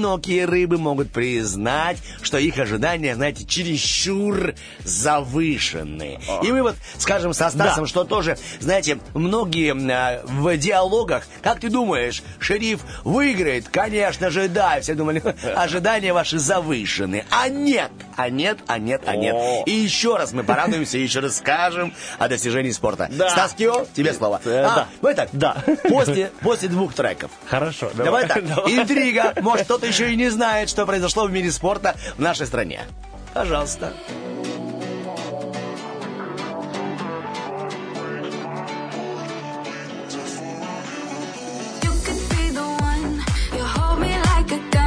Одинокие 0.02 0.46
рыбы 0.46 0.80
могут 0.80 1.12
признать, 1.12 1.98
что 2.24 2.40
их 2.40 2.58
ожидания, 2.58 3.14
знаете, 3.14 3.46
чересчур 3.46 4.56
завышены. 4.84 6.20
И 6.42 6.52
мы 6.52 6.64
вот 6.64 6.76
скажем 6.98 7.34
со 7.36 7.52
Стасом, 7.52 7.84
Да. 7.84 7.88
что 7.88 8.04
тоже, 8.04 8.36
знаете, 8.60 8.98
многие 9.14 9.76
э, 9.76 10.26
в 10.26 10.58
диалогах, 10.58 11.28
как 11.44 11.60
ты 11.60 11.70
думаешь, 11.70 12.24
шериф 12.40 12.80
выиграет? 13.04 13.70
Конечно 13.70 14.32
же, 14.32 14.48
да. 14.48 14.82
Все 14.82 14.96
думали, 14.96 15.22
ожидания 15.56 16.14
ваши 16.14 16.40
завышены. 16.40 17.24
А 17.30 17.48
нет, 17.48 17.92
а 18.18 18.30
нет, 18.32 18.58
а 18.66 18.80
нет, 18.80 19.04
а 19.06 19.16
нет. 19.16 19.36
И 19.68 19.72
еще 19.72 20.16
раз 20.18 20.34
мы 20.34 20.44
порадуемся, 20.44 20.98
еще 20.98 21.20
раз 21.20 21.38
скажем 21.38 21.94
о 22.18 22.28
достижении 22.28 22.72
спорта. 22.72 23.08
Да. 23.12 23.30
Стас 23.30 23.54
Кио, 23.54 23.86
тебе 23.94 24.14
слово. 24.14 24.42
Э, 24.46 24.64
А, 24.64 24.76
да. 24.76 24.88
ну 25.04 25.12
итак, 25.14 25.30
Да. 25.32 25.58
после, 25.88 26.32
после 26.42 26.70
двух 26.70 26.96
треков. 26.96 27.30
Хорошо, 27.46 27.92
Давай, 27.94 28.28
так, 28.28 28.44
Давай. 28.56 28.74
интрига. 28.80 29.34
Может, 29.42 29.66
кто-то 29.66 29.90
еще 29.91 30.13
и 30.13 30.15
не 30.15 30.30
знает, 30.30 30.69
что 30.69 30.86
произошло 30.86 31.25
в 31.25 31.32
мире 31.32 31.51
спорта 31.51 31.97
в 32.17 32.21
нашей 32.21 32.47
стране. 32.47 32.86
Пожалуйста. 33.34 33.93
Like 44.41 44.51
a 44.54 44.60
gun, 44.71 44.81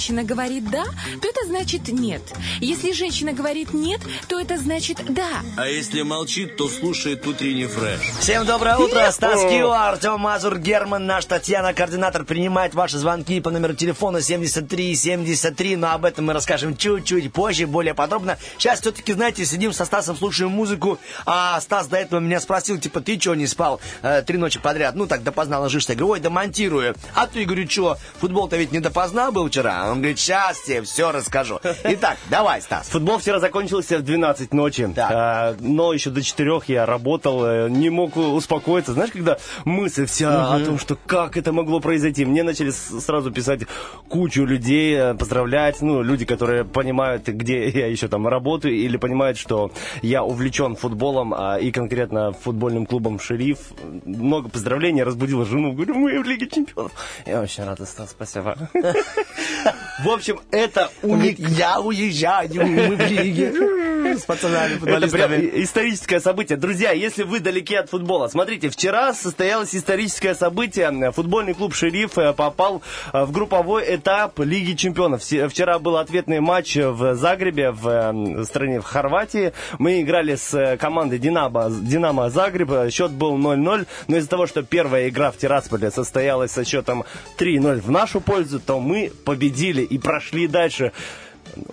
женщина 0.00 0.24
говорит 0.24 0.70
«да», 0.70 0.84
то 1.20 1.28
это 1.28 1.46
значит 1.46 1.88
«нет». 1.88 2.22
Если 2.60 2.92
женщина 2.92 3.34
говорит 3.34 3.74
«нет», 3.74 4.00
то 4.28 4.40
это 4.40 4.56
значит 4.56 4.98
«да». 5.10 5.28
А 5.58 5.66
если 5.66 6.00
молчит, 6.00 6.56
то 6.56 6.70
слушает 6.70 7.26
утренний 7.26 7.66
фреш. 7.66 8.00
Всем 8.18 8.46
доброе 8.46 8.78
утро, 8.78 9.10
Стас 9.10 9.42
Кио, 9.42 9.70
Артем 9.70 10.18
Мазур, 10.20 10.58
Герман, 10.58 11.04
наш 11.04 11.26
Татьяна, 11.26 11.74
координатор, 11.74 12.24
принимает 12.24 12.74
ваши 12.74 12.96
звонки 12.96 13.42
по 13.42 13.50
номеру 13.50 13.74
телефона 13.74 14.22
7373, 14.22 15.76
но 15.76 15.92
об 15.92 16.06
этом 16.06 16.24
мы 16.24 16.32
расскажем 16.32 16.78
чуть-чуть 16.78 17.30
позже, 17.30 17.66
более 17.66 17.92
подробно. 17.92 18.38
Сейчас 18.56 18.80
все-таки, 18.80 19.12
знаете, 19.12 19.44
сидим 19.44 19.74
со 19.74 19.84
Стасом, 19.84 20.16
слушаем 20.16 20.50
музыку, 20.50 20.98
а 21.26 21.60
Стас 21.60 21.88
до 21.88 21.98
этого 21.98 22.20
меня 22.20 22.40
спросил, 22.40 22.78
типа, 22.78 23.02
ты 23.02 23.20
что, 23.20 23.34
не 23.34 23.46
спал 23.46 23.82
э, 24.00 24.22
три 24.22 24.38
ночи 24.38 24.58
подряд? 24.58 24.94
Ну, 24.94 25.06
так 25.06 25.22
допоздна 25.22 25.60
ложишься. 25.60 25.92
Я 25.92 25.98
говорю, 25.98 26.12
ой, 26.12 26.20
да 26.20 26.30
монтирую. 26.30 26.94
А 27.14 27.26
ты, 27.26 27.44
говорю, 27.44 27.68
что, 27.68 27.98
футбол-то 28.18 28.56
ведь 28.56 28.72
не 28.72 28.80
допоздна 28.80 29.30
был 29.30 29.48
вчера? 29.48 29.89
Он 29.90 29.98
говорит, 29.98 30.18
сейчас 30.18 30.60
тебе 30.60 30.82
все 30.82 31.10
расскажу. 31.10 31.60
Итак, 31.84 32.18
давай, 32.30 32.62
Стас. 32.62 32.88
Футбол 32.88 33.18
вчера 33.18 33.40
закончился 33.40 33.98
в 33.98 34.02
12 34.02 34.54
ночи. 34.54 34.88
А, 34.96 35.56
но 35.58 35.92
еще 35.92 36.10
до 36.10 36.22
4 36.22 36.60
я 36.68 36.86
работал, 36.86 37.44
э, 37.44 37.68
не 37.68 37.90
мог 37.90 38.16
успокоиться. 38.16 38.92
Знаешь, 38.92 39.10
когда 39.10 39.38
мысль 39.64 40.06
вся 40.06 40.54
о 40.54 40.60
том, 40.60 40.78
что 40.78 40.96
как 41.06 41.36
это 41.36 41.52
могло 41.52 41.80
произойти, 41.80 42.24
мне 42.24 42.42
начали 42.42 42.70
сразу 42.70 43.32
писать 43.32 43.62
кучу 44.08 44.44
людей, 44.44 44.96
э, 44.96 45.14
поздравлять, 45.14 45.80
ну, 45.80 46.02
люди, 46.02 46.24
которые 46.24 46.64
понимают, 46.64 47.26
где 47.26 47.68
я 47.68 47.86
еще 47.88 48.08
там 48.08 48.28
работаю, 48.28 48.74
или 48.74 48.96
понимают, 48.96 49.38
что 49.38 49.72
я 50.02 50.22
увлечен 50.22 50.76
футболом, 50.76 51.34
а, 51.34 51.58
и 51.58 51.72
конкретно 51.72 52.32
футбольным 52.32 52.86
клубом 52.86 53.18
«Шериф». 53.18 53.58
Много 54.04 54.48
поздравлений, 54.48 55.02
разбудила 55.02 55.44
жену, 55.44 55.72
говорю, 55.72 55.94
мы 55.94 56.22
в 56.22 56.26
Лиге 56.26 56.48
Чемпионов. 56.48 56.92
Я 57.26 57.40
очень 57.40 57.64
рад, 57.64 57.80
Стас, 57.80 58.10
спасибо. 58.10 58.56
В 60.02 60.08
общем, 60.08 60.40
это 60.50 60.90
уник... 61.02 61.38
я 61.38 61.80
уезжаю, 61.80 62.66
мы 62.66 62.96
в 62.96 63.00
лиге. 63.00 63.52
С 64.10 64.22
пацанами, 64.22 64.74
Это 64.74 64.86
прям 64.86 65.00
футболистами. 65.28 65.62
историческое 65.62 66.20
событие. 66.20 66.58
Друзья, 66.58 66.90
если 66.90 67.22
вы 67.22 67.38
далеки 67.38 67.74
от 67.76 67.90
футбола, 67.90 68.28
смотрите, 68.28 68.68
вчера 68.70 69.12
состоялось 69.12 69.76
историческое 69.76 70.34
событие. 70.34 71.12
Футбольный 71.12 71.54
клуб 71.54 71.74
«Шериф» 71.74 72.18
э, 72.18 72.32
попал 72.32 72.82
э, 73.12 73.24
в 73.24 73.30
групповой 73.30 73.84
этап 73.94 74.38
Лиги 74.40 74.72
чемпионов. 74.74 75.22
Вчера 75.22 75.78
был 75.78 75.96
ответный 75.96 76.40
матч 76.40 76.76
в 76.76 77.14
Загребе, 77.14 77.70
в 77.70 77.88
э, 77.88 78.44
стране 78.44 78.80
в 78.80 78.84
Хорватии. 78.84 79.52
Мы 79.78 80.00
играли 80.00 80.34
с 80.34 80.54
э, 80.54 80.76
командой 80.76 81.18
«Динамо», 81.18 81.70
«Динамо 81.70 82.30
Загреб». 82.30 82.90
Счет 82.90 83.12
был 83.12 83.38
0-0. 83.38 83.86
Но 84.08 84.16
из-за 84.16 84.28
того, 84.28 84.46
что 84.46 84.62
первая 84.62 85.08
игра 85.08 85.30
в 85.30 85.36
Тирасполе 85.36 85.90
состоялась 85.90 86.50
со 86.50 86.64
счетом 86.64 87.04
3-0 87.38 87.80
в 87.80 87.90
нашу 87.90 88.20
пользу, 88.20 88.58
то 88.58 88.80
мы 88.80 89.12
победили 89.24 89.69
и 89.78 89.98
прошли 89.98 90.46
дальше. 90.48 90.92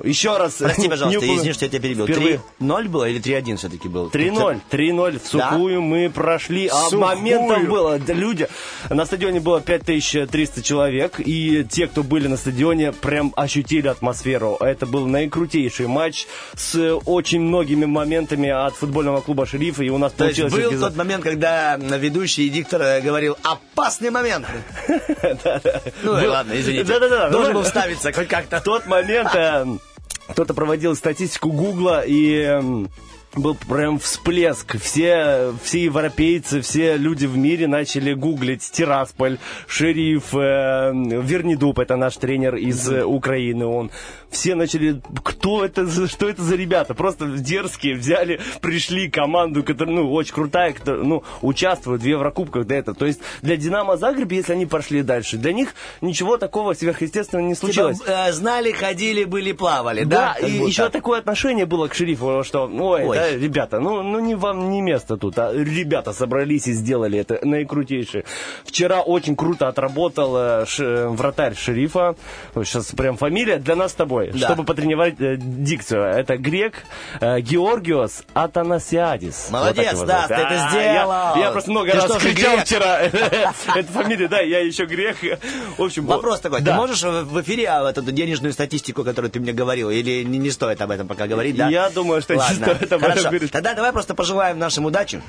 Еще 0.04 0.38
раз. 0.38 0.54
Прости, 0.56 0.88
пожалуйста, 0.90 1.20
упомя- 1.20 1.36
извини, 1.38 1.54
что 1.54 1.66
я 1.66 1.70
тебя 1.70 1.82
перебил. 1.82 2.06
Впервые. 2.06 2.42
3-0 2.60 2.88
было 2.90 3.10
или 3.10 3.22
3-1 3.22 3.58
все-таки 3.58 3.88
был? 3.88 4.08
3-0, 4.10 4.62
3-0 4.70 5.20
в 5.24 5.28
сухую 5.28 5.82
мы 5.82 6.10
прошли, 6.10 6.68
а 6.68 6.84
Сухую. 6.86 7.02
моментов 7.02 7.68
было, 7.68 8.00
да, 8.00 8.14
люди, 8.14 8.48
на 8.90 9.06
стадионе 9.06 9.40
было 9.40 9.62
5300 9.62 10.62
человек, 10.64 11.20
и 11.20 11.66
те, 11.70 11.88
кто 11.88 12.04
были 12.04 12.28
на 12.28 12.38
стадионе, 12.38 12.92
прям 12.94 13.34
ощутили 13.36 13.88
атмосферу. 13.88 14.58
Это 14.60 14.86
был 14.86 15.08
наикрутейший 15.08 15.88
матч 15.88 16.28
с 16.56 16.98
очень 17.06 17.42
многими 17.42 17.86
моментами 17.86 18.50
от 18.50 18.76
футбольного 18.76 19.22
клуба 19.22 19.46
«Шерифа», 19.46 19.84
и 19.84 19.90
у 19.90 19.98
нас 19.98 20.12
То 20.14 20.26
получилось... 20.26 20.54
был 20.54 20.80
тот 20.80 20.96
момент, 20.96 21.24
когда 21.24 21.78
ведущий 21.78 22.48
и 22.48 22.50
диктор 22.50 22.82
э, 22.82 23.02
говорил 23.02 23.38
«опасный 23.44 24.10
момент». 24.10 24.46
Ну 26.04 26.12
ладно, 26.12 26.54
извините. 26.60 27.00
Должен 27.32 27.54
был 27.54 27.64
вставиться 27.64 28.12
хоть 28.12 28.28
как-то. 28.28 28.62
Тот 28.62 28.86
момент 28.88 29.30
э, 29.34 29.66
кто-то 30.30 30.54
проводил 30.54 30.96
статистику 30.96 31.52
Гугла 31.52 32.04
и 32.06 32.60
был 33.36 33.56
прям 33.56 34.00
всплеск. 34.00 34.80
Все, 34.80 35.54
все 35.64 35.84
европейцы, 35.84 36.62
все 36.62 36.98
люди 36.98 37.26
в 37.26 37.38
мире 37.38 37.68
начали 37.68 38.14
гуглить 38.14 38.70
Тирасполь, 38.72 39.38
Шериф, 39.68 40.34
э, 40.34 40.92
Вернидуб, 40.94 41.80
это 41.80 41.96
наш 41.96 42.18
тренер 42.18 42.56
из 42.56 42.90
э, 42.90 43.04
Украины, 43.04 43.66
он. 43.66 43.92
Все 44.30 44.56
начали, 44.56 45.02
кто 45.24 45.64
это, 45.64 45.88
что 46.08 46.28
это 46.28 46.42
за 46.42 46.56
ребята? 46.56 46.94
Просто 46.94 47.28
дерзкие 47.28 47.96
взяли, 47.96 48.40
пришли 48.62 49.10
команду, 49.10 49.64
которая, 49.64 49.96
ну, 49.96 50.12
очень 50.12 50.34
крутая, 50.34 50.74
которая, 50.74 51.04
ну, 51.04 51.24
участвует 51.42 52.02
в 52.02 52.06
Еврокубках 52.06 52.68
до 52.68 52.76
этого. 52.76 52.98
То 52.98 53.06
есть 53.06 53.22
для 53.42 53.56
Динамо 53.56 53.98
Загреб, 53.98 54.32
если 54.32 54.54
они 54.54 54.66
пошли 54.66 55.02
дальше, 55.02 55.38
для 55.38 55.54
них 55.54 55.76
ничего 56.02 56.38
такого 56.38 56.74
сверхъестественного 56.74 57.48
не 57.48 57.56
случилось. 57.56 58.00
Типа, 58.00 58.10
э, 58.10 58.34
знали, 58.34 58.72
ходили, 58.72 59.24
были, 59.24 59.52
плавали, 59.54 60.04
Да, 60.04 60.36
да? 60.40 60.48
И 60.48 60.52
еще 60.52 60.90
такое 60.90 61.20
отношение 61.20 61.66
было 61.66 61.88
к 61.88 61.94
шерифу, 61.94 62.44
что, 62.44 62.68
ой, 62.68 63.06
Ой. 63.06 63.17
Да, 63.18 63.32
ребята, 63.32 63.80
ну, 63.80 64.02
ну 64.04 64.20
не 64.20 64.36
вам 64.36 64.70
не 64.70 64.82
место 64.82 65.18
тут, 65.18 65.38
а 65.40 65.52
ребята 65.54 66.14
собрались 66.14 66.68
и 66.68 66.74
сделали 66.74 67.20
это 67.20 67.40
наикрутейшее. 67.44 68.24
Вчера 68.66 69.02
очень 69.02 69.36
круто 69.36 69.68
отработал 69.68 70.36
э, 70.38 70.66
ш- 70.68 71.08
вратарь 71.10 71.56
шерифа, 71.56 72.16
сейчас 72.56 72.88
прям 72.92 73.18
фамилия 73.18 73.58
для 73.58 73.76
нас 73.76 73.92
с 73.92 73.96
тобой, 73.96 74.32
Да. 74.34 74.48
чтобы 74.48 74.64
потренировать 74.64 75.16
э, 75.20 75.38
дикцию. 75.38 76.04
Это 76.04 76.38
грек 76.38 76.74
э, 77.22 77.40
Георгиос 77.42 78.24
Атанасиадис. 78.34 79.50
Молодец, 79.52 79.94
Вот 79.94 80.08
да, 80.08 80.28
ты 80.28 80.34
это 80.34 80.48
А, 80.66 80.70
сделал. 80.70 81.12
Я, 81.12 81.34
я 81.46 81.52
просто 81.52 81.72
много 81.72 81.92
Ты 81.92 81.98
раз 81.98 82.06
что 82.06 82.20
кричал 82.20 82.58
вчера. 82.58 83.00
Это 83.02 83.92
фамилия, 83.92 84.28
да, 84.28 84.40
я 84.40 84.60
еще 84.60 84.86
грех. 84.86 85.18
В 85.78 85.84
общем, 85.84 86.06
Вопрос 86.06 86.40
такой, 86.42 86.62
ты 86.62 86.72
можешь 86.74 87.04
в 87.04 87.42
эфире 87.42 87.68
а, 87.70 87.90
эту 87.90 88.02
денежную 88.04 88.54
статистику, 88.54 89.04
которую 89.04 89.32
ты 89.32 89.40
мне 89.40 89.54
говорил, 89.54 89.90
или 89.90 90.24
не, 90.24 90.50
стоит 90.52 90.82
об 90.82 90.92
этом 90.92 91.08
пока 91.08 91.28
говорить, 91.28 91.56
да? 91.56 91.70
Я 91.70 91.90
думаю, 91.90 92.22
что 92.22 92.36
не 92.36 92.42
стоит 92.42 92.92
об 92.92 93.04
этом 93.04 93.07
хорошо. 93.14 93.48
Тогда 93.52 93.74
давай 93.74 93.92
просто 93.92 94.16
пожелаем 94.16 94.60
нашим 94.60 94.86
удачи. 94.86 95.22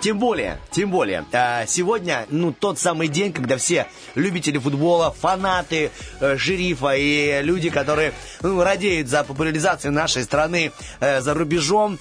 Тем 0.00 0.18
более, 0.18 0.58
тем 0.70 0.90
более, 0.90 1.24
э, 1.32 1.66
сегодня, 1.66 2.26
ну, 2.28 2.52
тот 2.52 2.78
самый 2.78 3.08
день, 3.08 3.32
когда 3.32 3.56
все 3.56 3.86
любители 4.14 4.58
футбола, 4.58 5.10
фанаты 5.18 5.90
э, 6.20 6.36
шерифа 6.36 6.94
и 6.94 7.40
люди, 7.42 7.70
которые 7.70 8.12
ну, 8.42 8.62
радеют 8.62 9.08
за 9.08 9.24
популяризацию 9.24 9.92
нашей 9.92 10.24
страны 10.24 10.72
э, 11.00 11.22
за 11.22 11.32
рубежом, 11.32 11.98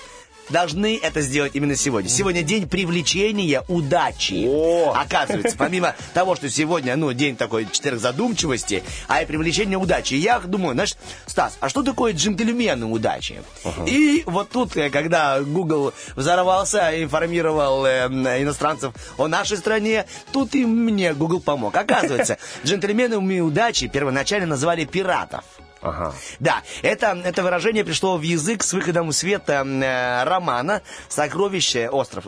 должны 0.50 1.00
это 1.02 1.22
сделать 1.22 1.56
именно 1.56 1.76
сегодня. 1.76 2.10
Сегодня 2.10 2.44
день 2.44 2.68
привлечения 2.68 3.64
удачи. 3.68 4.46
О! 4.48 4.94
Оказывается, 4.94 5.56
помимо 5.58 5.96
того, 6.14 6.36
что 6.36 6.50
сегодня, 6.50 6.96
ну, 6.96 7.12
день 7.14 7.36
такой 7.36 7.68
четверг 7.72 8.00
задумчивости, 8.00 8.84
а 9.08 9.22
и 9.22 9.26
привлечение 9.26 9.78
удачи. 9.78 10.16
Я 10.16 10.40
думаю, 10.40 10.74
знаешь, 10.74 10.96
Стас, 11.26 11.58
а 11.60 11.70
что 11.70 11.84
такое 11.84 12.14
джентльмены 12.14 12.86
удачи? 12.86 13.42
И 13.86 14.24
вот 14.26 14.50
тут, 14.50 14.76
э, 14.78 14.90
когда 14.90 15.42
Google 15.42 15.94
взорвался, 16.16 17.02
информировал 17.02 17.86
э, 17.86 18.08
иностранцев 18.42 18.94
о 19.18 19.28
нашей 19.28 19.58
стране, 19.58 20.06
тут 20.32 20.56
и 20.56 20.66
мне 20.66 21.14
Google 21.14 21.40
помог. 21.40 21.76
Оказывается, 21.76 22.38
джентльменами 22.66 23.40
удачи 23.40 23.88
первоначально 23.88 24.48
называли 24.48 24.86
пиратов. 24.86 25.44
Ага. 25.84 26.14
Да, 26.40 26.62
это, 26.82 27.22
это 27.26 27.44
выражение 27.44 27.84
пришло 27.84 28.18
в 28.18 28.22
язык 28.22 28.64
с 28.64 28.72
выходом 28.74 29.10
в 29.10 29.14
свет 29.14 29.44
э, 29.50 30.24
романа 30.24 30.82
«Сокровище. 31.10 31.90
Остров». 31.90 32.26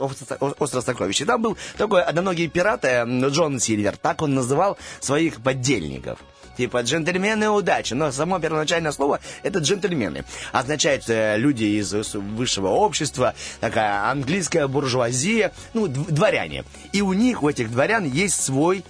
Остров, 0.60 0.84
сокровища. 0.84 1.26
Там 1.26 1.42
был 1.42 1.58
такой 1.78 2.04
одноногий 2.04 2.48
пират 2.50 2.84
э, 2.84 3.06
Джон 3.06 3.60
Сильвер. 3.60 3.96
Так 3.98 4.22
он 4.22 4.36
называл 4.36 4.78
своих 5.00 5.42
поддельников. 5.42 6.20
Типа 6.58 6.82
джентльмены 6.82 7.50
удачи. 7.50 7.94
Но 7.94 8.12
само 8.12 8.40
первоначальное 8.40 8.92
слово 8.92 9.20
это 9.44 9.60
джентльмены. 9.60 10.26
Означает 10.52 11.04
э, 11.10 11.38
люди 11.38 11.64
из 11.64 11.94
выс- 11.94 12.18
высшего 12.20 12.68
общества, 12.68 13.34
такая 13.60 14.10
английская 14.10 14.68
буржуазия, 14.68 15.52
ну, 15.74 15.88
дв- 15.88 16.12
дворяне. 16.12 16.64
И 16.92 17.02
у 17.02 17.14
них, 17.14 17.44
у 17.44 17.50
этих 17.50 17.72
дворян, 17.72 18.06
есть 18.06 18.42
свой 18.42 18.84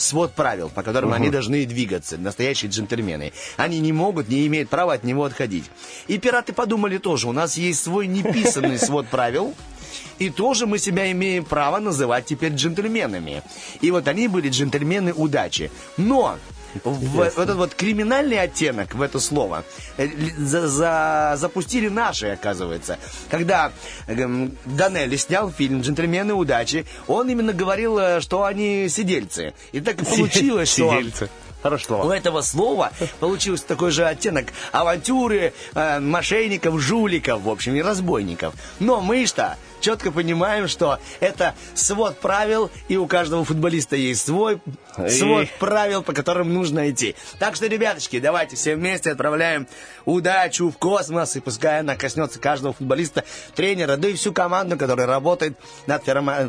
свод 0.00 0.32
правил, 0.32 0.68
по 0.68 0.82
которым 0.82 1.12
они 1.12 1.30
должны 1.30 1.64
двигаться, 1.66 2.18
настоящие 2.18 2.70
джентльмены. 2.70 3.32
Они 3.56 3.80
не 3.80 3.92
могут, 3.92 4.28
не 4.28 4.46
имеют 4.46 4.68
права 4.68 4.94
от 4.94 5.04
него 5.04 5.24
отходить. 5.24 5.64
И 6.08 6.18
пираты 6.18 6.52
подумали 6.52 6.98
тоже, 6.98 7.28
у 7.28 7.32
нас 7.32 7.56
есть 7.56 7.82
свой 7.82 8.06
неписанный 8.06 8.78
свод 8.80 9.06
правил, 9.08 9.54
и 10.18 10.30
тоже 10.30 10.66
мы 10.66 10.78
себя 10.78 11.10
имеем 11.12 11.44
право 11.44 11.78
называть 11.78 12.26
теперь 12.26 12.52
джентльменами. 12.52 13.42
И 13.80 13.90
вот 13.90 14.06
они 14.08 14.28
были 14.28 14.48
джентльмены 14.48 15.12
удачи. 15.12 15.70
Но 15.96 16.36
в, 16.84 17.14
в 17.14 17.20
этот 17.38 17.56
вот 17.56 17.74
криминальный 17.74 18.40
оттенок 18.40 18.94
в 18.94 19.02
это 19.02 19.20
слово 19.20 19.64
э, 19.96 20.08
за- 20.38 20.68
за- 20.68 21.34
запустили 21.36 21.88
наши, 21.88 22.28
оказывается. 22.28 22.98
Когда 23.30 23.72
эм, 24.06 24.56
Данелли 24.64 25.16
снял 25.16 25.50
фильм 25.50 25.80
«Джентльмены 25.82 26.34
удачи», 26.34 26.86
он 27.06 27.28
именно 27.28 27.52
говорил, 27.52 27.98
э, 27.98 28.20
что 28.20 28.44
они 28.44 28.88
сидельцы. 28.88 29.54
И 29.72 29.80
так 29.80 30.00
и 30.02 30.04
получилось, 30.04 30.72
что... 30.72 30.90
Сидельцы. 30.90 31.28
Хорошее 31.62 32.02
У 32.02 32.08
этого 32.08 32.40
слова 32.40 32.90
получился 33.18 33.66
такой 33.66 33.90
же 33.90 34.06
оттенок 34.06 34.46
авантюры, 34.72 35.52
э, 35.74 36.00
мошенников, 36.00 36.80
жуликов, 36.80 37.42
в 37.42 37.50
общем, 37.50 37.74
и 37.74 37.82
разбойников. 37.82 38.54
Но 38.78 39.02
мы 39.02 39.26
что 39.26 39.58
четко 39.80 40.10
понимаем, 40.12 40.68
что 40.68 40.98
это 41.20 41.54
свод 41.74 42.18
правил, 42.18 42.70
и 42.88 42.96
у 42.96 43.06
каждого 43.06 43.44
футболиста 43.44 43.96
есть 43.96 44.26
свой 44.26 44.60
свод 45.08 45.44
И- 45.44 45.48
правил, 45.58 46.02
по 46.02 46.12
которым 46.12 46.52
нужно 46.52 46.90
идти. 46.90 47.14
Так 47.38 47.56
что, 47.56 47.66
ребяточки, 47.66 48.20
давайте 48.20 48.56
все 48.56 48.76
вместе 48.76 49.10
отправляем 49.12 49.66
удачу 50.04 50.70
в 50.70 50.78
космос, 50.78 51.36
и 51.36 51.40
пускай 51.40 51.80
она 51.80 51.96
коснется 51.96 52.38
каждого 52.38 52.72
футболиста, 52.74 53.24
тренера, 53.54 53.96
да 53.96 54.08
и 54.08 54.14
всю 54.14 54.32
команду, 54.32 54.76
которая 54.76 55.06
работает 55.06 55.56
над 55.86 56.02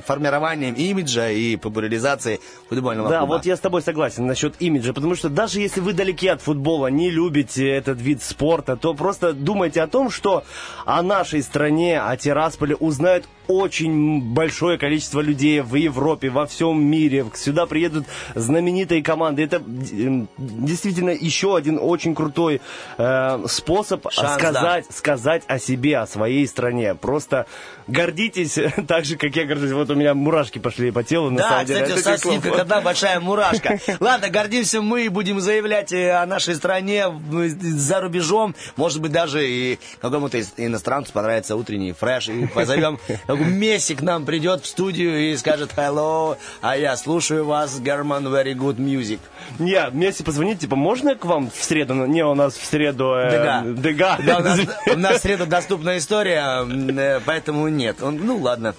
формированием 0.05 0.73
имиджа 0.75 1.29
и 1.29 1.55
популяризацией 1.55 2.39
футбольного 2.69 3.09
Да, 3.09 3.19
клуба. 3.19 3.33
вот 3.33 3.45
я 3.45 3.55
с 3.55 3.59
тобой 3.59 3.81
согласен 3.81 4.25
насчет 4.25 4.55
имиджа, 4.61 4.93
потому 4.93 5.15
что 5.15 5.29
даже 5.29 5.59
если 5.59 5.79
вы 5.79 5.93
далеки 5.93 6.27
от 6.27 6.41
футбола, 6.41 6.87
не 6.87 7.09
любите 7.09 7.67
этот 7.69 7.99
вид 8.01 8.23
спорта, 8.23 8.75
то 8.77 8.93
просто 8.93 9.33
думайте 9.33 9.81
о 9.81 9.87
том, 9.87 10.09
что 10.09 10.43
о 10.85 11.01
нашей 11.01 11.43
стране, 11.43 11.99
о 12.01 12.15
Тирасполе 12.17 12.75
узнают 12.75 13.20
очень 13.47 14.21
большое 14.21 14.77
количество 14.77 15.19
людей 15.19 15.59
в 15.59 15.75
Европе, 15.75 16.29
во 16.29 16.45
всем 16.45 16.81
мире. 16.81 17.25
Сюда 17.35 17.65
приедут 17.65 18.05
знаменитые 18.33 19.03
команды. 19.03 19.43
Это 19.43 19.61
действительно 20.37 21.09
еще 21.09 21.55
один 21.57 21.77
очень 21.81 22.15
крутой 22.15 22.61
э, 22.97 23.43
способ 23.47 24.07
Шанс, 24.11 24.33
сказать, 24.35 24.85
сказать 24.89 25.43
о 25.47 25.59
себе, 25.59 25.97
о 25.97 26.07
своей 26.07 26.47
стране. 26.47 26.95
Просто 26.95 27.45
гордитесь 27.87 28.57
так 28.87 29.05
же, 29.05 29.17
как 29.17 29.35
я 29.35 29.45
горжусь. 29.45 29.71
Вот 29.71 29.89
у 29.89 29.95
меня 29.95 30.13
мурашки 30.13 30.59
пошли 30.59 30.91
по 30.91 31.03
телу. 31.03 31.29
на 31.29 31.37
Да, 31.39 31.49
самом 31.49 31.65
деле. 31.65 31.85
кстати, 31.95 32.27
Это 32.27 32.41
как 32.41 32.51
вот. 32.51 32.59
одна 32.59 32.81
большая 32.81 33.19
мурашка. 33.19 33.79
Ладно, 33.99 34.29
гордимся 34.29 34.81
мы, 34.81 35.09
будем 35.09 35.41
заявлять 35.41 35.91
э, 35.91 36.11
о 36.11 36.25
нашей 36.25 36.55
стране 36.55 37.09
в- 37.09 37.49
за 37.49 37.99
рубежом. 37.99 38.55
Может 38.77 39.01
быть, 39.01 39.11
даже 39.11 39.45
и 39.47 39.77
какому-то 39.99 40.39
иностранцу 40.57 41.11
понравится 41.11 41.55
утренний 41.55 41.91
фреш. 41.91 42.29
И 42.29 42.45
позовем, 42.47 42.97
Месси 43.27 43.95
к 43.95 44.01
нам 44.01 44.25
придет 44.25 44.63
в 44.63 44.67
студию 44.67 45.31
и 45.31 45.37
скажет 45.37 45.71
«Hello, 45.75 46.37
а 46.61 46.77
я 46.77 46.95
слушаю 46.97 47.45
вас, 47.45 47.79
Герман, 47.79 48.27
very 48.27 48.53
good 48.53 48.77
music». 48.77 49.19
Не, 49.59 49.89
Месси 49.91 50.23
позвонит, 50.23 50.59
типа, 50.59 50.75
можно 50.75 51.15
к 51.15 51.25
вам 51.25 51.49
в 51.49 51.63
среду? 51.63 51.93
Не, 51.93 52.25
у 52.25 52.35
нас 52.35 52.55
в 52.55 52.65
среду... 52.65 53.13
э, 53.15 53.31
Дега. 53.31 53.81
Дега. 53.81 54.17
Да, 54.25 54.37
у 54.37 54.43
нас, 54.43 54.59
у 54.93 54.97
нас 54.97 55.19
в 55.19 55.21
среду 55.21 55.45
доступная 55.45 55.97
история, 55.97 56.65
э, 56.65 57.19
поэтому 57.25 57.67
нет. 57.67 58.01
Он, 58.01 58.17
ну 58.17 58.37
ладно. 58.37 58.75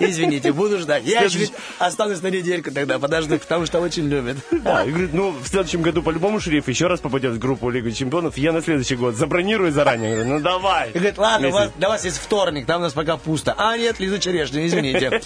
Извините, 0.00 0.52
буду 0.52 0.78
ждать. 0.78 1.04
Я 1.04 1.24
ведь 1.26 1.52
останусь 1.78 2.22
на 2.22 2.28
недельку 2.28 2.70
тогда, 2.70 2.98
подожду, 2.98 3.38
потому 3.38 3.66
что 3.66 3.80
очень 3.80 4.08
любит. 4.08 4.36
Да, 4.50 4.84
и 4.84 4.90
говорит, 4.90 5.12
ну, 5.12 5.30
в 5.30 5.46
следующем 5.46 5.82
году 5.82 6.02
по-любому 6.02 6.40
шериф 6.40 6.68
еще 6.68 6.86
раз 6.86 7.00
попадет 7.00 7.32
в 7.32 7.38
группу 7.38 7.68
Лигы 7.70 7.92
Чемпионов. 7.92 8.36
Я 8.38 8.52
на 8.52 8.62
следующий 8.62 8.96
год 8.96 9.14
забронирую 9.14 9.72
заранее. 9.72 10.14
Говорю, 10.14 10.30
ну, 10.30 10.40
давай. 10.40 10.90
И 10.90 10.94
говорит, 10.94 11.18
ладно, 11.18 11.48
у 11.48 11.52
вас, 11.52 11.70
для 11.76 11.88
вас 11.88 12.04
есть 12.04 12.18
вторник, 12.18 12.66
там 12.66 12.80
у 12.80 12.84
нас 12.84 12.92
пока 12.92 13.16
пусто. 13.16 13.43
Капуста. 13.44 13.54
А, 13.56 13.76
нет, 13.76 14.00
Лиза 14.00 14.18
Черешня, 14.18 14.66
извините. 14.66 15.20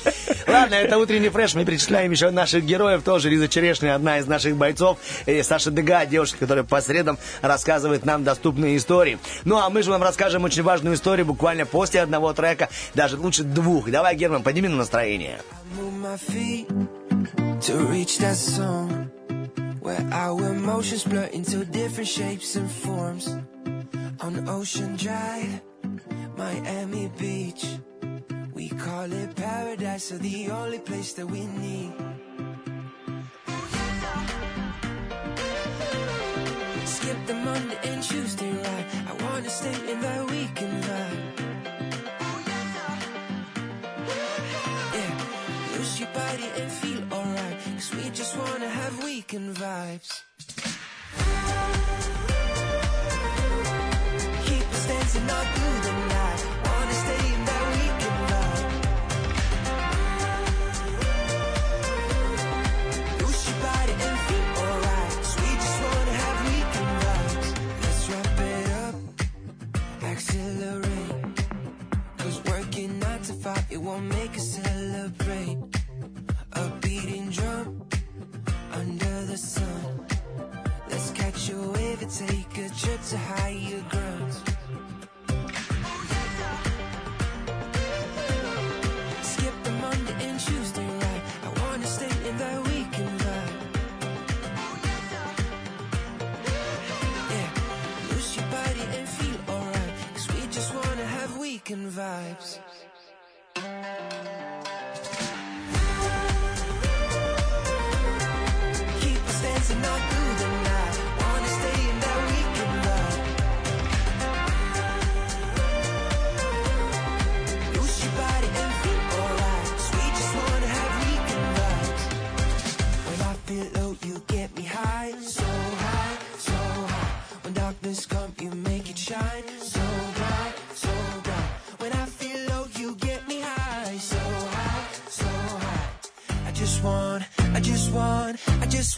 Ладно, 0.46 0.74
это 0.74 0.98
утренний 0.98 1.28
фреш. 1.28 1.54
Мы 1.54 1.64
перечисляем 1.64 2.10
еще 2.10 2.30
наших 2.30 2.64
героев. 2.64 3.02
Тоже 3.02 3.30
Лиза 3.30 3.48
Черешня, 3.48 3.94
одна 3.94 4.18
из 4.18 4.26
наших 4.26 4.56
бойцов. 4.56 4.98
И 5.26 5.42
Саша 5.42 5.70
Дега, 5.70 6.04
девушка, 6.06 6.38
которая 6.38 6.64
по 6.64 6.80
средам 6.80 7.18
рассказывает 7.42 8.04
нам 8.04 8.24
доступные 8.24 8.76
истории. 8.76 9.18
Ну, 9.44 9.58
а 9.58 9.70
мы 9.70 9.82
же 9.82 9.90
вам 9.90 10.02
расскажем 10.02 10.44
очень 10.44 10.62
важную 10.62 10.96
историю 10.96 11.26
буквально 11.26 11.66
после 11.66 12.00
одного 12.00 12.32
трека. 12.32 12.68
Даже 12.94 13.16
лучше 13.16 13.44
двух. 13.44 13.90
Давай, 13.90 14.16
Герман, 14.16 14.42
подними 14.42 14.68
на 14.68 14.76
настроение. 14.76 15.40
where 19.80 20.08
our 20.12 20.52
emotions 20.52 21.04
blur 21.04 21.30
into 21.32 21.64
different 21.64 22.06
shapes 22.06 22.56
and 22.56 22.70
forms. 22.70 23.26
On 24.20 24.46
Ocean 24.46 24.96
Drive, 24.96 25.62
Miami 26.36 27.10
Beach, 27.18 27.64
we 28.58 28.68
call 28.70 29.12
it 29.12 29.36
paradise, 29.36 30.04
so 30.08 30.18
the 30.18 30.50
only 30.50 30.80
place 30.80 31.12
that 31.12 31.26
we 31.26 31.46
need. 31.46 31.92
Skip 36.84 37.18
the 37.28 37.34
Monday 37.34 37.78
and 37.84 38.02
Tuesday 38.02 38.52
ride. 38.64 38.86
I 39.10 39.12
wanna 39.22 39.48
stay 39.48 39.76
in 39.92 40.00
that 40.00 40.22
weekend 40.32 40.82
vibe. 40.88 41.20
Yeah, 44.96 45.12
lose 45.74 46.00
your 46.00 46.12
body 46.22 46.48
and 46.60 46.68
feel 46.80 47.02
alright. 47.16 47.58
Cause 47.76 47.90
we 47.94 48.10
just 48.10 48.36
wanna 48.36 48.70
have 48.80 49.04
weekend 49.04 49.54
vibes. 49.54 50.10
Keep 54.46 54.66
us 54.76 54.86
dancing 54.88 55.30
all 55.30 55.46
through 55.54 55.87
it 73.70 73.76
won't 73.76 74.04
make 74.04 74.34
us 74.36 74.48
celebrate. 74.62 75.58
A 76.52 76.68
beating 76.80 77.28
drum 77.30 77.82
under 78.72 79.24
the 79.26 79.36
sun. 79.36 80.06
Let's 80.90 81.10
catch 81.10 81.50
a 81.50 81.56
wave 81.56 82.02
and 82.02 82.10
take 82.10 82.58
a 82.58 82.68
trip 82.70 83.00
to 83.10 83.18
higher 83.18 83.82
grounds. 83.90 84.36
Skip 89.22 89.54
the 89.64 89.72
Monday 89.72 90.16
and 90.20 90.40
Tuesday. 90.40 90.88
I 91.44 91.48
wanna 91.60 91.86
stay 91.86 92.28
in 92.28 92.36
that 92.38 92.58
weekend 92.68 93.20
vibe. 93.20 93.56
Yeah, 97.34 97.50
lose 98.10 98.36
your 98.36 98.46
body 98.46 98.84
and 98.96 99.08
feel 99.08 99.54
alright. 99.54 99.94
Cause 100.14 100.28
we 100.34 100.40
just 100.50 100.74
wanna 100.74 101.04
have 101.04 101.36
weekend 101.36 101.92
vibes. 101.92 102.58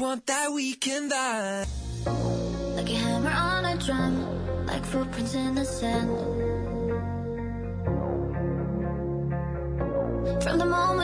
Want 0.01 0.25
that 0.27 0.51
weekend 0.51 1.13
vibe. 1.13 1.67
Like 2.75 2.89
a 2.89 2.95
hammer 2.95 3.31
on 3.31 3.67
a 3.67 3.77
drum, 3.77 4.67
like 4.67 4.85
footprints 4.87 5.35
in 5.35 5.55
the 5.55 5.65
sand. 5.65 6.09
From 10.43 10.59
the 10.59 10.65
moment 10.65 11.00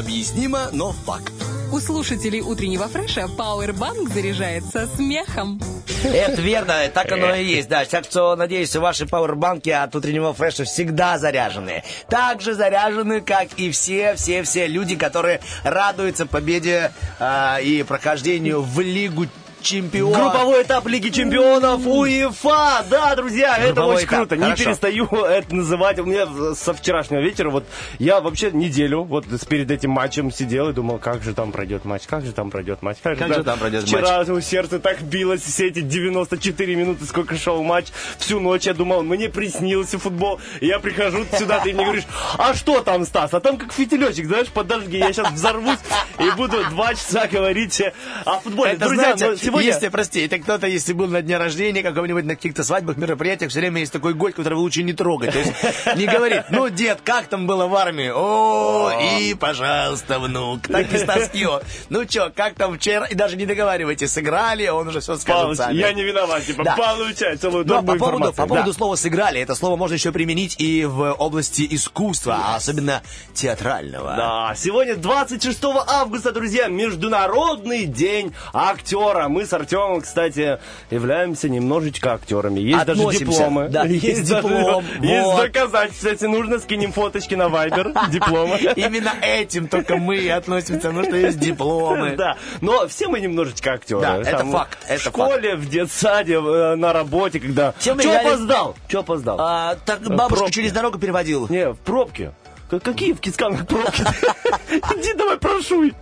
Необъяснимо, 0.00 0.70
но 0.72 0.92
факт. 0.92 1.30
У 1.70 1.78
слушателей 1.78 2.40
утреннего 2.40 2.88
фреша 2.88 3.28
Powerbank 3.36 4.10
заряжается 4.10 4.88
смехом. 4.96 5.60
Это 6.02 6.40
верно, 6.40 6.88
так 6.92 7.12
оно 7.12 7.34
и 7.34 7.44
есть, 7.44 7.68
да. 7.68 7.84
Так 7.84 8.04
что, 8.04 8.34
надеюсь, 8.34 8.74
ваши 8.74 9.06
пауэрбанки 9.06 9.68
от 9.68 9.94
утреннего 9.94 10.32
фреша 10.32 10.64
всегда 10.64 11.18
заряжены. 11.18 11.84
Так 12.08 12.40
же 12.40 12.54
заряжены, 12.54 13.20
как 13.20 13.48
и 13.58 13.70
все-все-все 13.70 14.66
люди, 14.66 14.96
которые 14.96 15.40
радуются 15.62 16.24
победе 16.24 16.92
а, 17.18 17.58
и 17.60 17.82
прохождению 17.82 18.62
в 18.62 18.80
Лигу 18.80 19.26
чемпионов. 19.60 20.32
Групповой 20.32 20.62
этап 20.62 20.86
Лиги 20.86 21.10
Чемпионов 21.10 21.86
УЕФА. 21.86 22.86
Да, 22.90 23.14
друзья, 23.16 23.56
это 23.56 23.74
Групповой 23.74 23.96
очень 23.96 24.06
этап, 24.06 24.18
круто. 24.18 24.36
Не 24.36 24.44
хорошо. 24.44 24.64
перестаю 24.64 25.06
это 25.26 25.54
называть. 25.54 25.98
У 25.98 26.04
меня 26.04 26.54
со 26.54 26.74
вчерашнего 26.74 27.20
вечера, 27.20 27.50
вот 27.50 27.64
я 27.98 28.20
вообще 28.20 28.50
неделю 28.50 29.04
вот 29.04 29.26
перед 29.48 29.70
этим 29.70 29.90
матчем 29.90 30.30
сидел 30.30 30.70
и 30.70 30.72
думал, 30.72 30.98
как 30.98 31.22
же 31.22 31.34
там 31.34 31.52
пройдет 31.52 31.84
матч, 31.84 32.02
как 32.06 32.24
же 32.24 32.32
там 32.32 32.50
пройдет 32.50 32.82
матч. 32.82 32.98
Как 33.02 33.18
же 33.18 33.44
там 33.44 33.58
пройдет 33.58 33.84
Вчера 33.84 34.22
у 34.22 34.40
сердце 34.40 34.78
так 34.78 35.02
билось 35.02 35.42
все 35.42 35.68
эти 35.68 35.80
94 35.80 36.74
минуты, 36.74 37.04
сколько 37.04 37.36
шел 37.36 37.62
матч. 37.62 37.86
Всю 38.18 38.40
ночь 38.40 38.64
я 38.66 38.74
думал, 38.74 39.02
мне 39.02 39.28
приснился 39.28 39.98
футбол. 39.98 40.40
Я 40.60 40.78
прихожу 40.78 41.24
сюда, 41.38 41.60
ты 41.60 41.72
мне 41.72 41.84
говоришь, 41.84 42.06
а 42.38 42.54
что 42.54 42.80
там, 42.80 43.04
Стас? 43.04 43.34
А 43.34 43.40
там 43.40 43.56
как 43.58 43.72
фитилечек, 43.72 44.26
знаешь, 44.26 44.48
подожди, 44.48 44.98
я 44.98 45.12
сейчас 45.12 45.32
взорвусь 45.32 45.78
и 46.18 46.30
буду 46.36 46.62
два 46.70 46.94
часа 46.94 47.26
говорить 47.26 47.82
о 48.24 48.38
футболе. 48.40 48.72
Это, 48.72 48.86
Друзья, 48.86 49.16
знаете, 49.16 49.26
но 49.30 49.36
сегодня... 49.50 49.68
если, 49.68 49.88
прости, 49.88 50.24
это 50.26 50.38
кто-то, 50.38 50.66
если 50.66 50.92
был 50.92 51.06
на 51.08 51.22
дне 51.22 51.36
рождения, 51.38 51.82
каком-нибудь 51.82 52.24
на 52.24 52.34
каких-то 52.36 52.64
свадьбах, 52.64 52.96
мероприятиях, 52.96 53.50
все 53.50 53.60
время 53.60 53.80
есть 53.80 53.92
такой 53.92 54.14
гость, 54.14 54.36
которого 54.36 54.60
лучше 54.60 54.82
не 54.82 54.92
трогать. 54.92 55.32
То 55.32 55.38
есть 55.38 55.52
не 55.96 56.06
говорит, 56.06 56.44
ну, 56.50 56.68
дед, 56.68 57.00
как 57.04 57.26
там 57.26 57.46
было 57.46 57.66
в 57.66 57.74
армии? 57.74 58.10
О, 58.14 58.90
и, 59.18 59.34
пожалуйста, 59.34 60.18
внук. 60.18 60.62
Так 60.68 60.88
без 60.90 61.02
тоски. 61.02 61.46
он. 61.46 61.60
Ну, 61.88 62.04
что, 62.08 62.32
как 62.34 62.54
там 62.54 62.76
вчера? 62.78 63.06
И 63.06 63.14
даже 63.14 63.36
не 63.36 63.46
договаривайтесь, 63.46 64.12
сыграли, 64.12 64.68
он 64.68 64.88
уже 64.88 65.00
все 65.00 65.16
скажет 65.16 65.56
сами. 65.56 65.76
я 65.76 65.92
не 65.92 66.02
виноват, 66.02 66.44
типа, 66.44 66.64
Да. 66.64 66.76
получай 66.76 67.36
целую 67.36 67.64
Но 67.66 67.82
дорогу 67.82 67.86
по 67.86 67.98
поводу, 67.98 68.32
по 68.32 68.46
поводу 68.46 68.70
Да. 68.70 68.76
слова 68.76 68.96
«сыграли», 68.96 69.40
это 69.40 69.54
слово 69.54 69.76
можно 69.76 69.94
еще 69.94 70.12
применить 70.12 70.56
и 70.58 70.84
в 70.84 71.12
области 71.12 71.66
искусства, 71.70 72.38
а 72.44 72.56
особенно 72.56 73.02
театрального. 73.34 74.14
Да, 74.16 74.54
сегодня 74.56 74.96
26 74.96 75.84
августа, 75.86 76.32
друзья, 76.32 76.68
Международный 76.68 77.86
день 77.86 78.32
актера. 78.52 79.28
Мы 79.28 79.39
с 79.46 79.52
Артемом, 79.52 80.00
кстати, 80.00 80.58
являемся 80.90 81.48
немножечко 81.48 82.14
актерами. 82.14 82.60
Есть 82.60 82.84
даже 82.84 83.00
Относимся, 83.00 83.24
дипломы. 83.38 83.68
да, 83.68 83.84
есть 83.84 84.28
даже- 84.28 84.48
диплом, 84.48 84.84
Есть 85.00 85.24
вот. 85.26 85.42
доказательства. 85.52 86.08
Если 86.08 86.26
нужно, 86.26 86.58
скинем 86.58 86.92
фоточки 86.92 87.34
на 87.34 87.48
Вайбер 87.48 87.92
диплома. 88.10 88.56
Именно 88.56 89.12
этим 89.22 89.68
только 89.68 89.96
мы 89.96 90.30
относимся, 90.30 90.88
потому 90.88 91.04
что 91.04 91.16
есть 91.16 91.38
дипломы. 91.38 92.10
Да, 92.16 92.36
но 92.60 92.86
все 92.88 93.08
мы 93.08 93.20
немножечко 93.20 93.72
актеры. 93.72 94.00
Да, 94.00 94.16
это 94.18 94.44
факт, 94.44 94.78
В 94.88 94.98
школе, 94.98 95.56
в 95.56 95.68
детсаде, 95.68 96.34
э, 96.34 96.74
на 96.76 96.92
работе, 96.92 97.40
когда... 97.40 97.72
Все 97.78 97.94
мы 97.94 98.02
Че 98.02 98.08
играли- 98.10 98.26
опоздал? 98.26 98.76
Че 98.88 98.98
опоздал? 99.00 99.36
А, 99.40 99.76
так 99.86 100.00
бабушку 100.02 100.50
через 100.50 100.72
дорогу 100.72 100.98
переводил. 100.98 101.46
Не, 101.48 101.70
в 101.72 101.78
пробке. 101.78 102.32
Какие 102.78 103.12
в 103.12 103.20
Кисканах 103.20 103.66
пробки? 103.66 104.02
Иди 104.70 105.12
давай 105.14 105.36
прошуй. 105.38 105.94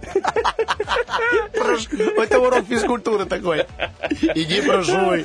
Прош- 1.54 2.22
Это 2.22 2.38
урок 2.40 2.66
физкультуры 2.68 3.24
такой. 3.24 3.64
Иди 4.34 4.60
прошуй. 4.60 5.24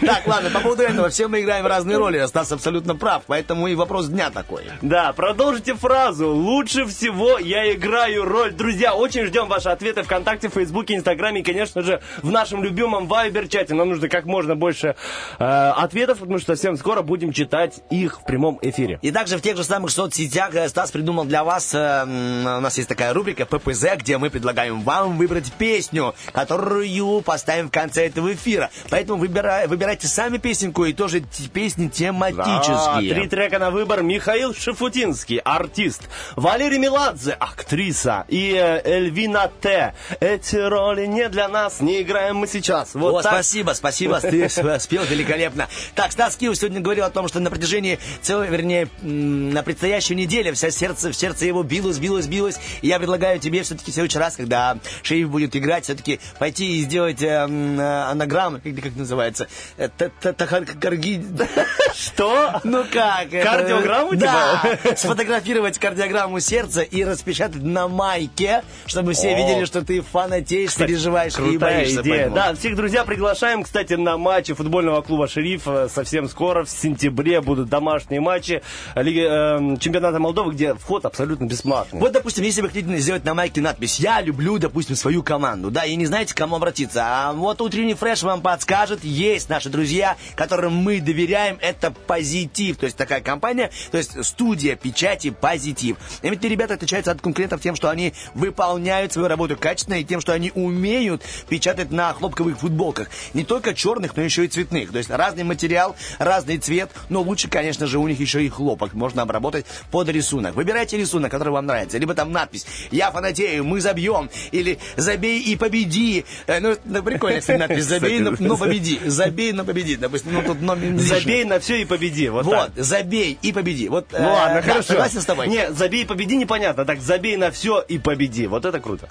Так, 0.00 0.26
ладно, 0.26 0.50
по 0.50 0.60
поводу 0.60 0.82
этого. 0.82 1.08
Все 1.10 1.28
мы 1.28 1.40
играем 1.40 1.64
в 1.64 1.68
разные 1.68 1.96
роли. 1.98 2.24
Стас 2.26 2.50
абсолютно 2.50 2.96
прав. 2.96 3.22
Поэтому 3.26 3.68
и 3.68 3.74
вопрос 3.76 4.08
дня 4.08 4.30
такой. 4.30 4.64
Да, 4.80 5.12
продолжите 5.12 5.74
фразу. 5.74 6.28
Лучше 6.32 6.86
всего 6.86 7.38
я 7.38 7.72
играю 7.72 8.24
роль. 8.24 8.52
Друзья, 8.52 8.94
очень 8.94 9.26
ждем 9.26 9.46
ваши 9.48 9.68
ответы 9.68 10.02
ВКонтакте, 10.02 10.48
Фейсбуке, 10.48 10.94
Инстаграме 10.94 11.40
и, 11.40 11.44
конечно 11.44 11.82
же, 11.82 12.00
в 12.22 12.30
нашем 12.30 12.64
любимом 12.64 13.06
Вайбер-чате. 13.06 13.74
Нам 13.74 13.90
нужно 13.90 14.08
как 14.08 14.24
можно 14.24 14.56
больше 14.56 14.96
э, 15.38 15.44
ответов, 15.44 16.18
потому 16.18 16.38
что 16.38 16.56
совсем 16.56 16.76
скоро 16.76 17.02
будем 17.02 17.32
читать 17.32 17.80
их 17.90 18.20
в 18.20 18.24
прямом 18.24 18.58
эфире. 18.62 18.98
И 19.02 19.11
также 19.12 19.36
в 19.38 19.42
тех 19.42 19.56
же 19.56 19.64
самых 19.64 19.90
соцсетях 19.90 20.54
э, 20.54 20.68
Стас 20.68 20.90
придумал 20.90 21.24
для 21.24 21.44
вас, 21.44 21.74
э, 21.74 22.02
у 22.04 22.60
нас 22.60 22.76
есть 22.76 22.88
такая 22.88 23.12
рубрика 23.12 23.46
ППЗ, 23.46 23.96
где 23.96 24.18
мы 24.18 24.30
предлагаем 24.30 24.82
вам 24.82 25.16
выбрать 25.18 25.52
песню, 25.52 26.14
которую 26.32 27.20
поставим 27.22 27.68
в 27.68 27.70
конце 27.70 28.06
этого 28.06 28.32
эфира. 28.32 28.70
Поэтому 28.90 29.22
выбирай- 29.24 29.66
выбирайте 29.68 30.06
сами 30.08 30.38
песенку 30.38 30.84
и 30.84 30.92
тоже 30.92 31.22
песни 31.52 31.86
Да, 31.86 31.92
тематические. 31.92 33.14
три 33.14 33.28
трека 33.28 33.58
на 33.58 33.70
выбор. 33.70 34.02
Михаил 34.02 34.54
Шафутинский, 34.54 35.38
артист. 35.38 36.02
Валерий 36.36 36.78
Меладзе, 36.78 37.32
актриса. 37.32 38.24
И 38.28 38.52
э, 38.54 38.80
Эльвина 38.84 39.50
Т. 39.60 39.94
Эти 40.20 40.56
роли 40.56 41.06
не 41.06 41.28
для 41.28 41.48
нас, 41.48 41.80
не 41.80 42.02
играем 42.02 42.36
мы 42.36 42.46
сейчас. 42.46 42.94
Вот 42.94 43.14
О, 43.16 43.22
так. 43.22 43.32
спасибо, 43.32 43.72
спасибо, 43.72 44.20
ты 44.20 44.48
спел 44.48 45.04
великолепно. 45.04 45.68
Так, 45.94 46.12
Стас 46.12 46.36
Киев 46.36 46.56
сегодня 46.56 46.80
говорил 46.80 47.04
о 47.04 47.10
том, 47.10 47.28
что 47.28 47.40
на 47.40 47.50
протяжении 47.50 47.98
целой, 48.20 48.48
вернее, 48.48 48.88
на 49.02 49.62
предстоящей 49.62 50.14
неделе 50.14 50.52
вся 50.52 50.70
сердце, 50.70 51.10
в 51.10 51.14
сердце 51.14 51.46
его 51.46 51.62
билось, 51.62 51.98
билось, 51.98 52.26
билось. 52.26 52.58
И 52.82 52.88
я 52.88 52.98
предлагаю 52.98 53.38
тебе 53.38 53.62
все-таки 53.62 53.90
в 53.90 53.94
следующий 53.94 54.18
раз, 54.18 54.36
когда 54.36 54.78
Шеев 55.02 55.28
будет 55.30 55.54
играть, 55.56 55.84
все-таки 55.84 56.20
пойти 56.38 56.78
и 56.78 56.82
сделать 56.82 57.22
э, 57.22 57.26
э, 57.26 58.02
анаграмму, 58.10 58.60
как, 58.62 58.74
как 58.76 58.96
называется, 58.96 59.48
Э, 59.76 59.88
та- 59.88 60.10
та- 60.20 60.32
тахакарги- 60.32 61.22
Что? 61.94 62.60
Ну 62.64 62.84
как? 62.90 63.30
Кардиограмму, 63.30 64.16
Да. 64.16 64.60
типа? 64.82 64.96
Сфотографировать 64.96 65.78
кардиограмму 65.78 66.40
сердца 66.40 66.82
и 66.82 67.04
распечатать 67.04 67.62
на 67.62 67.88
майке, 67.88 68.62
чтобы 68.86 69.12
все 69.12 69.34
видели, 69.34 69.64
что 69.64 69.82
ты 69.82 70.00
фанатеешь, 70.00 70.74
переживаешь 70.76 71.38
и 71.38 71.58
боишься. 71.58 72.02
Да, 72.34 72.54
всех, 72.54 72.76
друзья, 72.76 73.04
приглашаем, 73.04 73.62
кстати, 73.62 73.94
на 73.94 74.16
матчи 74.16 74.54
футбольного 74.54 75.02
клуба 75.02 75.28
«Шериф». 75.28 75.62
Э, 75.66 75.88
Совсем 75.92 76.28
скоро, 76.28 76.64
в 76.64 76.70
сентябре, 76.70 77.40
будут 77.40 77.68
домашние 77.68 78.20
матчи 78.20 78.62
чемпионата 78.94 80.18
Молдовы, 80.18 80.52
где 80.52 80.74
вход 80.74 81.04
абсолютно 81.04 81.44
бесплатный. 81.44 82.00
Вот, 82.00 82.12
допустим, 82.12 82.44
если 82.44 82.62
вы 82.62 82.68
хотите 82.68 82.96
сделать 82.98 83.24
на 83.24 83.34
майке 83.34 83.60
надпись 83.60 83.98
«Я 83.98 84.20
люблю, 84.20 84.58
допустим, 84.58 84.96
свою 84.96 85.22
команду», 85.22 85.70
да, 85.70 85.84
и 85.84 85.94
не 85.96 86.06
знаете, 86.06 86.34
к 86.34 86.36
кому 86.36 86.56
обратиться, 86.56 87.02
а 87.04 87.32
вот 87.32 87.60
утренний 87.60 87.94
фреш 87.94 88.22
вам 88.22 88.40
подскажет, 88.40 89.04
есть 89.04 89.48
наши 89.48 89.68
друзья, 89.68 90.16
которым 90.34 90.74
мы 90.74 91.00
доверяем, 91.00 91.58
это 91.60 91.90
«Позитив», 91.90 92.76
то 92.76 92.86
есть 92.86 92.96
такая 92.96 93.20
компания, 93.20 93.70
то 93.90 93.98
есть 93.98 94.24
студия 94.24 94.76
печати 94.76 95.30
«Позитив». 95.30 95.96
И 96.22 96.28
эти 96.28 96.46
ребята 96.46 96.74
отличаются 96.74 97.10
от 97.12 97.20
конкурентов 97.20 97.60
тем, 97.60 97.76
что 97.76 97.90
они 97.90 98.12
выполняют 98.34 99.12
свою 99.12 99.28
работу 99.28 99.56
качественно 99.56 99.94
и 99.96 100.04
тем, 100.04 100.20
что 100.20 100.32
они 100.32 100.52
умеют 100.54 101.22
печатать 101.48 101.90
на 101.90 102.12
хлопковых 102.12 102.58
футболках. 102.58 103.08
Не 103.34 103.44
только 103.44 103.74
черных, 103.74 104.16
но 104.16 104.22
еще 104.22 104.44
и 104.44 104.48
цветных. 104.48 104.92
То 104.92 104.98
есть 104.98 105.10
разный 105.10 105.44
материал, 105.44 105.96
разный 106.18 106.58
цвет, 106.58 106.90
но 107.08 107.22
лучше, 107.22 107.48
конечно 107.48 107.86
же, 107.86 107.98
у 107.98 108.08
них 108.08 108.20
еще 108.20 108.44
и 108.44 108.48
хлопок. 108.82 108.94
Можно 108.94 109.22
обработать 109.22 109.66
под 109.90 110.08
рисунок. 110.08 110.54
Выбирайте 110.54 110.96
рисунок, 110.96 111.30
который 111.30 111.50
вам 111.50 111.66
нравится. 111.66 111.98
Либо 111.98 112.14
там 112.14 112.32
надпись 112.32 112.66
«Я 112.90 113.10
фанатею, 113.10 113.64
мы 113.64 113.80
забьем». 113.80 114.30
Или 114.50 114.78
«Забей 114.96 115.40
и 115.40 115.56
победи». 115.56 116.24
Э, 116.46 116.60
Ну, 116.60 116.70
это 116.70 117.02
прикольно, 117.02 117.40
кстати, 117.40 117.58
надпись 117.58 117.84
«Забей, 117.84 118.18
но, 118.20 118.32
но 118.38 118.56
победи». 118.56 119.00
«Забей, 119.04 119.52
но 119.52 119.64
победи». 119.64 119.96
Допустим, 119.96 120.34
ну 120.34 120.42
тут 120.42 120.60
но 120.60 120.76
Забей 120.98 121.44
на 121.44 121.58
все 121.60 121.76
и 121.82 121.84
победи. 121.84 122.28
Вот, 122.28 122.44
Вот, 122.44 122.74
так. 122.74 122.84
забей 122.84 123.38
и 123.42 123.52
победи. 123.52 123.88
Вот, 123.88 124.06
Ну 124.12 124.18
э, 124.18 124.22
ладно, 124.26 124.54
да, 124.56 124.62
хорошо. 124.62 124.82
Согласен 124.88 125.20
с 125.20 125.24
тобой? 125.24 125.48
Не, 125.48 125.72
забей 125.72 126.02
и 126.02 126.06
победи 126.06 126.34
непонятно. 126.36 126.84
Так, 126.84 127.00
забей 127.00 127.36
на 127.36 127.50
все 127.50 127.80
и 127.80 127.98
победи. 127.98 128.46
Вот 128.46 128.64
это 128.64 128.80
круто. 128.80 129.08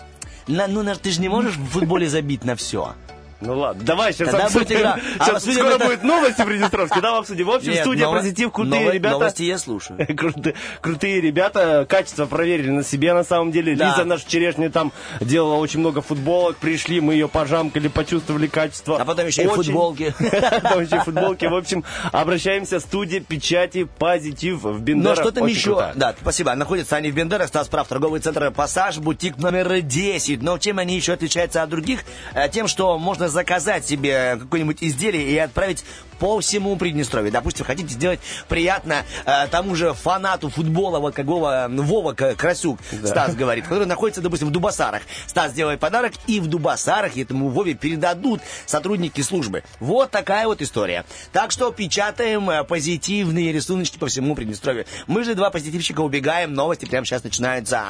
На- 0.48 0.68
ну, 0.68 0.84
ты 0.96 1.12
же 1.12 1.22
не 1.22 1.30
можешь 1.30 1.56
в 1.56 1.66
футболе 1.70 2.08
забить 2.08 2.44
на 2.44 2.56
все. 2.56 2.94
Ну 3.42 3.58
ладно, 3.60 3.84
давай 3.84 4.14
сейчас 4.14 4.30
Тогда 4.30 4.46
обсудим. 4.46 4.68
будет 4.68 4.80
игра. 4.80 4.98
А 5.20 5.24
Сейчас 5.26 5.36
обсудим 5.38 5.60
скоро 5.60 5.74
это- 5.76 5.86
будет 5.86 6.04
новости 6.04 6.42
Приднестровские, 6.44 7.02
да, 7.02 7.18
обсудим. 7.18 7.46
В 7.48 7.52
общем, 7.52 7.72
Нет, 7.72 7.82
студия 7.82 8.06
ново- 8.06 8.18
«Позитив», 8.18 8.52
крутые 8.52 8.82
ново- 8.84 8.92
ребята. 8.94 9.18
Новости 9.18 9.44
я 9.44 9.58
слушаю. 9.58 9.98
Крутые, 10.18 10.56
крутые 10.82 11.22
ребята, 11.22 11.86
качество 11.90 12.26
проверили 12.26 12.70
на 12.70 12.84
себе 12.84 13.14
на 13.14 13.24
самом 13.24 13.52
деле. 13.52 13.76
Да. 13.76 13.90
Лиза 13.92 14.06
наша 14.06 14.30
черешня 14.30 14.70
там 14.70 14.92
делала 15.20 15.56
очень 15.56 15.80
много 15.80 16.02
футболок, 16.02 16.58
пришли, 16.58 17.02
мы 17.02 17.14
ее 17.14 17.28
пожамкали, 17.28 17.88
почувствовали 17.88 18.48
качество. 18.48 18.98
А 19.02 19.06
потом 19.06 19.28
еще 19.28 19.44
и 19.44 19.48
Очень- 19.48 19.64
футболки. 19.64 20.14
Потом 20.62 20.84
еще 20.84 20.98
и 20.98 21.00
футболки. 21.00 21.46
В 21.46 21.56
общем, 21.56 21.84
обращаемся, 22.12 22.80
студия 22.80 23.20
печати 23.22 23.88
«Позитив» 23.98 24.62
в 24.62 24.72
Но 24.74 24.78
Бендерах. 24.80 25.20
что 25.20 25.32
там 25.32 25.48
еще? 25.48 25.72
крутая. 25.72 25.94
Да, 25.96 26.16
спасибо. 26.22 26.54
Находятся 26.56 26.96
они 26.98 27.12
в 27.12 27.16
Бендерах, 27.16 27.48
Стас 27.48 27.68
прав, 27.68 27.88
торговый 27.88 28.20
центр 28.20 28.52
«Пассаж», 28.52 28.98
бутик 29.00 29.38
номер 29.38 29.82
10. 29.82 30.42
Но 30.42 30.58
чем 30.58 30.80
они 30.80 30.96
еще 30.96 31.14
отличаются 31.14 31.64
от 31.64 31.70
других? 31.70 32.02
Э, 32.34 32.50
Тем, 32.50 32.68
что 32.68 32.98
можно 33.00 33.30
заказать 33.32 33.88
себе 33.88 34.38
какое-нибудь 34.40 34.78
изделие 34.82 35.30
и 35.30 35.38
отправить 35.38 35.84
по 36.22 36.40
всему 36.40 36.76
Приднестровью. 36.76 37.32
Допустим, 37.32 37.66
хотите 37.66 37.92
сделать 37.92 38.20
приятно 38.48 39.04
э, 39.26 39.48
тому 39.48 39.74
же 39.74 39.94
фанату 39.94 40.50
футбола, 40.50 41.00
вот 41.00 41.16
какого 41.16 41.68
Вова 41.68 42.14
Красюк, 42.14 42.80
Стас 43.04 43.34
говорит, 43.34 43.64
который 43.64 43.88
находится, 43.88 44.22
допустим, 44.22 44.50
в 44.50 44.52
Дубасарах. 44.52 45.02
Стас 45.26 45.52
делает 45.54 45.80
подарок, 45.80 46.14
и 46.28 46.40
в 46.40 46.46
Дубасарах 46.46 47.18
этому 47.18 47.50
Вове 47.50 47.74
передадут 47.74 48.42
сотрудники 48.68 49.22
службы. 49.22 49.64
Вот 49.80 50.12
такая 50.12 50.46
вот 50.46 50.62
история. 50.62 51.06
Так 51.32 51.50
что 51.50 51.72
печатаем 51.72 52.52
э, 52.52 52.64
позитивные 52.66 53.52
рисуночки 53.52 53.98
по 53.98 54.06
всему 54.06 54.36
Приднестровью. 54.36 54.86
Мы 55.08 55.24
же 55.24 55.34
два 55.34 55.50
позитивщика 55.50 56.02
убегаем, 56.02 56.54
новости 56.54 56.86
прямо 56.86 57.04
сейчас 57.06 57.24
начинаются. 57.24 57.82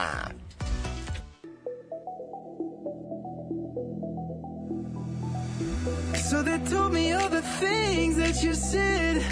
So 6.16 6.42
they 6.42 6.58
told 6.60 6.94
me 6.94 7.12
all 7.14 7.30
the 7.30 7.42
things 7.42 8.16
that 8.18 8.42
you 8.44 8.54
said, 8.54 9.24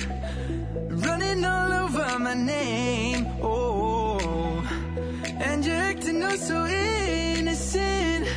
running 0.89 1.45
all 1.45 1.71
over 1.71 2.19
my 2.19 2.33
name. 2.33 3.27
Oh, 3.41 4.19
and 5.25 5.65
you're 5.65 5.75
acting 5.75 6.23
all 6.23 6.37
so 6.37 6.65
innocent, 6.65 8.27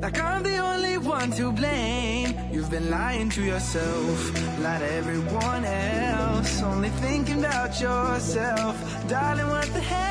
like 0.00 0.18
I'm 0.20 0.42
the 0.42 0.58
only 0.58 0.98
one 0.98 1.30
to 1.32 1.52
blame. 1.52 2.34
You've 2.52 2.70
been 2.70 2.90
lying 2.90 3.28
to 3.30 3.42
yourself, 3.42 4.32
not 4.60 4.78
to 4.80 4.90
everyone 4.92 5.64
else, 5.64 6.62
only 6.62 6.90
thinking 6.90 7.44
about 7.44 7.80
yourself. 7.80 8.76
Darling, 9.08 9.48
what 9.48 9.66
the 9.74 9.80
hell? 9.80 10.08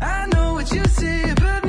I 0.00 0.26
know 0.34 0.54
what 0.54 0.70
you 0.72 0.84
said, 0.84 1.40
but 1.40 1.61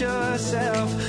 yourself. 0.00 0.99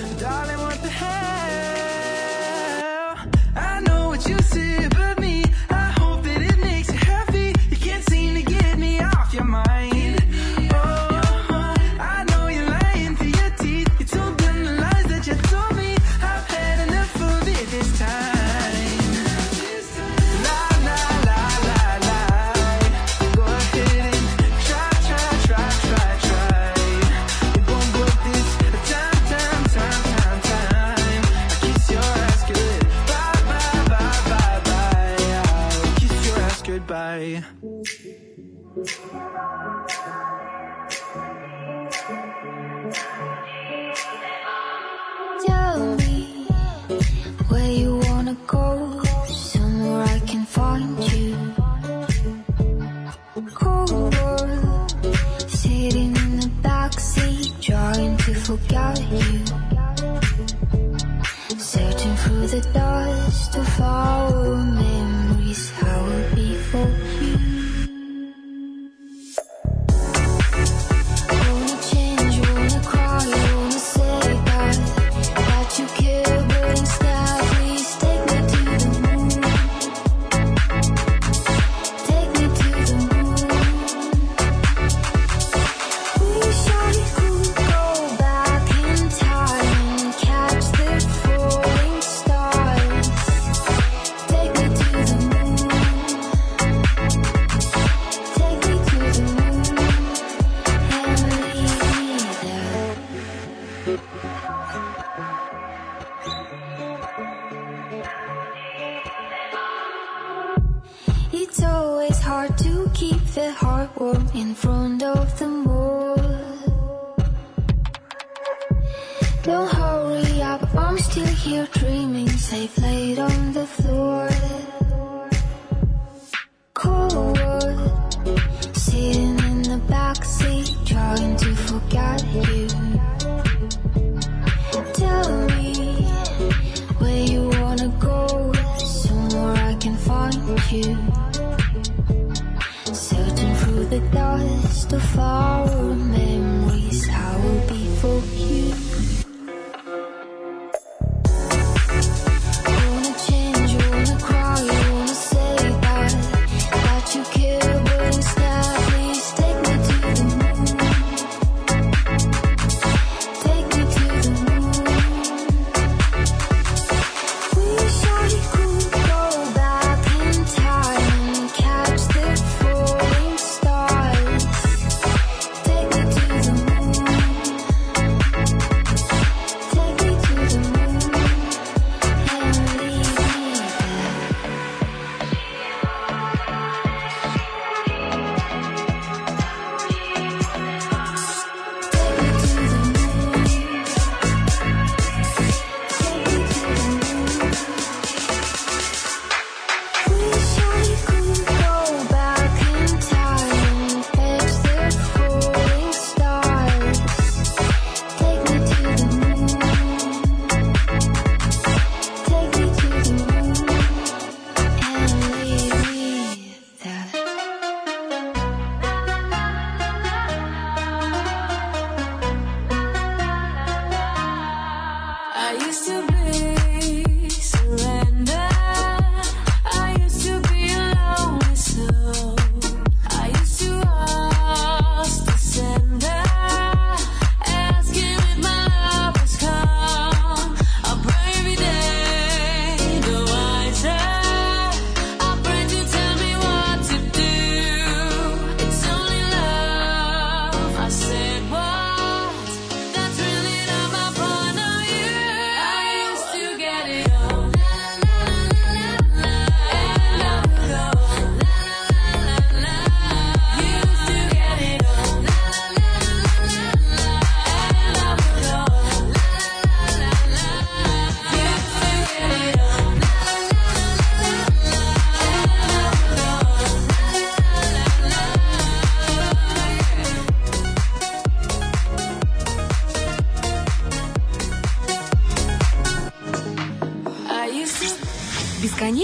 Bye. 37.11 37.43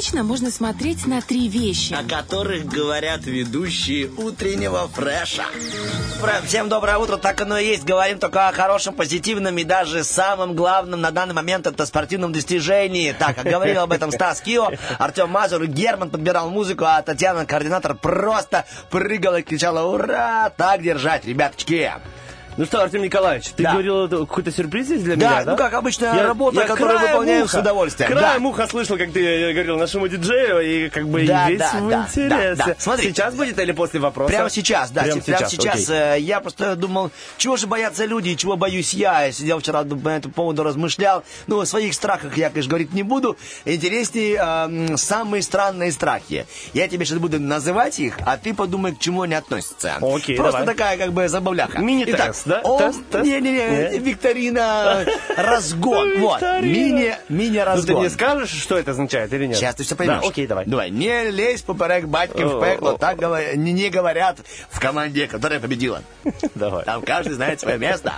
Бесконечно 0.07 0.23
можно 0.23 0.51
смотреть 0.51 1.05
на 1.05 1.21
три 1.21 1.49
вещи. 1.49 1.93
о 1.93 2.01
которых 2.01 2.65
говорят 2.65 3.25
ведущие 3.25 4.07
утреннего 4.07 4.87
фреша. 4.87 5.43
Всем 6.45 6.69
доброе 6.69 6.97
утро, 6.97 7.17
так 7.17 7.41
оно 7.41 7.57
и 7.57 7.67
есть. 7.67 7.83
Говорим 7.83 8.17
только 8.17 8.47
о 8.47 8.53
хорошем, 8.53 8.95
позитивном 8.95 9.57
и 9.57 9.65
даже 9.65 10.05
самом 10.05 10.55
главном 10.55 11.01
на 11.01 11.11
данный 11.11 11.33
момент 11.33 11.67
это 11.67 11.85
спортивном 11.85 12.31
достижении. 12.31 13.11
Так, 13.11 13.37
а 13.39 13.43
говорил 13.43 13.81
об 13.81 13.91
этом 13.91 14.13
Стас 14.13 14.39
Кио, 14.39 14.71
Артем 14.97 15.29
Мазур, 15.29 15.67
Герман 15.67 16.09
подбирал 16.09 16.49
музыку, 16.49 16.85
а 16.85 17.01
Татьяна, 17.01 17.45
координатор, 17.45 17.93
просто 17.93 18.65
прыгала 18.89 19.39
и 19.39 19.43
кричала 19.43 19.93
«Ура!» 19.93 20.49
Так 20.55 20.83
держать, 20.83 21.25
ребяточки! 21.25 21.91
Ну 22.57 22.65
что, 22.65 22.81
Артем 22.81 23.03
Николаевич, 23.03 23.49
ты 23.55 23.63
Да. 23.63 23.73
говорил, 23.73 24.07
какой-то 24.25 24.51
сюрприз 24.51 24.89
есть 24.89 25.03
для 25.03 25.15
Да, 25.15 25.29
меня, 25.29 25.43
да? 25.43 25.51
ну 25.51 25.57
как 25.57 25.73
обычная 25.73 26.23
работа, 26.23 26.61
которую 26.65 26.97
краем 26.97 27.11
выполняю 27.11 27.43
уха- 27.45 27.51
с 27.57 27.59
удовольствием. 27.61 28.11
Краем 28.11 28.41
Да. 28.43 28.49
уха 28.49 28.67
слышал, 28.67 28.97
как 28.97 29.11
ты 29.11 29.23
э, 29.25 29.53
говорил 29.53 29.77
нашему 29.77 30.07
диджею, 30.07 30.59
и 30.61 30.89
как 30.89 31.07
бы 31.07 31.23
Да, 31.25 31.47
и 31.47 31.51
весь 31.51 31.59
да, 31.59 31.71
в 31.79 31.89
да, 31.89 32.07
интересе. 32.15 32.55
да, 32.55 32.65
да. 32.65 32.75
Смотри. 32.79 33.09
Сейчас 33.09 33.35
будет 33.35 33.59
или 33.59 33.71
после 33.73 33.99
вопроса? 33.99 34.29
Прямо 34.33 34.49
сейчас, 34.49 34.89
да, 34.89 35.03
Прямо 35.03 35.21
прямо 35.21 35.47
сейчас. 35.49 35.75
окей. 35.83 35.95
э, 35.95 36.19
Я 36.19 36.39
просто 36.39 36.75
думал, 36.75 37.11
чего 37.37 37.57
же 37.57 37.67
боятся 37.67 38.05
люди, 38.05 38.29
и 38.29 38.37
чего 38.37 38.57
боюсь 38.57 38.93
я. 38.93 39.21
Я 39.25 39.31
сидел 39.31 39.59
вчера 39.59 39.83
по 39.83 40.09
этому 40.09 40.33
поводу, 40.33 40.63
размышлял. 40.63 41.23
Ну, 41.45 41.59
о 41.59 41.65
своих 41.67 41.93
страхах 41.93 42.37
я, 42.37 42.49
конечно, 42.49 42.69
говорить 42.71 42.91
не 42.91 43.03
буду. 43.03 43.37
Интереснее 43.65 44.39
э, 44.91 44.97
самые 44.97 45.43
странные 45.43 45.91
страхи. 45.91 46.47
Я 46.73 46.87
тебе 46.87 47.05
сейчас 47.05 47.19
буду 47.19 47.39
называть 47.39 47.99
их, 47.99 48.17
а 48.25 48.37
ты 48.37 48.53
подумай, 48.55 48.95
к 48.95 48.99
чему 48.99 49.21
они 49.21 49.35
относятся. 49.35 49.97
Окей, 50.01 50.35
Просто 50.35 50.61
давай. 50.61 50.75
такая, 50.75 50.97
как 50.97 51.13
бы, 51.13 51.27
забавляха. 51.29 51.77
Мини-тест, 51.79 52.46
да? 52.47 52.61
о, 52.63 52.77
Тест, 52.79 52.99
тест? 53.11 53.23
Не-не-не, 53.25 53.89
Не? 53.91 53.99
викторина, 53.99 55.05
разгон. 55.35 56.19
Вот, 56.19 56.41
Викторина. 56.41 56.65
мини- 56.65 57.09
Ну 57.09 57.15
ты 57.27 57.33
мини-разгон. 57.33 57.99
мне 57.99 58.09
скажешь, 58.09 58.49
что 58.49 58.77
это 58.77 58.91
означает 58.91 59.31
или 59.33 59.45
нет? 59.45 59.57
Сейчас 59.57 59.75
ты 59.75 59.83
все 59.83 59.95
поймешь. 59.95 60.21
Да, 60.21 60.27
окей, 60.27 60.47
давай. 60.47 60.65
Давай. 60.65 60.89
Не 60.89 61.29
лезь 61.29 61.61
поперек 61.61 62.05
батьки 62.05 62.43
в 62.43 62.59
пекло. 62.61 62.97
Так 62.97 63.19
не, 63.55 63.71
не 63.73 63.89
говорят 63.89 64.37
в 64.69 64.79
команде, 64.79 65.27
которая 65.27 65.59
победила. 65.59 66.01
Давай. 66.55 66.83
Там 66.85 67.01
каждый 67.01 67.33
знает 67.33 67.59
свое 67.59 67.77
место. 67.77 68.13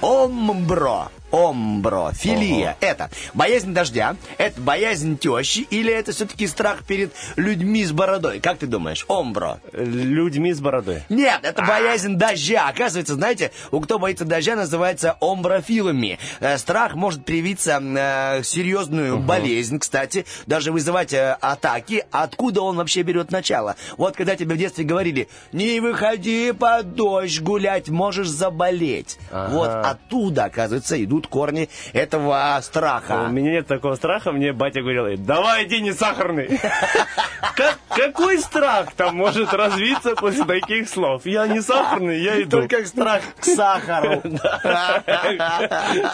Омбро. 0.00 1.08
Омбро. 1.30 2.12
Филия. 2.12 2.76
Это 2.80 3.10
боязнь 3.34 3.72
дождя, 3.72 4.16
это 4.38 4.60
боязнь 4.60 5.18
тещи 5.18 5.60
или 5.70 5.92
это 5.92 6.12
все-таки 6.12 6.46
страх 6.46 6.84
перед 6.84 7.12
людьми 7.36 7.84
с 7.84 7.92
бородой? 7.92 8.40
Как 8.40 8.58
ты 8.58 8.66
думаешь? 8.66 9.04
Омбро. 9.08 9.60
Людьми 9.72 10.52
с 10.52 10.60
бородой. 10.60 11.02
Нет, 11.08 11.40
это 11.42 11.62
боязнь 11.62 12.16
дождя. 12.16 12.68
Оказывается, 12.68 13.14
знаете, 13.14 13.50
у 13.70 13.80
кто 13.80 13.98
боится 13.98 14.24
дождя, 14.24 14.56
называется 14.56 15.16
омброфилами. 15.20 16.18
Э, 16.40 16.58
Страх 16.58 16.94
может 16.94 17.24
привиться 17.24 17.80
э, 17.82 18.42
серьезную 18.42 19.18
болезнь, 19.18 19.78
кстати, 19.78 20.26
даже 20.46 20.72
вызывать 20.72 21.12
э, 21.12 21.36
атаки. 21.40 22.04
Откуда 22.10 22.62
он 22.62 22.76
вообще 22.76 23.02
берет 23.02 23.30
начало? 23.30 23.76
Вот 23.96 24.16
когда 24.16 24.36
тебе 24.36 24.54
в 24.54 24.58
детстве 24.58 24.84
говорили, 24.84 25.28
не 25.52 25.80
выходи 25.80 26.52
под 26.52 26.94
дождь 26.94 27.40
гулять, 27.40 27.88
можешь 27.88 28.28
заболеть. 28.28 29.18
Вот 29.30 29.70
оттуда, 29.70 30.44
оказывается, 30.44 31.02
идут 31.02 31.15
корни 31.26 31.68
этого 31.92 32.58
страха. 32.62 33.24
У 33.28 33.32
меня 33.32 33.52
нет 33.52 33.66
такого 33.66 33.94
страха, 33.94 34.32
мне 34.32 34.52
батя 34.52 34.80
говорил, 34.82 35.16
давай 35.18 35.64
иди 35.64 35.80
не 35.80 35.92
сахарный. 35.92 36.60
Как- 37.56 37.78
Какой 37.88 38.38
страх 38.38 38.92
там 38.96 39.16
может 39.16 39.52
развиться 39.54 40.14
после 40.14 40.44
таких 40.44 40.88
слов? 40.88 41.24
Я 41.24 41.46
не 41.46 41.62
сахарный, 41.62 42.20
я 42.20 42.42
иду. 42.42 42.58
Только 42.58 42.84
страх 42.86 43.22
к 43.40 43.44
сахару. 43.44 44.22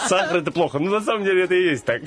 Сахар 0.08 0.36
это 0.38 0.50
плохо. 0.52 0.78
Ну, 0.78 0.90
на 0.90 1.00
самом 1.00 1.24
деле, 1.24 1.44
это 1.44 1.54
и 1.54 1.70
есть 1.70 1.84
так. 1.84 2.02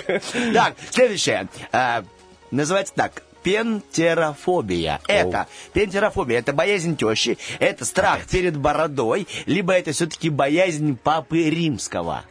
Так, 0.53 0.75
следующее. 0.91 1.47
Э, 1.71 2.03
называется 2.51 2.93
так. 2.95 3.23
Пентерофобия. 3.43 4.99
Это 5.07 5.47
пентерофобия, 5.73 6.39
это 6.39 6.51
боязнь 6.51 6.95
тещи, 6.97 7.37
это 7.59 7.85
страх 7.85 8.25
перед 8.25 8.57
бородой, 8.57 9.27
либо 9.45 9.73
это 9.73 9.91
все-таки 9.91 10.29
боязнь 10.31 10.97
папы 10.97 11.43
римского. 11.43 12.23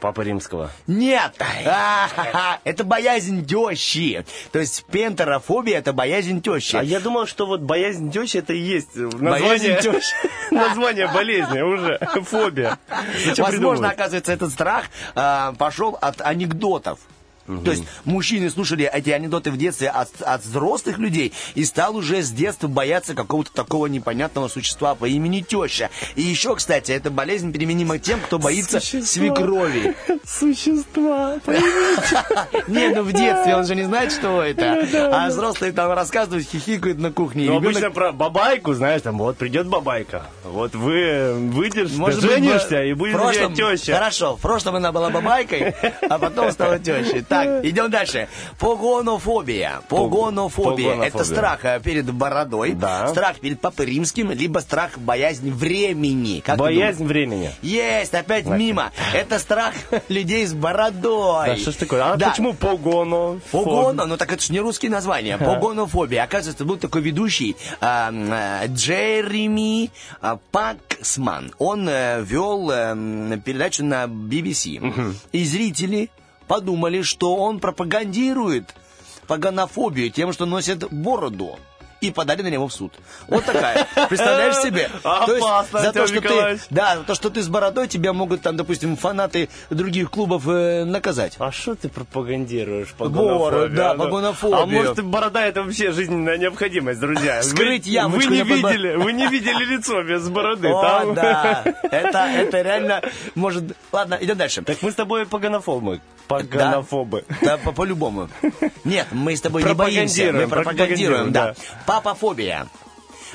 Папа 0.00 0.22
Римского. 0.22 0.70
Нет, 0.86 1.34
А-ха-ха. 1.38 2.60
это 2.64 2.84
боязнь 2.84 3.46
тещи. 3.46 4.24
То 4.50 4.58
есть 4.58 4.84
пентерофобия 4.86 5.78
это 5.78 5.92
боязнь 5.92 6.40
тещи. 6.40 6.76
А 6.76 6.82
я 6.82 7.00
думал, 7.00 7.26
что 7.26 7.46
вот 7.46 7.60
боязнь 7.60 8.10
тещи 8.10 8.38
это 8.38 8.52
и 8.52 8.58
есть 8.58 8.94
название, 8.94 9.80
название 10.50 11.08
болезни 11.08 11.60
уже. 11.60 11.98
Фобия. 12.22 12.78
Возможно, 13.36 13.90
оказывается, 13.90 14.32
этот 14.32 14.52
страх 14.52 14.86
а, 15.14 15.52
пошел 15.58 15.98
от 16.00 16.20
анекдотов. 16.20 16.98
То 17.64 17.70
есть 17.70 17.84
мужчины 18.04 18.50
слушали 18.50 18.88
эти 18.90 19.10
анекдоты 19.10 19.50
в 19.50 19.56
детстве 19.56 19.88
от, 19.88 20.08
от 20.22 20.44
взрослых 20.44 20.98
людей 20.98 21.32
и 21.54 21.64
стал 21.64 21.96
уже 21.96 22.22
с 22.22 22.30
детства 22.30 22.68
бояться 22.68 23.14
какого-то 23.14 23.52
такого 23.52 23.86
непонятного 23.86 24.48
существа 24.48 24.94
по 24.94 25.06
имени 25.06 25.40
теща. 25.40 25.90
И 26.14 26.22
еще, 26.22 26.54
кстати, 26.54 26.92
эта 26.92 27.10
болезнь 27.10 27.52
применима 27.52 27.98
тем, 27.98 28.20
кто 28.20 28.38
боится 28.38 28.80
Существа. 28.80 29.06
свекрови. 29.06 29.96
Существа. 30.24 31.38
Не, 32.68 32.88
ну 32.88 33.02
в 33.02 33.12
детстве 33.12 33.56
он 33.56 33.66
же 33.66 33.74
не 33.74 33.84
знает, 33.84 34.12
что 34.12 34.42
это. 34.42 34.86
А 35.12 35.28
взрослые 35.28 35.72
там 35.72 35.92
рассказывают, 35.92 36.46
хихикают 36.46 36.98
на 36.98 37.12
кухне. 37.12 37.46
Ну, 37.46 37.56
обычно 37.56 37.90
про 37.90 38.12
бабайку, 38.12 38.74
знаешь, 38.74 39.02
там, 39.02 39.18
вот 39.18 39.36
придет 39.36 39.66
бабайка. 39.66 40.26
Вот 40.44 40.74
вы 40.74 41.34
выдержите, 41.34 41.98
Может 41.98 42.20
быть, 42.22 42.30
женишься, 42.30 42.84
и 42.84 42.92
будет 42.92 43.54
теща. 43.54 43.94
Хорошо, 43.94 44.36
в 44.36 44.40
прошлом 44.40 44.76
она 44.76 44.92
была 44.92 45.10
бабайкой, 45.10 45.74
а 46.08 46.18
потом 46.18 46.52
стала 46.52 46.78
тещей. 46.78 47.22
Так, 47.22 47.39
идем 47.62 47.90
дальше. 47.90 48.28
Погонофобия. 48.58 49.80
Погонофобия. 49.88 51.02
Это 51.02 51.24
страх 51.24 51.64
э, 51.64 51.80
перед 51.82 52.10
бородой, 52.12 52.72
Да. 52.72 53.08
страх 53.08 53.38
перед 53.40 53.60
папой 53.60 53.86
римским, 53.86 54.30
либо 54.30 54.58
страх, 54.60 54.98
боязнь 54.98 55.50
времени. 55.50 56.40
Как 56.40 56.58
Боязнь 56.58 57.04
времени. 57.04 57.52
Есть, 57.62 58.14
опять 58.14 58.46
мимо. 58.46 58.92
Это 59.14 59.38
страх 59.38 59.74
людей 60.08 60.46
с 60.46 60.52
бородой. 60.54 61.46
Да 61.46 61.56
что 61.56 61.72
ж 61.72 61.74
такое? 61.76 62.04
А 62.12 62.16
Да. 62.16 62.30
почему 62.30 62.52
погоно? 62.54 63.40
Погоно, 63.52 64.06
ну 64.06 64.16
так 64.16 64.32
это 64.32 64.42
ж 64.42 64.50
не 64.50 64.60
русские 64.60 64.90
названия. 64.90 65.38
Погонофобия. 65.38 66.22
Оказывается, 66.24 66.64
был 66.64 66.76
такой 66.76 67.02
ведущий 67.02 67.56
а, 67.80 68.10
а, 68.12 68.66
Джереми 68.66 69.90
а, 70.20 70.38
Паксман. 70.52 71.52
Он 71.58 71.88
э, 71.88 72.22
вел 72.22 72.70
эм, 72.70 73.40
передачу 73.44 73.84
на 73.84 74.04
BBC. 74.04 75.14
И 75.32 75.44
зрители 75.44 76.10
подумали, 76.50 77.02
что 77.02 77.36
он 77.36 77.60
пропагандирует 77.60 78.74
погонофобию 79.28 80.10
тем, 80.10 80.32
что 80.32 80.46
носит 80.46 80.92
бороду. 80.92 81.60
И 82.00 82.10
подали 82.10 82.42
на 82.42 82.48
него 82.48 82.68
в 82.68 82.72
суд. 82.72 82.92
Вот 83.28 83.44
такая. 83.44 83.86
Представляешь 84.08 84.56
себе? 84.56 84.88
То 85.02 85.34
есть 85.34 85.46
Опасно, 85.46 85.80
за 85.80 85.92
то, 85.92 86.06
что 86.06 86.20
ты, 86.20 86.60
да, 86.70 86.96
то, 87.06 87.14
что 87.14 87.30
ты 87.30 87.42
с 87.42 87.48
бородой, 87.48 87.88
тебя 87.88 88.12
могут 88.12 88.42
там, 88.42 88.56
допустим, 88.56 88.96
фанаты 88.96 89.48
других 89.70 90.10
клубов 90.10 90.48
э, 90.48 90.84
наказать. 90.84 91.36
А 91.38 91.52
что 91.52 91.74
ты 91.74 91.88
пропагандируешь 91.88 92.92
погонофобию? 92.94 93.70
да, 93.70 93.90
А 93.90 93.94
ну, 93.94 94.04
погонофобию. 94.04 94.62
А 94.62 94.66
может, 94.66 95.04
борода 95.04 95.46
это 95.46 95.62
вообще 95.62 95.92
жизненная 95.92 96.38
необходимость, 96.38 97.00
друзья? 97.00 97.42
Скрыть 97.42 97.86
ямочку 97.86 98.30
Вы 98.30 98.36
не 98.36 98.42
видели, 98.42 98.96
вы 98.96 99.12
не 99.12 99.26
видели 99.28 99.64
лицо 99.64 100.02
без 100.02 100.28
бороды. 100.28 100.68
О, 100.68 101.12
да. 101.12 101.64
Это, 101.82 102.18
это 102.18 102.62
реально 102.62 103.02
может... 103.34 103.64
Ладно, 103.92 104.18
идем 104.20 104.36
дальше. 104.36 104.62
Так 104.62 104.80
мы 104.82 104.90
с 104.90 104.94
тобой 104.94 105.26
погонофобы. 105.26 106.00
Погонофобы. 106.28 107.24
Да, 107.42 107.58
по- 107.58 107.72
по-любому. 107.72 108.28
Нет, 108.84 109.08
мы 109.10 109.36
с 109.36 109.40
тобой 109.40 109.64
не 109.64 109.74
боимся. 109.74 110.32
Мы 110.32 110.46
Пропагандируем, 110.46 110.50
пропагандируем, 110.50 111.32
да. 111.32 111.54
Папофобия. 111.90 112.68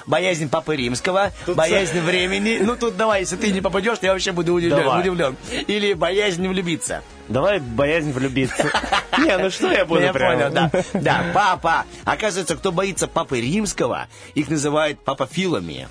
Боязнь 0.06 0.48
Папы 0.48 0.78
Римского, 0.78 1.34
боязнь 1.46 2.00
времени. 2.00 2.60
Ну 2.62 2.78
тут 2.78 2.96
давай, 2.96 3.22
если 3.22 3.36
ты 3.36 3.52
не 3.52 3.60
попадешь, 3.60 3.98
я 4.02 4.14
вообще 4.14 4.32
буду 4.32 4.54
удивлен. 4.54 4.78
Давай. 4.78 5.02
удивлен. 5.02 5.36
Или 5.68 5.92
боязнь 5.92 6.48
влюбиться. 6.48 7.02
Давай 7.28 7.60
боязнь 7.60 8.14
влюбиться. 8.14 8.72
Не, 9.18 9.38
ну 9.38 9.50
что 9.50 9.72
я 9.72 9.84
буду 9.84 10.02
Я 10.02 10.14
понял, 10.14 10.52
да. 10.52 10.72
Да, 10.94 11.26
папа. 11.34 11.86
Оказывается, 12.06 12.56
кто 12.56 12.72
боится 12.72 13.08
Папы 13.08 13.42
Римского, 13.42 14.08
их 14.36 14.50
называют 14.50 15.00
папофилами. 15.04 15.90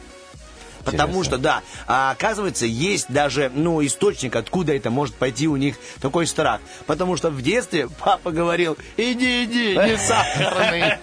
Потому 0.84 1.24
что, 1.24 1.38
да, 1.38 1.62
а 1.86 2.10
оказывается, 2.10 2.66
есть 2.66 3.06
даже, 3.08 3.50
ну, 3.54 3.84
источник, 3.84 4.36
откуда 4.36 4.74
это 4.74 4.90
может 4.90 5.14
пойти 5.14 5.48
у 5.48 5.56
них 5.56 5.76
такой 6.00 6.26
страх. 6.26 6.60
Потому 6.86 7.16
что 7.16 7.30
в 7.30 7.42
детстве 7.42 7.88
папа 8.00 8.30
говорил, 8.30 8.76
иди, 8.96 9.44
иди, 9.44 9.76
не 9.76 9.96
сахарный. 9.96 10.94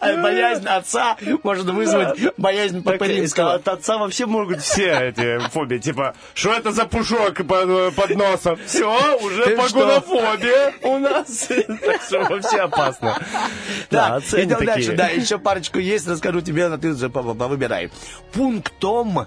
А 0.00 0.16
боязнь 0.16 0.66
отца 0.66 1.16
может 1.42 1.66
вызвать 1.66 2.18
боязнь 2.36 2.82
Папы 2.82 3.06
Римского. 3.06 3.54
От 3.54 3.68
отца 3.68 3.98
вообще 3.98 4.26
могут 4.26 4.60
все 4.60 5.08
эти 5.08 5.38
фобии. 5.48 5.78
Типа, 5.78 6.14
что 6.34 6.52
это 6.52 6.72
за 6.72 6.86
пушок 6.86 7.46
под, 7.46 8.10
носом? 8.16 8.58
Все, 8.66 9.18
уже 9.22 9.56
погонофобия 9.56 10.74
у 10.82 10.98
нас. 10.98 11.48
Так 11.48 12.02
что 12.02 12.20
вообще 12.20 12.58
опасно. 12.58 13.18
Да, 13.90 14.20
идем 14.32 14.64
дальше. 14.64 14.92
Да, 14.92 15.08
еще 15.08 15.38
парочку 15.38 15.78
есть, 15.78 16.08
расскажу 16.08 16.40
тебе, 16.40 16.68
но 16.68 16.78
ты 16.78 16.91
по- 16.96 17.22
выбирай. 17.22 17.90
Пунктом 18.32 19.26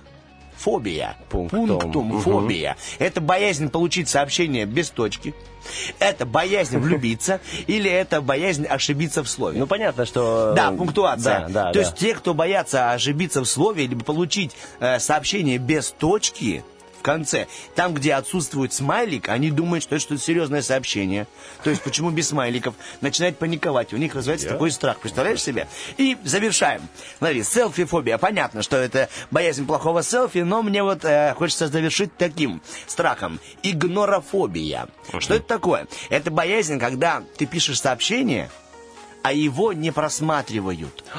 фобия. 0.57 1.17
Пунктом. 1.29 2.21
фобия. 2.21 2.77
Это 2.99 3.21
боязнь 3.21 3.69
получить 3.69 4.09
сообщение 4.09 4.65
без 4.65 4.89
точки. 4.89 5.33
Это 5.99 6.25
боязнь 6.25 6.77
влюбиться 6.77 7.39
или 7.67 7.89
это 7.89 8.21
боязнь 8.21 8.65
ошибиться 8.65 9.23
в 9.23 9.29
слове. 9.29 9.59
Ну, 9.59 9.67
понятно, 9.67 10.05
что... 10.05 10.53
Да, 10.55 10.71
пунктуация. 10.71 11.41
Да, 11.41 11.47
да, 11.47 11.67
То 11.67 11.73
да. 11.73 11.79
есть 11.79 11.95
те, 11.95 12.13
кто 12.13 12.33
боятся 12.33 12.91
ошибиться 12.91 13.41
в 13.41 13.45
слове, 13.45 13.87
либо 13.87 14.03
получить 14.03 14.51
э, 14.79 14.99
сообщение 14.99 15.57
без 15.57 15.91
точки 15.91 16.63
конце, 17.05 17.45
там, 17.75 17.93
где 17.93 18.15
отсутствует 18.15 18.73
смайлик, 18.73 19.29
они 19.29 19.51
думают, 19.51 19.83
что 19.83 19.95
это 19.95 20.03
что-то 20.03 20.21
серьезное 20.21 20.63
сообщение. 20.63 21.27
То 21.63 21.69
есть 21.69 21.83
почему 21.83 22.09
без 22.09 22.29
смайликов? 22.29 22.73
Начинают 23.01 23.37
паниковать. 23.37 23.93
У 23.93 23.97
них 23.97 24.15
развивается 24.15 24.49
такой 24.49 24.71
страх. 24.71 24.99
Представляешь 24.99 25.41
себе? 25.41 25.67
И 25.97 26.17
завершаем. 26.23 26.81
Смотри, 27.19 27.43
селфи-фобия. 27.43 28.17
Понятно, 28.17 28.63
что 28.63 28.77
это 28.77 29.07
боязнь 29.29 29.67
плохого 29.67 30.01
селфи, 30.01 30.39
но 30.39 30.63
мне 30.63 30.81
вот 30.81 31.05
э, 31.05 31.35
хочется 31.37 31.67
завершить 31.67 32.17
таким 32.17 32.61
страхом. 32.87 33.39
Игнорофобия. 33.61 34.87
Что 35.19 35.35
это 35.35 35.45
такое? 35.45 35.87
Это 36.09 36.31
боязнь, 36.31 36.79
когда 36.79 37.21
ты 37.37 37.45
пишешь 37.45 37.81
сообщение, 37.81 38.49
а 39.21 39.31
его 39.31 39.73
не 39.73 39.91
просматривают. 39.91 41.03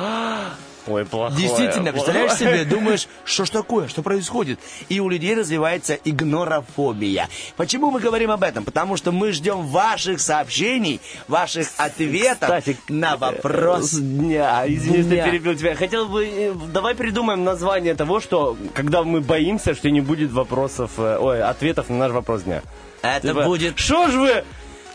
Ой, 0.86 1.04
плохое. 1.04 1.40
Действительно, 1.40 1.92
представляешь 1.92 2.34
себе, 2.34 2.64
думаешь, 2.64 3.08
что 3.24 3.44
ж 3.44 3.50
такое, 3.50 3.88
что 3.88 4.02
происходит? 4.02 4.58
И 4.88 5.00
у 5.00 5.08
людей 5.08 5.34
развивается 5.34 5.94
игнорофобия. 6.04 7.28
Почему 7.56 7.90
мы 7.90 8.00
говорим 8.00 8.30
об 8.30 8.42
этом? 8.42 8.64
Потому 8.64 8.96
что 8.96 9.12
мы 9.12 9.32
ждем 9.32 9.66
ваших 9.66 10.20
сообщений, 10.20 11.00
ваших 11.28 11.68
ответов 11.76 12.48
Кстати, 12.48 12.76
на 12.88 13.16
вопрос. 13.16 13.90
С 13.90 14.00
дня. 14.00 14.64
Извини, 14.66 15.02
что 15.02 15.30
перебил 15.30 15.56
тебя. 15.56 15.74
Хотел 15.74 16.06
бы... 16.06 16.26
э, 16.26 16.52
Давай 16.72 16.94
придумаем 16.94 17.44
название 17.44 17.94
того, 17.94 18.20
что 18.20 18.56
когда 18.74 19.02
мы 19.02 19.20
боимся, 19.20 19.74
что 19.74 19.90
не 19.90 20.00
будет 20.00 20.30
вопросов... 20.32 20.92
э, 20.98 21.18
Ой, 21.20 21.42
ответов 21.42 21.88
на 21.88 21.96
наш 21.98 22.12
вопрос 22.12 22.42
дня. 22.42 22.62
Это 23.02 23.28
Типа, 23.28 23.44
будет... 23.44 23.78
Что 23.78 24.08
ж 24.08 24.14
вы... 24.14 24.44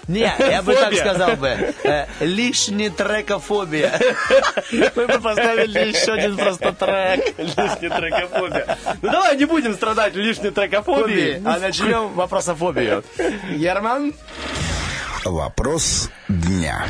Не, 0.08 0.34
я 0.40 0.62
бы 0.62 0.74
так 0.76 0.94
сказал 0.96 1.36
бы. 1.36 1.74
э, 1.84 2.06
лишний 2.20 2.90
трекофобия. 2.90 4.00
Мы 4.96 5.08
бы 5.08 5.20
поставили 5.20 5.90
еще 5.90 6.14
один 6.14 6.38
просто 6.38 6.74
трек. 6.74 7.38
Лишняя 7.38 7.90
трекофобия. 8.00 8.78
Ну 9.02 9.12
давай 9.12 9.38
не 9.38 9.46
будем 9.46 9.74
страдать 9.74 10.16
лишней 10.16 10.52
трекофобией. 10.52 11.42
А 11.46 11.60
начнем 11.60 12.10
вопрософобию. 12.14 13.04
Герман? 13.52 14.14
Вопрос 15.24 16.10
дня. 16.30 16.84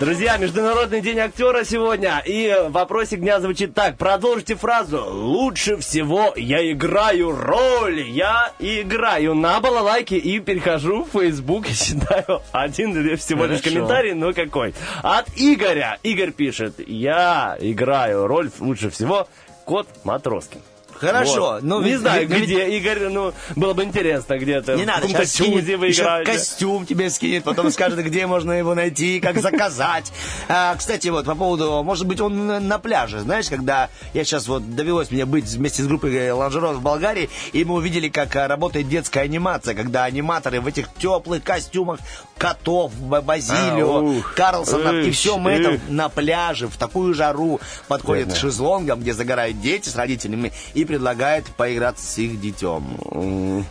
Друзья, 0.00 0.36
Международный 0.38 1.00
день 1.00 1.20
актера 1.20 1.62
сегодня. 1.64 2.20
И 2.26 2.52
вопросик 2.68 3.20
дня 3.20 3.40
звучит 3.40 3.74
так. 3.74 3.96
Продолжите 3.96 4.56
фразу. 4.56 5.04
Лучше 5.08 5.76
всего 5.76 6.32
я 6.36 6.68
играю 6.72 7.30
роль. 7.30 8.00
Я 8.00 8.52
играю 8.58 9.34
на 9.34 9.60
балалайке 9.60 10.16
и 10.18 10.40
перехожу 10.40 11.04
в 11.04 11.10
Facebook 11.10 11.68
и 11.68 11.74
читаю 11.74 12.42
один 12.50 13.16
всего 13.16 13.44
лишь 13.44 13.60
Хорошо. 13.60 13.76
комментарий, 13.76 14.14
но 14.14 14.32
какой. 14.32 14.74
От 15.02 15.28
Игоря. 15.36 15.98
Игорь 16.02 16.32
пишет. 16.32 16.74
Я 16.88 17.56
играю 17.60 18.26
роль 18.26 18.50
лучше 18.58 18.90
всего 18.90 19.28
кот 19.64 19.86
Матроскин. 20.02 20.60
Хорошо. 21.00 21.40
Вот. 21.40 21.62
Ну, 21.62 21.80
не 21.80 21.90
ведь- 21.92 22.00
знаю, 22.00 22.28
ведь- 22.28 22.44
где 22.44 22.68
Игорь, 22.76 23.08
ну, 23.08 23.32
было 23.56 23.72
бы 23.74 23.84
интересно 23.84 24.38
где-то. 24.38 24.74
Не 24.74 24.84
надо, 24.84 25.08
сейчас 25.08 25.32
скинет, 25.32 25.64
вы 25.78 25.86
еще 25.86 26.02
играете. 26.02 26.32
костюм 26.32 26.86
тебе 26.86 27.10
скинет, 27.10 27.44
потом 27.44 27.70
скажет, 27.70 27.98
где 28.04 28.26
можно 28.26 28.52
его 28.52 28.74
найти, 28.74 29.20
как 29.20 29.40
заказать. 29.40 30.12
А, 30.48 30.74
кстати, 30.76 31.08
вот 31.08 31.24
по 31.26 31.34
поводу, 31.34 31.82
может 31.82 32.06
быть, 32.06 32.20
он 32.20 32.46
на- 32.68 32.78
пляже, 32.78 33.20
знаешь, 33.20 33.48
когда 33.48 33.88
я 34.14 34.24
сейчас 34.24 34.48
вот 34.48 34.74
довелось 34.74 35.10
мне 35.10 35.24
быть 35.26 35.44
вместе 35.46 35.82
с 35.82 35.86
группой 35.86 36.14
э, 36.14 36.32
лонжерон 36.32 36.76
в 36.76 36.82
Болгарии, 36.82 37.28
и 37.52 37.64
мы 37.64 37.74
увидели, 37.74 38.08
как 38.08 38.34
а, 38.36 38.48
работает 38.48 38.88
детская 38.88 39.20
анимация, 39.20 39.74
когда 39.74 40.04
аниматоры 40.04 40.60
в 40.60 40.66
этих 40.66 40.92
теплых 40.94 41.42
костюмах 41.42 42.00
котов, 42.38 42.92
Базилио, 42.94 44.20
А, 44.20 44.34
Карлсона, 44.34 45.00
и 45.02 45.10
все 45.10 45.38
мы 45.38 45.50
это 45.52 45.80
на 45.88 46.08
пляже 46.08 46.68
в 46.68 46.76
такую 46.76 47.14
жару 47.14 47.60
подходят 47.88 48.32
к 48.32 48.36
шезлонгам, 48.36 49.00
где 49.00 49.12
загорают 49.14 49.60
дети 49.60 49.88
с 49.88 49.96
родителями 49.96 50.52
и 50.74 50.84
предлагают 50.90 51.46
поиграться 51.46 52.04
с 52.04 52.18
их 52.18 52.40
детем. 52.40 52.84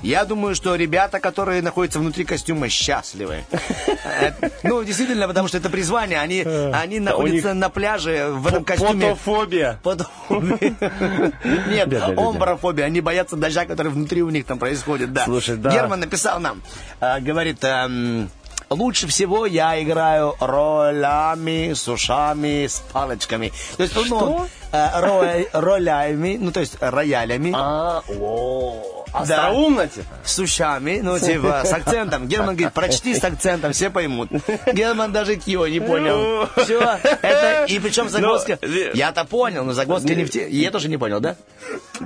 Я 0.02 0.24
думаю, 0.24 0.56
что 0.56 0.76
ребята, 0.76 1.20
которые 1.20 1.62
находятся 1.62 2.00
внутри 2.00 2.24
костюма, 2.24 2.70
счастливы. 2.70 3.44
Э, 4.06 4.32
Ну, 4.64 4.84
действительно, 4.86 5.28
потому 5.28 5.50
что 5.50 5.58
это 5.58 5.70
призвание. 5.70 6.22
Они, 6.22 6.44
они 6.74 7.00
находятся 7.02 7.54
на 7.54 7.70
пляже 7.70 8.30
в 8.32 8.48
этом 8.48 8.64
костюме. 8.64 9.16
Фотофобия. 9.16 9.80
Потофобия. 9.84 10.74
Нет, 11.68 11.94
омброфобия. 12.18 12.86
Они 12.86 13.02
боятся 13.02 13.36
дождя, 13.36 13.66
который 13.66 13.92
внутри 13.92 14.24
у 14.24 14.30
них 14.30 14.46
там 14.46 14.58
происходит. 14.58 15.12
Да. 15.12 15.26
Слушай, 15.26 15.58
да. 15.58 15.72
Герман 15.72 16.00
написал 16.00 16.40
нам, 16.40 16.62
э, 17.02 17.20
говорит, 17.20 17.58
эм, 17.64 18.30
лучше 18.70 19.08
всего 19.08 19.46
я 19.46 19.82
играю 19.82 20.36
ролями, 20.40 21.74
с 21.74 21.88
ушами, 21.88 22.68
с 22.68 22.82
палочками. 22.92 23.52
То 23.78 23.84
есть, 23.84 23.96
ну, 24.10 24.48
э, 24.72 24.78
ро- 25.02 25.48
ролями, 25.54 26.38
ну, 26.40 26.52
то 26.52 26.60
есть 26.60 26.78
роялями. 26.80 27.52
А, 27.56 28.02
о, 28.08 29.06
Да. 29.12 29.20
остроумно 29.22 29.88
типа. 29.88 30.06
С 30.24 30.38
ушами, 30.40 31.00
ну, 31.02 31.18
типа, 31.20 31.64
с 31.66 31.74
акцентом. 31.74 32.28
Герман 32.28 32.56
говорит, 32.56 32.74
прочти 32.74 33.16
с 33.16 33.24
акцентом, 33.24 33.74
все 33.74 33.90
поймут. 33.90 34.30
Герман 34.72 35.12
даже 35.12 35.36
Кио 35.36 35.66
не 35.68 35.80
понял. 35.80 36.48
Все, 36.58 36.80
это, 37.22 37.66
и 37.68 37.80
причем 37.80 38.08
загвоздка... 38.10 38.60
Ну, 38.62 38.68
э, 38.68 38.92
Я-то 38.94 39.26
понял, 39.26 39.64
но 39.66 39.74
загвоздка 39.74 40.14
не 40.14 40.26
в 40.26 40.30
те... 40.30 40.48
Я 40.50 40.70
тоже 40.72 40.90
не 40.90 40.98
понял, 40.98 41.20
да? 41.20 41.36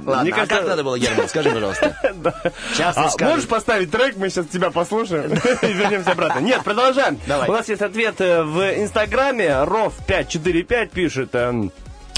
Ладно, 0.06 0.31
а 0.35 0.45
как 0.48 0.65
надо 0.68 0.84
было, 0.84 0.98
Герман, 0.98 1.27
скажи, 1.27 1.52
пожалуйста. 1.52 1.95
Сейчас 2.73 2.98
А, 2.98 3.03
расскажешь. 3.03 3.34
можешь 3.35 3.49
поставить 3.49 3.91
трек, 3.91 4.15
мы 4.18 4.30
сейчас 4.30 4.48
тебя 4.48 4.72
послушаем 4.72 5.31
и 5.61 5.73
вернемся 5.73 6.11
обратно. 6.11 6.40
Нет, 6.55 6.63
продолжаем. 6.63 7.19
Давай. 7.27 7.49
У 7.49 7.53
нас 7.53 7.67
есть 7.69 7.81
ответ 7.81 8.15
э, 8.19 8.43
в 8.43 8.59
Инстаграме. 8.81 9.47
Ров545 9.47 10.88
пишет. 10.89 11.30
эм, 11.35 11.71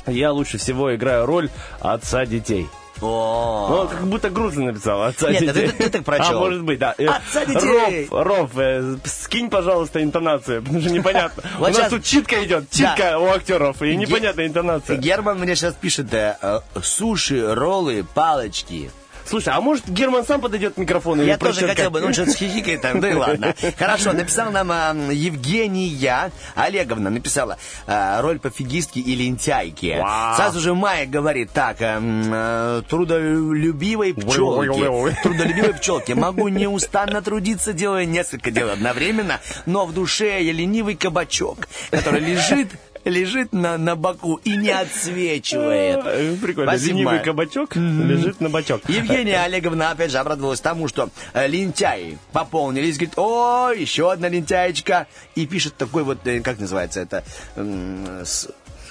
Я 0.08 0.32
лучше 0.32 0.58
всего 0.58 0.94
играю 0.96 1.26
роль 1.26 1.50
отца 1.80 2.26
детей. 2.26 2.68
О. 3.02 3.68
Ну, 3.70 3.88
как 3.90 4.08
будто 4.08 4.30
грустно 4.30 4.66
написал 4.66 5.04
отца 5.04 5.30
Нет, 5.30 5.42
детей. 5.42 5.66
это 5.66 5.72
ты- 5.78 5.84
ты 5.84 5.90
так 5.90 6.06
прочел. 6.06 6.38
А, 6.38 6.40
может 6.40 6.64
быть, 6.64 6.80
да. 6.80 6.96
Э, 6.98 7.08
Отца 7.08 7.44
детей. 7.46 8.08
Ров, 8.10 8.26
Ров, 8.26 8.52
э, 8.56 8.96
скинь, 9.04 9.50
пожалуйста, 9.50 10.02
интонацию, 10.02 10.62
потому 10.62 10.80
что 10.80 10.90
непонятно. 10.92 11.44
У 11.60 11.64
нас 11.64 11.90
тут 11.90 12.04
читка 12.06 12.42
идет, 12.46 12.70
читка 12.72 13.20
у 13.20 13.26
актеров, 13.28 13.82
и 13.82 13.96
непонятная 13.98 14.48
интонация. 14.48 14.96
Герман 14.98 15.40
мне 15.40 15.56
сейчас 15.58 15.74
пишет, 15.74 16.14
э, 16.14 16.38
суши, 16.82 17.54
роллы, 17.54 18.06
палочки. 18.14 18.90
Слушай, 19.28 19.54
а 19.54 19.62
может 19.62 19.90
Герман 19.90 20.26
сам 20.26 20.40
подойдет 20.40 20.76
к 20.76 20.78
микрофону? 20.78 21.24
Я 21.24 21.38
тоже 21.38 21.62
прочет, 21.62 21.70
хотел 21.70 21.92
бы, 21.92 22.00
ну 22.02 22.14
что-то 22.14 22.32
хихикает 22.32 22.82
там, 22.82 23.00
да 23.00 23.10
и 23.10 23.14
ладно. 23.14 23.56
Хорошо, 23.78 24.14
написал 24.14 24.52
нам 24.52 24.72
а, 24.72 24.96
Евгения 25.12 26.32
Олеговна, 26.56 27.10
написала 27.10 27.58
а, 27.88 28.22
роль 28.22 28.40
пофигистки 28.40 29.00
и 29.00 29.16
лентяйки. 29.16 29.98
Вау. 30.00 30.36
Сразу 30.36 30.60
же 30.60 30.74
Майя 30.76 31.08
говорит 31.08 31.52
так, 31.52 31.78
а, 31.82 32.82
трудолюбивой 32.84 34.14
пчелки, 34.14 35.16
трудолюбивой 35.24 35.74
пчелки, 35.80 36.12
могу 36.14 36.48
неустанно 36.48 37.22
трудиться, 37.22 37.74
делая 37.74 38.06
несколько 38.06 38.52
дел 38.52 38.70
одновременно, 38.70 39.40
но 39.66 39.86
в 39.86 39.94
душе 39.94 40.44
я 40.44 40.52
ленивый 40.52 40.96
кабачок, 40.96 41.68
который 41.90 42.20
лежит 42.20 42.70
лежит 43.06 43.54
на, 43.54 43.78
на 43.78 43.96
боку 43.96 44.42
и 44.44 44.58
не 44.58 44.70
отсвечивает. 44.70 46.02
Э, 46.06 46.36
Прикольно. 46.42 46.72
Спасибо, 46.72 46.98
Ленивый 46.98 47.20
кабачок 47.20 47.76
лежит 47.76 48.42
на 48.42 48.50
бочок. 48.50 48.82
Евгения 48.90 49.42
Олеговна 49.42 49.92
опять 49.92 50.12
же 50.12 50.18
обрадовалась 50.18 50.60
тому, 50.60 50.88
что 50.88 51.10
э, 51.34 51.48
лентяи 51.48 52.18
пополнились. 52.34 52.96
Говорит, 52.96 53.18
о, 53.18 53.72
еще 53.72 54.12
одна 54.12 54.28
лентяечка. 54.28 55.08
И 55.36 55.46
пишет 55.46 55.78
такой 55.78 56.04
вот, 56.04 56.26
э, 56.26 56.42
как 56.42 56.60
называется 56.60 57.00
это? 57.00 57.24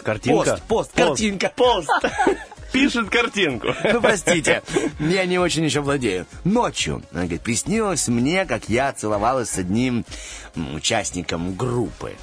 Картинка. 0.03 0.45
Пост, 0.45 0.63
пост, 0.69 0.93
картинка. 0.95 1.53
Пост. 1.55 1.91
Пишет 2.73 3.09
картинку. 3.09 3.69
Ну, 3.85 4.01
простите, 4.01 4.61
я 4.99 5.27
не 5.27 5.39
очень 5.39 5.65
еще 5.65 5.81
владею. 5.81 6.27
Ночью, 6.43 7.05
она 7.13 7.21
говорит, 7.23 7.43
приснилось 7.43 8.09
мне, 8.09 8.45
как 8.47 8.69
я 8.69 8.93
целовалась 8.93 9.51
с 9.51 9.59
одним 9.59 10.05
участником 10.57 11.55
группы. 11.55 12.15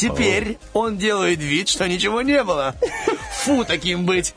Теперь 0.00 0.58
он 0.72 0.96
делает 0.96 1.38
вид, 1.40 1.68
что 1.68 1.88
ничего 1.88 2.22
не 2.22 2.42
было. 2.42 2.74
Фу, 3.44 3.64
таким 3.64 4.06
быть. 4.06 4.34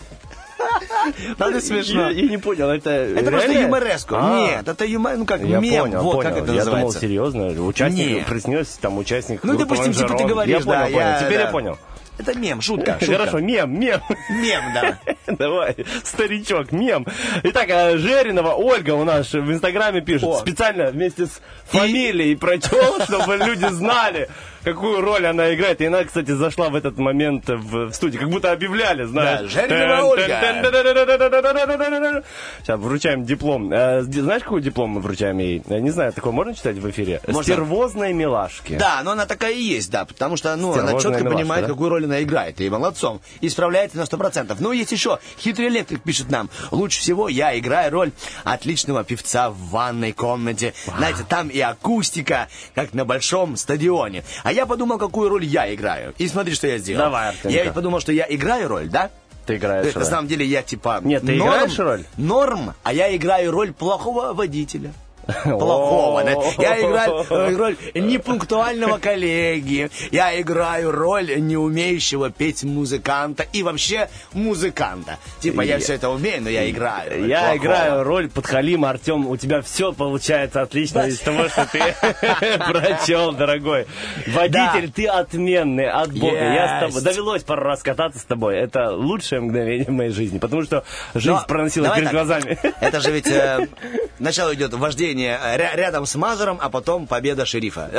Правда 1.37 1.59
смешно? 1.61 2.09
Я, 2.09 2.21
я 2.21 2.29
не 2.29 2.37
понял, 2.37 2.69
это 2.69 2.89
Это 2.89 3.31
просто 3.31 3.51
юмореско. 3.51 4.15
А, 4.17 4.39
Нет, 4.39 4.67
это 4.67 4.85
юмор, 4.85 5.17
ну 5.17 5.25
как 5.25 5.41
Я 5.41 5.59
мем. 5.59 5.83
понял, 5.83 6.03
вот 6.03 6.13
понял. 6.15 6.29
как 6.29 6.37
это 6.43 6.53
я 6.53 6.63
думал, 6.63 6.77
называется. 6.77 6.99
серьезно, 6.99 7.47
участник, 7.65 8.07
Нет. 8.17 8.25
приснился 8.25 8.79
там 8.79 8.97
участник 8.97 9.43
Ну, 9.43 9.57
группы 9.57 9.75
допустим, 9.75 9.93
типа 9.93 10.17
ты 10.17 10.25
говоришь, 10.25 10.59
я 10.59 10.63
понял, 10.65 10.79
да, 10.79 10.85
понял. 10.85 10.97
я- 10.99 11.19
Теперь 11.19 11.37
да. 11.37 11.43
я 11.43 11.47
понял. 11.47 11.77
Это 12.17 12.37
мем, 12.37 12.61
шутка, 12.61 12.97
шутка. 12.99 13.17
Хорошо, 13.17 13.39
мем, 13.39 13.79
мем. 13.79 13.99
Мем, 14.29 14.63
да. 14.73 14.99
Давай, 15.27 15.75
старичок, 16.03 16.71
мем. 16.71 17.07
Итак, 17.41 17.67
а, 17.71 17.97
Жеринова 17.97 18.53
Ольга 18.53 18.91
у 18.91 19.03
нас 19.03 19.33
в 19.33 19.51
Инстаграме 19.51 20.01
пишет. 20.01 20.23
О. 20.25 20.37
Специально 20.39 20.91
вместе 20.91 21.25
с 21.25 21.41
фамилией 21.65 22.35
прочел, 22.35 23.01
чтобы 23.03 23.37
люди 23.37 23.67
знали, 23.69 24.29
какую 24.63 25.01
роль 25.01 25.25
она 25.25 25.53
играет. 25.53 25.81
И 25.81 25.85
она, 25.85 26.03
кстати, 26.03 26.31
зашла 26.31 26.69
в 26.69 26.75
этот 26.75 26.97
момент 26.97 27.45
в 27.47 27.91
студию, 27.91 28.21
как 28.21 28.29
будто 28.29 28.51
объявляли, 28.51 29.03
знаешь. 29.05 29.53
Да, 29.53 30.05
Ольга. 30.05 32.23
Сейчас 32.61 32.79
вручаем 32.79 33.25
диплом. 33.25 33.71
Э, 33.71 34.03
ди- 34.05 34.21
Знаешь, 34.21 34.43
какой 34.43 34.61
диплом 34.61 34.91
мы 34.91 35.01
вручаем 35.01 35.37
ей? 35.37 35.61
Я 35.67 35.79
не 35.79 35.89
знаю, 35.89 36.13
такое 36.13 36.31
можно 36.31 36.55
читать 36.55 36.77
в 36.77 36.89
эфире? 36.89 37.21
Можно. 37.27 37.43
Стервозной 37.43 38.13
милашки. 38.13 38.75
Да, 38.75 39.01
но 39.03 39.11
она 39.11 39.25
такая 39.25 39.53
и 39.53 39.61
есть, 39.61 39.91
да, 39.91 40.05
потому 40.05 40.37
что, 40.37 40.55
ну, 40.55 40.73
она 40.73 40.93
четко 40.93 41.19
милашка, 41.19 41.29
понимает, 41.35 41.65
да? 41.65 41.71
какую 41.71 41.89
роль 41.89 42.05
она 42.05 42.21
играет, 42.23 42.59
и 42.61 42.69
молодцом, 42.69 43.21
и 43.41 43.49
справляется 43.49 43.97
на 43.97 44.03
100%. 44.03 44.55
Ну, 44.59 44.71
есть 44.71 44.91
еще, 44.91 45.19
хитрый 45.39 45.67
электрик 45.67 46.01
пишет 46.03 46.29
нам, 46.29 46.49
лучше 46.71 46.99
всего 46.99 47.29
я 47.29 47.57
играю 47.57 47.91
роль 47.91 48.11
отличного 48.43 49.03
певца 49.03 49.49
в 49.49 49.57
ванной 49.69 50.13
комнате. 50.13 50.73
Знаете, 50.97 51.25
там 51.27 51.49
и 51.49 51.59
акустика, 51.59 52.47
как 52.75 52.93
на 52.93 53.05
большом 53.05 53.57
стадионе. 53.57 54.23
А 54.43 54.51
я 54.53 54.65
подумал, 54.65 54.97
какую 54.97 55.29
роль 55.29 55.45
я 55.45 55.73
играю. 55.73 56.13
И 56.17 56.27
смотри, 56.27 56.53
что 56.53 56.67
я 56.67 56.77
сделал. 56.77 57.05
Давай, 57.05 57.29
Артемка. 57.29 57.49
Я 57.49 57.63
ведь 57.65 57.73
подумал, 57.73 57.99
что 57.99 58.11
я 58.11 58.25
играю 58.29 58.67
роль, 58.67 58.87
да? 58.87 59.09
Ты 59.45 59.57
играешь 59.57 59.93
на 59.93 60.01
роль. 60.01 60.09
самом 60.09 60.27
деле 60.27 60.45
я 60.45 60.61
типа 60.61 61.01
Нет, 61.03 61.25
ты 61.25 61.35
норм, 61.35 61.51
играешь 61.51 61.79
роль? 61.79 62.05
Норм, 62.17 62.73
а 62.83 62.93
я 62.93 63.13
играю 63.15 63.51
роль 63.51 63.73
плохого 63.73 64.33
водителя. 64.33 64.93
Плохого. 65.43 66.23
да. 66.23 66.33
Я 66.57 66.79
играю 66.81 67.25
э, 67.29 67.55
роль 67.55 67.77
непунктуального 67.93 68.97
коллеги. 68.97 69.89
Я 70.11 70.39
играю 70.39 70.91
роль 70.91 71.39
не 71.39 71.55
умеющего 71.55 72.29
петь 72.29 72.63
музыканта 72.63 73.45
и 73.53 73.63
вообще 73.63 74.09
музыканта. 74.33 75.17
Типа 75.39 75.61
я 75.61 75.79
все 75.79 75.93
это 75.93 76.09
умею, 76.09 76.43
но 76.43 76.49
я 76.49 76.69
играю. 76.69 77.25
Я 77.25 77.39
плохого. 77.39 77.57
играю 77.57 78.03
роль 78.03 78.29
подхалима, 78.29 78.89
Артем, 78.89 79.27
у 79.27 79.37
тебя 79.37 79.61
все 79.61 79.93
получается 79.93 80.61
отлично 80.61 81.07
из 81.07 81.19
того, 81.19 81.47
что 81.47 81.67
ты 81.71 81.79
прочел, 82.57 83.31
дорогой. 83.31 83.87
Водитель, 84.27 84.91
ты 84.91 85.07
отменный, 85.07 85.89
от 85.89 86.11
бога. 86.13 86.35
Я 86.35 86.67
с 86.67 86.79
тобой, 86.81 86.93
Есть. 86.95 87.03
довелось 87.05 87.43
пару 87.43 87.63
раз 87.63 87.81
кататься 87.81 88.19
с 88.19 88.23
тобой. 88.25 88.57
Это 88.57 88.91
лучшее 88.91 89.41
мгновение 89.41 89.85
в 89.85 89.91
моей 89.91 90.11
жизни, 90.11 90.37
потому 90.37 90.63
что 90.63 90.83
жизнь 91.13 91.29
Но 91.29 91.45
проносилась 91.47 91.91
перед 91.93 92.05
так. 92.05 92.13
глазами. 92.13 92.57
Это 92.81 92.99
же 92.99 93.11
ведь 93.11 93.27
э, 93.27 93.67
сначала 94.17 94.53
идет 94.53 94.73
вождение 94.73 95.12
э, 95.21 95.57
ря- 95.57 95.75
рядом 95.75 96.05
с 96.05 96.15
Мазером, 96.15 96.59
а 96.61 96.69
потом 96.69 97.07
победа 97.07 97.45
шерифа. 97.45 97.89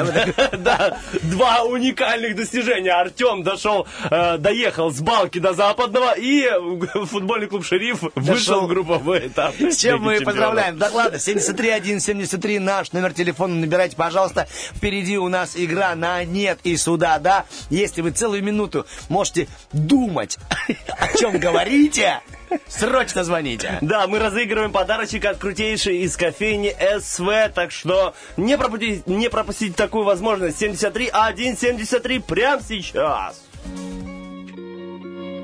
Да, 0.59 0.99
два 1.23 1.63
уникальных 1.63 2.37
достижения. 2.37 2.93
Артем 2.93 3.43
дошел, 3.43 3.87
э, 4.11 4.39
доехал 4.39 4.91
с 4.91 5.01
балки 5.01 5.39
до 5.39 5.53
западного, 5.53 6.15
и 6.17 6.45
футбольный 7.07 7.47
клуб 7.47 7.65
«Шериф» 7.65 8.03
вышел 8.15 8.63
в 8.63 8.69
групповой 8.69 9.29
этап. 9.29 9.55
С 9.61 9.77
чем 9.77 10.03
мы 10.03 10.21
поздравляем. 10.21 10.79
Да 10.79 10.91
ладно, 10.93 11.19
73173 11.19 12.59
наш 12.59 12.93
номер 12.93 13.13
телефона. 13.13 13.55
Набирайте, 13.55 13.97
пожалуйста. 13.97 14.47
Впереди 14.75 15.19
у 15.19 15.29
нас 15.29 15.53
игра 15.57 15.95
на 15.95 16.25
нет 16.25 16.59
и 16.65 16.77
сюда, 16.77 17.19
да. 17.19 17.45
Если 17.71 18.01
вы 18.03 18.11
целую 18.11 18.43
минуту 18.43 18.87
можете 19.09 19.49
думать, 19.73 20.39
о 20.99 21.17
чем 21.17 21.39
говорите, 21.39 22.21
срочно 22.69 23.25
звоните. 23.25 23.79
Да, 23.81 24.07
мы 24.07 24.19
разыгрываем 24.19 24.73
подарочек 24.73 25.25
от 25.25 25.39
крутейшей 25.39 25.99
из 25.99 26.17
кофейни 26.17 26.75
СВ, 27.01 27.53
так 27.55 27.71
что 27.71 28.15
не 28.37 28.57
пропустите, 28.59 29.03
не 29.07 29.29
пропустите 29.29 29.75
такую 29.75 30.05
возможность. 30.05 30.59
73 30.59 31.09
173 31.09 32.19
прямо 32.21 32.63
сейчас. 32.63 33.43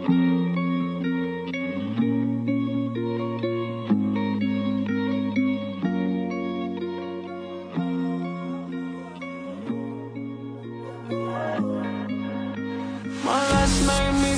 My 0.08 0.39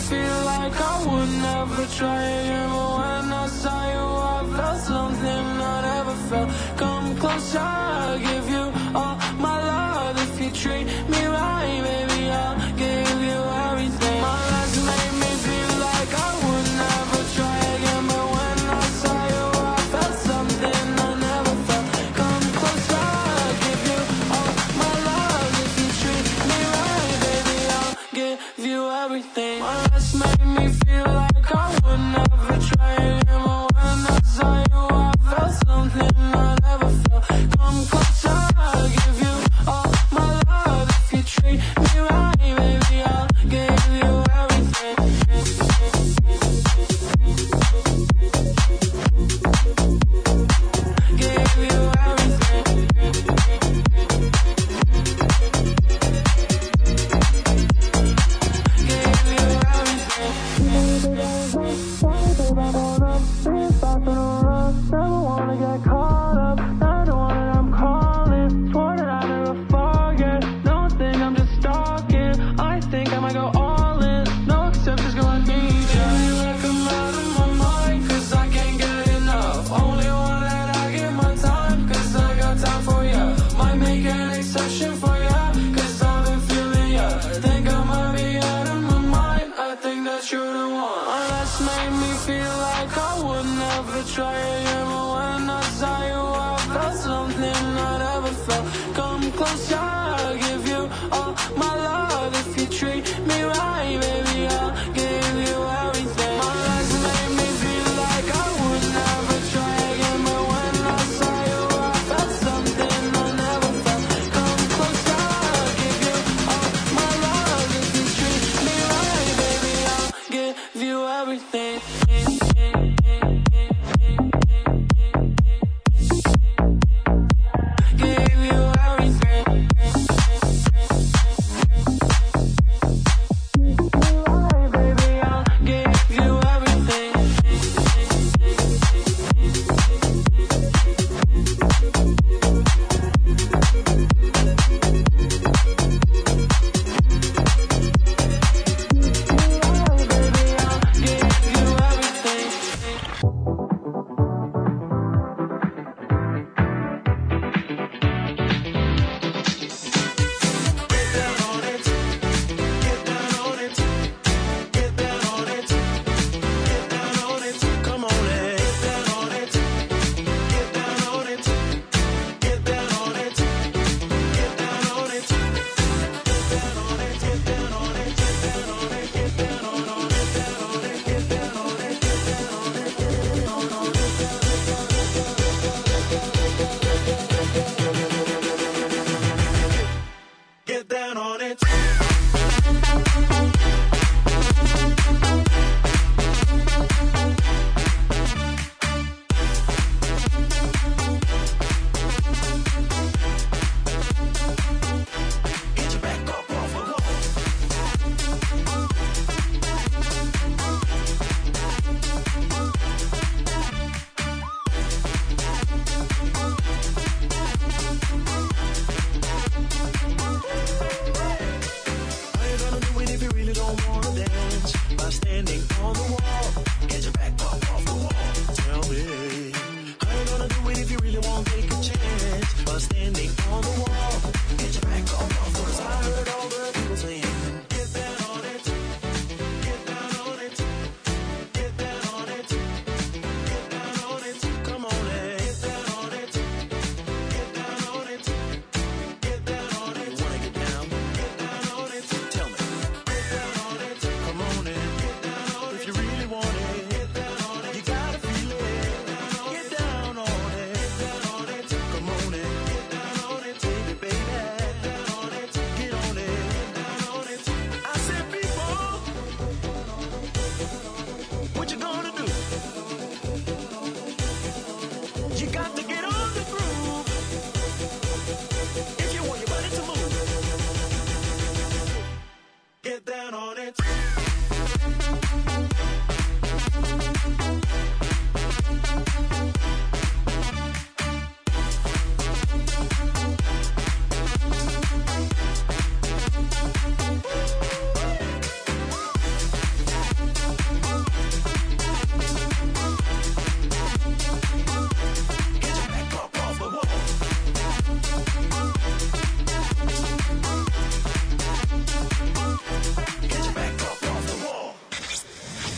feel 0.08 0.44
like 0.44 0.74
I 0.80 0.96
would 1.06 1.32
never 1.48 1.86
try 1.96 2.22
again. 2.40 2.68
But 2.70 2.90
when 2.98 3.26
I 3.44 3.46
saw 3.46 3.80
you, 3.94 4.06
I 4.34 4.40
felt 4.56 4.80
something 4.92 5.44
I 5.72 5.76
never 5.90 6.14
felt. 6.28 6.48
Come 6.76 7.16
closer, 7.16 7.58
I'll 7.58 8.18
give 8.18 8.48
you 8.50 8.64
all 8.98 9.16
my 9.38 9.56
love. 9.70 10.16
If 10.26 10.40
you 10.42 10.50
treat 10.50 10.86
me 11.12 11.22
right, 11.26 11.80
baby, 11.84 12.01
come, 37.72 37.86
come. 37.86 38.11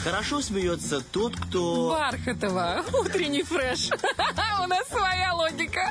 Хорошо 0.04 0.42
смеется 0.42 1.00
тот, 1.00 1.34
кто... 1.34 1.96
Бархатова, 1.98 2.84
утренний 2.92 3.42
фреш. 3.42 3.88
У 4.62 4.66
нас 4.66 4.86
своя 4.88 5.32
логика. 5.32 5.90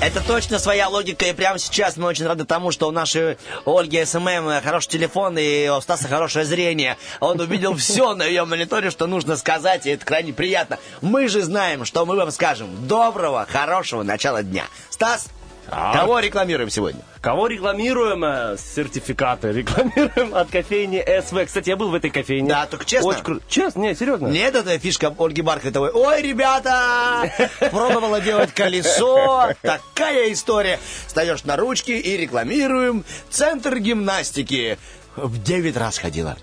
Это 0.00 0.20
точно 0.26 0.58
своя 0.58 0.88
логика, 0.88 1.24
и 1.26 1.32
прямо 1.32 1.60
сейчас 1.60 1.96
мы 1.96 2.06
очень 2.08 2.26
рады 2.26 2.44
тому, 2.44 2.72
что 2.72 2.88
у 2.88 2.90
нашей 2.90 3.38
Ольги 3.64 4.04
SMM 4.04 4.60
хороший 4.62 4.90
телефон, 4.90 5.38
и 5.38 5.68
у 5.68 5.80
Стаса 5.80 6.08
хорошее 6.08 6.44
зрение. 6.44 6.96
Он 7.20 7.40
увидел 7.40 7.76
все 7.76 8.14
на 8.16 8.24
ее 8.24 8.44
мониторе, 8.44 8.90
что 8.90 9.06
нужно 9.06 9.36
сказать, 9.36 9.86
и 9.86 9.90
это 9.90 10.04
крайне 10.04 10.32
приятно. 10.32 10.78
Мы 11.00 11.28
же 11.28 11.42
знаем, 11.42 11.84
что 11.84 12.04
мы 12.06 12.16
вам 12.16 12.32
скажем. 12.32 12.88
Доброго, 12.88 13.46
хорошего 13.48 14.02
начала 14.02 14.42
дня. 14.42 14.64
Стас, 14.90 15.28
Так. 15.70 15.94
кого 16.00 16.18
рекламируем 16.20 16.70
сегодня? 16.70 17.00
Кого 17.20 17.46
рекламируем? 17.46 18.24
Э, 18.24 18.56
Сертификаты 18.56 19.52
рекламируем 19.52 20.34
от 20.34 20.50
кофейни 20.50 21.04
СВ. 21.20 21.44
Кстати, 21.46 21.68
я 21.68 21.76
был 21.76 21.90
в 21.90 21.94
этой 21.94 22.10
кофейне. 22.10 22.48
Да, 22.48 22.66
только 22.66 22.84
честно? 22.84 23.08
Очень 23.10 23.22
круто. 23.22 23.44
Честно, 23.48 23.80
не, 23.80 23.94
серьезно. 23.94 24.28
Нет, 24.28 24.54
это 24.54 24.78
фишка 24.78 25.14
Ольги 25.18 25.42
Бархатовой. 25.42 25.90
Ой, 25.92 26.22
ребята, 26.22 27.30
пробовала 27.70 28.20
делать 28.20 28.52
колесо. 28.52 29.50
Такая 29.62 30.32
история. 30.32 30.78
Встаешь 31.06 31.44
на 31.44 31.56
ручки 31.56 31.90
и 31.90 32.16
рекламируем 32.16 33.04
центр 33.30 33.78
гимнастики. 33.78 34.78
В 35.16 35.42
9 35.42 35.76
раз 35.76 35.98
ходила. 35.98 36.36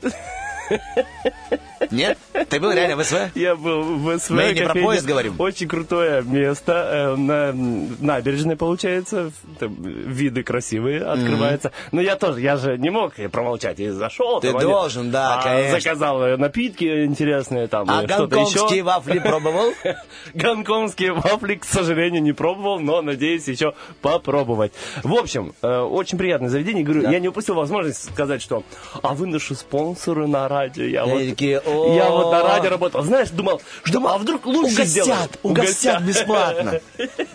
Нет? 1.91 2.17
Ты 2.49 2.59
был 2.59 2.71
реально 2.71 2.95
в 2.95 3.03
СВ? 3.05 3.15
Я 3.35 3.55
был 3.55 3.83
в 3.83 4.17
СВ. 4.19 4.31
Мы 4.31 4.53
не 4.53 4.61
про 4.61 4.73
поезд 4.73 5.05
говорим. 5.05 5.35
Очень 5.39 5.67
крутое 5.67 6.21
место. 6.23 7.15
э, 7.15 7.15
На 7.15 7.53
набережной, 7.99 8.55
получается. 8.55 9.31
Виды 9.59 10.43
красивые 10.43 11.03
открываются. 11.03 11.71
Но 11.91 12.01
я 12.01 12.15
тоже, 12.15 12.41
я 12.41 12.57
же 12.57 12.77
не 12.77 12.89
мог 12.89 13.13
промолчать. 13.31 13.79
И 13.79 13.89
зашел. 13.89 14.39
Ты 14.39 14.51
должен, 14.51 15.11
да, 15.11 15.39
а, 15.39 15.43
конечно. 15.43 15.79
Заказал 15.79 16.37
напитки 16.37 17.05
интересные. 17.05 17.67
Там, 17.67 17.89
А 17.89 18.03
э, 18.03 18.07
гонконгские 18.07 18.83
вафли 18.83 19.19
пробовал? 19.19 19.73
Гонконгские 20.33 21.13
вафли, 21.13 21.55
к 21.55 21.65
сожалению, 21.65 22.21
не 22.21 22.33
пробовал, 22.33 22.79
но 22.79 23.01
надеюсь 23.01 23.47
еще 23.47 23.73
попробовать. 24.01 24.73
В 25.03 25.13
общем, 25.13 25.53
э, 25.61 25.79
очень 25.79 26.17
приятное 26.17 26.49
заведение. 26.49 26.83
Говорю, 26.83 27.09
я 27.09 27.19
не 27.19 27.27
упустил 27.27 27.55
возможность 27.55 28.11
сказать, 28.11 28.41
что 28.41 28.63
а 29.01 29.13
вы 29.13 29.27
наши 29.27 29.55
спонсоры 29.55 30.27
на 30.27 30.47
радио. 30.47 30.83
Я, 30.83 31.05
вот, 31.05 31.19
такие. 31.19 31.59
Я 31.95 32.09
вот 32.09 32.31
на 32.31 32.43
радио 32.43 32.69
работал. 32.69 33.03
Знаешь, 33.03 33.29
думал, 33.29 33.61
что 33.83 34.05
а 34.07 34.17
вдруг 34.17 34.45
лучше 34.45 34.85
сделают? 34.85 35.39
Угостят, 35.43 35.99
угостят 35.99 36.01
бесплатно. 36.03 36.79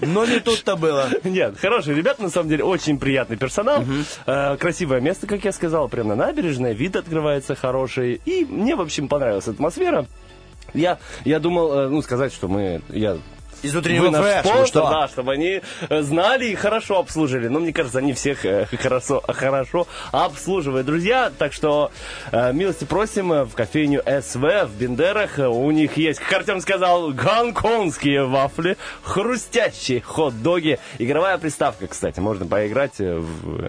Но 0.00 0.24
не 0.26 0.40
тут-то 0.40 0.76
было. 0.76 1.08
Нет, 1.24 1.58
хорошие 1.58 1.96
ребята, 1.96 2.22
на 2.22 2.30
самом 2.30 2.48
деле, 2.48 2.64
очень 2.64 2.98
приятный 2.98 3.36
персонал. 3.36 3.84
Э, 4.26 4.56
красивое 4.56 5.00
место, 5.00 5.26
как 5.26 5.44
я 5.44 5.52
сказал, 5.52 5.88
прямо 5.88 6.14
на 6.14 6.26
набережной, 6.26 6.74
вид 6.74 6.96
открывается 6.96 7.54
хороший. 7.54 8.20
И 8.24 8.44
мне, 8.44 8.74
в 8.76 8.80
общем, 8.80 9.08
понравилась 9.08 9.48
атмосфера. 9.48 10.06
Я, 10.74 10.98
я 11.24 11.40
думал, 11.40 11.72
э, 11.72 11.88
ну, 11.88 12.02
сказать, 12.02 12.32
что 12.32 12.48
мы, 12.48 12.82
я 12.88 13.18
Из 13.62 13.76
утреннего 13.76 14.10
ну 14.10 14.22
спонсор, 14.42 14.66
что? 14.66 14.90
да, 14.90 15.08
чтобы 15.08 15.32
они 15.32 15.60
э, 15.88 16.02
знали 16.02 16.46
и 16.46 16.54
хорошо 16.54 16.98
обслуживали. 16.98 17.48
Но 17.48 17.60
мне 17.60 17.72
кажется, 17.72 17.98
они 17.98 18.12
всех 18.14 18.44
э, 18.46 18.66
хорошо, 18.78 19.22
хорошо 19.26 19.86
обслуживают. 20.12 20.86
Друзья, 20.86 21.30
так 21.36 21.52
что 21.52 21.90
э, 22.32 22.52
милости 22.52 22.84
просим 22.84 23.44
в 23.44 23.54
кофейню 23.54 24.02
СВ 24.02 24.66
в 24.66 24.70
Бендерах. 24.78 25.38
У 25.38 25.70
них 25.70 25.96
есть, 25.96 26.20
как 26.20 26.40
Артем 26.40 26.60
сказал, 26.60 27.12
гонконгские 27.12 28.24
вафли, 28.24 28.76
хрустящие 29.02 30.00
хот-доги. 30.00 30.78
Игровая 30.98 31.36
приставка, 31.38 31.86
кстати, 31.86 32.20
можно 32.20 32.46
поиграть 32.46 32.98
в 32.98 33.68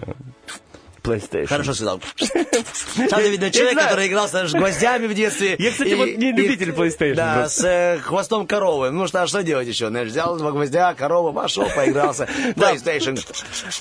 PlayStation. 1.02 1.46
Хорошо 1.46 1.74
сказал. 1.74 2.00
Там 3.10 3.20
видно 3.22 3.50
человек, 3.50 3.78
который 3.78 4.08
играл 4.08 4.28
с 4.28 4.52
гвоздями 4.52 5.06
в 5.06 5.14
детстве. 5.14 5.56
Я, 5.58 5.70
кстати, 5.70 5.94
вот 5.94 6.06
не 6.06 6.32
любитель 6.32 6.70
PlayStation 6.70 7.14
Да, 7.14 7.48
с 7.48 7.64
э, 7.64 7.98
хвостом 8.02 8.46
коровы. 8.46 8.90
Ну 8.90 9.06
что, 9.06 9.22
а 9.22 9.26
что 9.26 9.42
делать 9.42 9.68
еще? 9.68 9.88
Взял 9.88 10.36
два 10.36 10.52
гвоздя, 10.52 10.94
корова, 10.94 11.32
пошел, 11.32 11.66
поигрался. 11.74 12.28
PlayStation. 12.54 13.18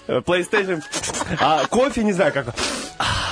PlayStation. 0.08 0.82
А 1.40 1.66
кофе, 1.68 2.04
не 2.04 2.14
знаю, 2.14 2.34
как... 2.34 2.48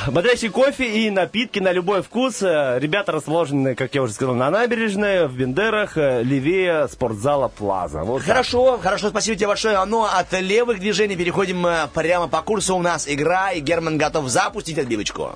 Бодрящий 0.07 0.49
кофе 0.49 1.05
и 1.05 1.09
напитки 1.09 1.59
на 1.59 1.71
любой 1.71 2.01
вкус. 2.01 2.41
Э, 2.41 2.79
Ребята 2.79 3.11
расположены, 3.11 3.75
как 3.75 3.93
я 3.93 4.01
уже 4.01 4.13
сказал, 4.13 4.33
на 4.33 4.49
набережной, 4.49 5.27
в 5.27 5.33
Бендерах, 5.33 5.97
э, 5.97 6.23
левее 6.23 6.87
спортзала 6.87 7.49
Плаза. 7.49 8.03
Вот 8.03 8.19
так. 8.19 8.27
Хорошо, 8.27 8.79
хорошо, 8.81 9.09
спасибо 9.09 9.37
тебе 9.37 9.47
большое. 9.47 9.83
Ну, 9.85 10.05
от 10.05 10.31
левых 10.39 10.79
движений 10.79 11.15
переходим 11.15 11.65
прямо 11.93 12.27
по 12.27 12.41
курсу. 12.41 12.75
У 12.75 12.81
нас 12.81 13.07
игра, 13.07 13.51
и 13.51 13.59
Герман 13.79 13.97
готов 13.97 14.27
запустить 14.27 14.77
отбивочку. 14.77 15.31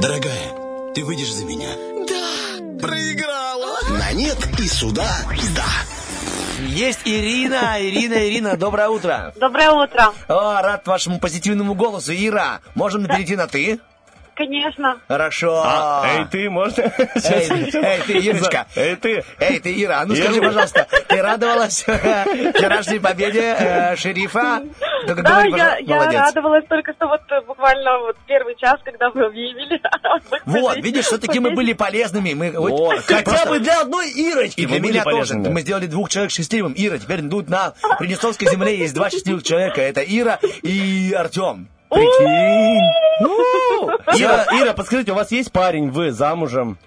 Дорогая, 0.00 0.92
ты 0.92 1.04
выйдешь 1.04 1.32
за 1.32 1.44
меня? 1.44 1.68
Да. 2.08 2.80
Проиграла. 2.84 3.78
На 3.90 4.12
нет 4.12 4.36
и 4.58 4.66
сюда 4.66 5.08
да. 5.54 6.64
Есть 6.66 7.02
Ирина, 7.04 7.76
Ирина, 7.78 8.28
Ирина, 8.28 8.56
доброе 8.56 8.88
утро. 8.88 9.32
Доброе 9.36 9.70
утро. 9.70 10.12
О, 10.26 10.60
рад 10.60 10.84
вашему 10.88 11.20
позитивному 11.20 11.74
голосу. 11.74 12.12
Ира, 12.12 12.60
можем 12.74 13.06
перейти 13.06 13.36
на 13.36 13.46
«ты»? 13.46 13.78
Конечно. 14.36 15.00
Хорошо. 15.08 15.62
А, 15.64 16.18
эй, 16.18 16.26
ты, 16.26 16.50
можно? 16.50 16.82
Эй, 16.82 17.48
эй, 17.72 18.00
ты, 18.06 18.12
Ирочка. 18.18 18.66
Эй, 18.76 18.94
ты. 18.96 19.24
Эй, 19.40 19.60
ты, 19.60 19.82
Ира, 19.82 20.00
а 20.00 20.04
ну 20.04 20.14
скажи, 20.14 20.42
пожалуйста, 20.42 20.86
ты 21.08 21.22
радовалась 21.22 21.84
э, 21.86 22.52
вчерашней 22.52 22.98
победе 22.98 23.56
э, 23.58 23.96
шерифа? 23.96 24.62
Да, 25.06 25.44
я, 25.44 26.26
радовалась 26.26 26.66
только 26.68 26.92
что 26.92 27.06
вот 27.06 27.22
э, 27.30 27.40
буквально 27.46 27.98
вот 28.00 28.16
первый 28.26 28.54
час, 28.56 28.78
когда 28.84 29.08
вы 29.10 29.24
объявили. 29.24 29.80
Вот, 30.44 30.76
видишь, 30.76 31.06
все-таки 31.06 31.40
мы 31.40 31.52
были 31.52 31.72
полезными. 31.72 32.34
Мы, 32.34 32.52
хотя 33.02 33.46
бы 33.46 33.58
для 33.58 33.80
одной 33.80 34.10
Ирочки. 34.10 34.60
И 34.60 34.66
для 34.66 34.80
меня 34.80 35.02
тоже. 35.02 35.34
Мы 35.36 35.62
сделали 35.62 35.86
двух 35.86 36.10
человек 36.10 36.30
счастливым. 36.30 36.74
Ира, 36.76 36.98
теперь 36.98 37.26
тут 37.28 37.48
на 37.48 37.72
Приднестровской 37.98 38.48
земле 38.48 38.76
есть 38.76 38.94
два 38.94 39.08
счастливых 39.10 39.42
человека. 39.42 39.80
Это 39.80 40.02
Ира 40.02 40.38
и 40.62 41.14
Артем. 41.16 41.68
Прикинь. 41.96 42.82
Ира, 44.22 44.46
Ира, 44.52 44.72
подскажите, 44.74 45.12
у 45.12 45.14
вас 45.14 45.30
есть 45.32 45.50
парень, 45.52 45.90
вы 45.90 46.12
замужем? 46.12 46.78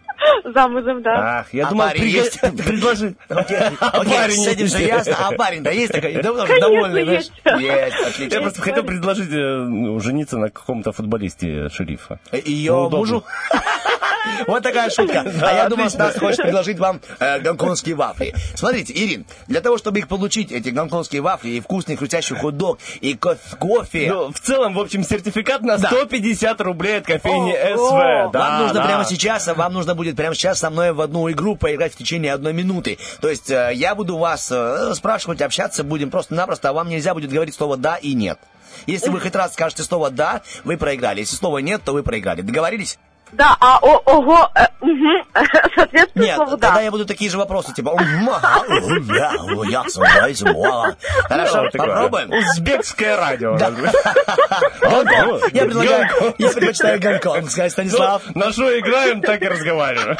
Замужем, 0.44 1.02
да. 1.02 1.40
Ах, 1.40 1.54
я 1.54 1.66
А 1.68 1.70
думал, 1.70 1.88
парень 1.88 2.02
приго- 2.02 2.06
есть? 2.24 2.40
предложи. 2.66 3.16
Окей, 3.30 3.58
А 3.80 3.88
окей, 4.02 4.14
парень 4.14 4.36
с 4.36 4.48
этим 4.48 4.62
есть? 4.64 4.76
все 4.76 4.88
ясно. 4.88 5.16
А 5.20 5.32
парень-то 5.32 5.72
есть 5.72 5.92
такой? 5.92 6.14
Да, 6.14 6.32
Конечно, 6.34 6.60
довольный, 6.60 7.04
знаешь? 7.04 7.24
есть. 7.24 7.32
Есть, 7.46 7.96
Я 8.00 8.08
отлично. 8.08 8.42
просто 8.42 8.62
хотел 8.62 8.84
предложить 8.84 9.32
э, 9.32 9.36
ну, 9.36 10.00
жениться 10.00 10.38
на 10.38 10.50
каком-то 10.50 10.92
футболисте 10.92 11.70
шерифа. 11.70 12.20
Ее 12.32 12.74
мужу? 12.90 13.24
Вот 14.48 14.64
такая 14.64 14.90
шутка. 14.90 15.26
А 15.42 15.54
я 15.54 15.70
думал, 15.70 15.90
Стас 15.90 16.18
хочет 16.18 16.38
предложить 16.44 16.80
вам 16.80 17.02
э, 17.20 17.40
гонконгские 17.40 17.96
вафли. 17.96 18.34
Смотрите, 18.56 18.94
Ирин, 18.94 19.26
для 19.48 19.62
того, 19.62 19.78
чтобы 19.78 20.00
их 20.00 20.08
получить, 20.08 20.52
эти 20.52 20.70
гонконгские 20.70 21.22
вафли, 21.22 21.50
и 21.50 21.60
вкусный 21.62 21.96
хрустящий 21.96 22.36
хот-дог, 22.36 22.80
и 23.02 23.14
коф- 23.16 23.58
кофе, 23.60 24.12
Ну, 24.12 24.32
в 24.32 24.40
целом, 24.40 24.74
в 24.74 24.80
общем, 24.80 25.04
сертификат 25.04 25.62
на 25.62 25.78
Да. 25.78 25.90
150 25.90 26.62
рублей 26.62 26.98
от 27.00 27.06
кофейни 27.06 27.54
СВ. 27.76 28.34
Вам 28.34 28.62
нужно 28.64 28.84
прямо 28.86 29.06
сейчас, 29.06 29.48
вам 29.48 29.74
нужно 29.74 29.96
будет 29.96 30.16
прямо 30.16 30.36
сейчас 30.36 30.60
со 30.60 30.70
мной 30.70 30.92
в 30.94 31.02
одну 31.02 31.30
игру 31.32 31.56
поиграть 31.56 31.94
в 31.94 31.98
течение 31.98 32.34
одной 32.34 32.54
минуты. 32.54 32.98
То 33.22 33.30
есть 33.30 33.50
э, 33.50 33.72
я 33.74 33.96
буду 33.96 34.18
вас 34.18 34.50
э, 34.52 34.94
спрашивать, 34.96 35.42
общаться 35.42 35.84
будем 35.84 36.10
просто-напросто, 36.10 36.70
а 36.70 36.74
вам 36.74 36.90
нельзя 36.90 37.14
будет 37.14 37.32
говорить 37.32 37.56
слово 37.56 37.78
«да» 37.78 37.96
и 37.96 38.14
«нет». 38.14 38.40
Если 38.86 39.10
вы 39.10 39.20
хоть 39.20 39.36
раз 39.36 39.54
скажете 39.54 39.84
слово 39.84 40.10
«да», 40.10 40.42
вы 40.64 40.78
проиграли. 40.78 41.20
Если 41.22 41.36
слова 41.36 41.58
«нет», 41.60 41.82
то 41.84 41.92
вы 41.94 42.04
проиграли. 42.04 42.42
Договорились? 42.42 42.98
Да, 43.32 43.56
а 43.60 43.78
о, 43.82 43.98
ого, 44.06 44.50
э, 44.56 44.66
мгм, 44.82 45.24
соответственно, 45.76 46.24
Нет, 46.24 46.36
слову 46.36 46.52
тогда 46.52 46.76
да. 46.76 46.82
я 46.82 46.92
буду 46.92 47.06
такие 47.06 47.30
же 47.30 47.38
вопросы, 47.38 47.74
типа. 47.74 47.92
Хорошо, 51.24 51.70
такое. 51.70 51.88
попробуем? 51.88 52.32
Узбекское 52.32 53.18
радио. 53.18 53.56
Я 55.54 55.66
предлагаю, 55.66 56.08
я 56.38 56.50
предпочитаю 56.50 57.00
гонконгское, 57.00 57.70
Станислав. 57.70 58.24
Ну, 58.34 58.46
На 58.46 58.52
что 58.52 58.80
играем, 58.80 59.22
так 59.22 59.42
и 59.42 59.48
разговариваем. 59.48 60.18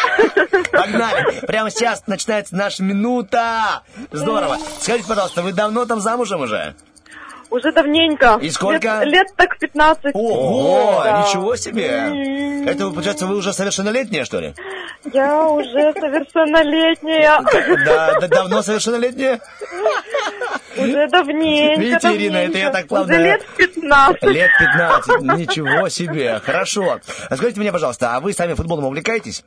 Погнали. 0.72 1.46
Прямо 1.46 1.72
сейчас 1.72 2.04
начинается 2.08 2.56
наша 2.56 2.84
минута. 2.84 3.82
Здорово. 4.12 4.58
Скажите, 4.82 5.08
пожалуйста, 5.08 5.42
вы 5.42 5.54
давно 5.54 5.86
там 5.86 6.00
замужем 6.00 6.42
уже? 6.42 6.76
Уже 7.52 7.72
давненько. 7.72 8.38
И 8.42 8.50
сколько? 8.52 9.00
Лет, 9.04 9.14
лет 9.14 9.28
так 9.36 9.58
15. 9.58 10.12
Ого, 10.14 11.02
Да. 11.04 11.22
ничего 11.28 11.56
себе. 11.56 12.66
Это, 12.70 12.90
получается, 12.92 13.26
вы 13.26 13.38
уже 13.38 13.54
совершеннолетняя, 13.54 14.24
что 14.24 14.40
ли? 14.40 14.54
Я 15.14 15.48
уже 15.48 15.94
совершеннолетняя. 15.94 17.42
Да, 17.86 18.20
да, 18.20 18.28
давно 18.28 18.62
совершеннолетняя? 18.62 19.40
Уже 20.78 21.08
давненько. 21.08 21.82
Видите, 21.82 22.16
Ирина, 22.16 22.38
это 22.38 22.58
я 22.58 22.70
давненько. 22.70 22.72
так 22.72 22.88
плавно- 22.88 23.14
Уже 23.16 23.24
лет 23.24 23.46
15. 23.58 24.24
Лет 24.24 24.52
15. 24.60 25.22
Ничего 25.22 25.90
себе. 25.90 26.40
Хорошо. 26.44 27.00
А 27.30 27.36
скажите 27.36 27.60
мне, 27.60 27.72
пожалуйста, 27.72 28.16
а 28.16 28.20
вы 28.20 28.34
сами 28.34 28.54
футболом 28.54 28.86
увлекаетесь? 28.86 29.44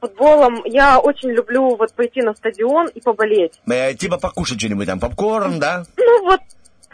Футболом 0.00 0.62
я 0.64 0.98
очень 0.98 1.30
люблю 1.30 1.74
вот 1.76 1.92
пойти 1.94 2.20
на 2.22 2.34
стадион 2.34 2.88
и 2.88 3.00
поболеть. 3.00 3.54
Э, 3.68 3.94
типа 3.94 4.18
покушать 4.18 4.58
что-нибудь 4.58 4.86
там, 4.86 5.00
попкорн, 5.00 5.58
да? 5.58 5.84
Ну 5.96 6.24
вот 6.24 6.40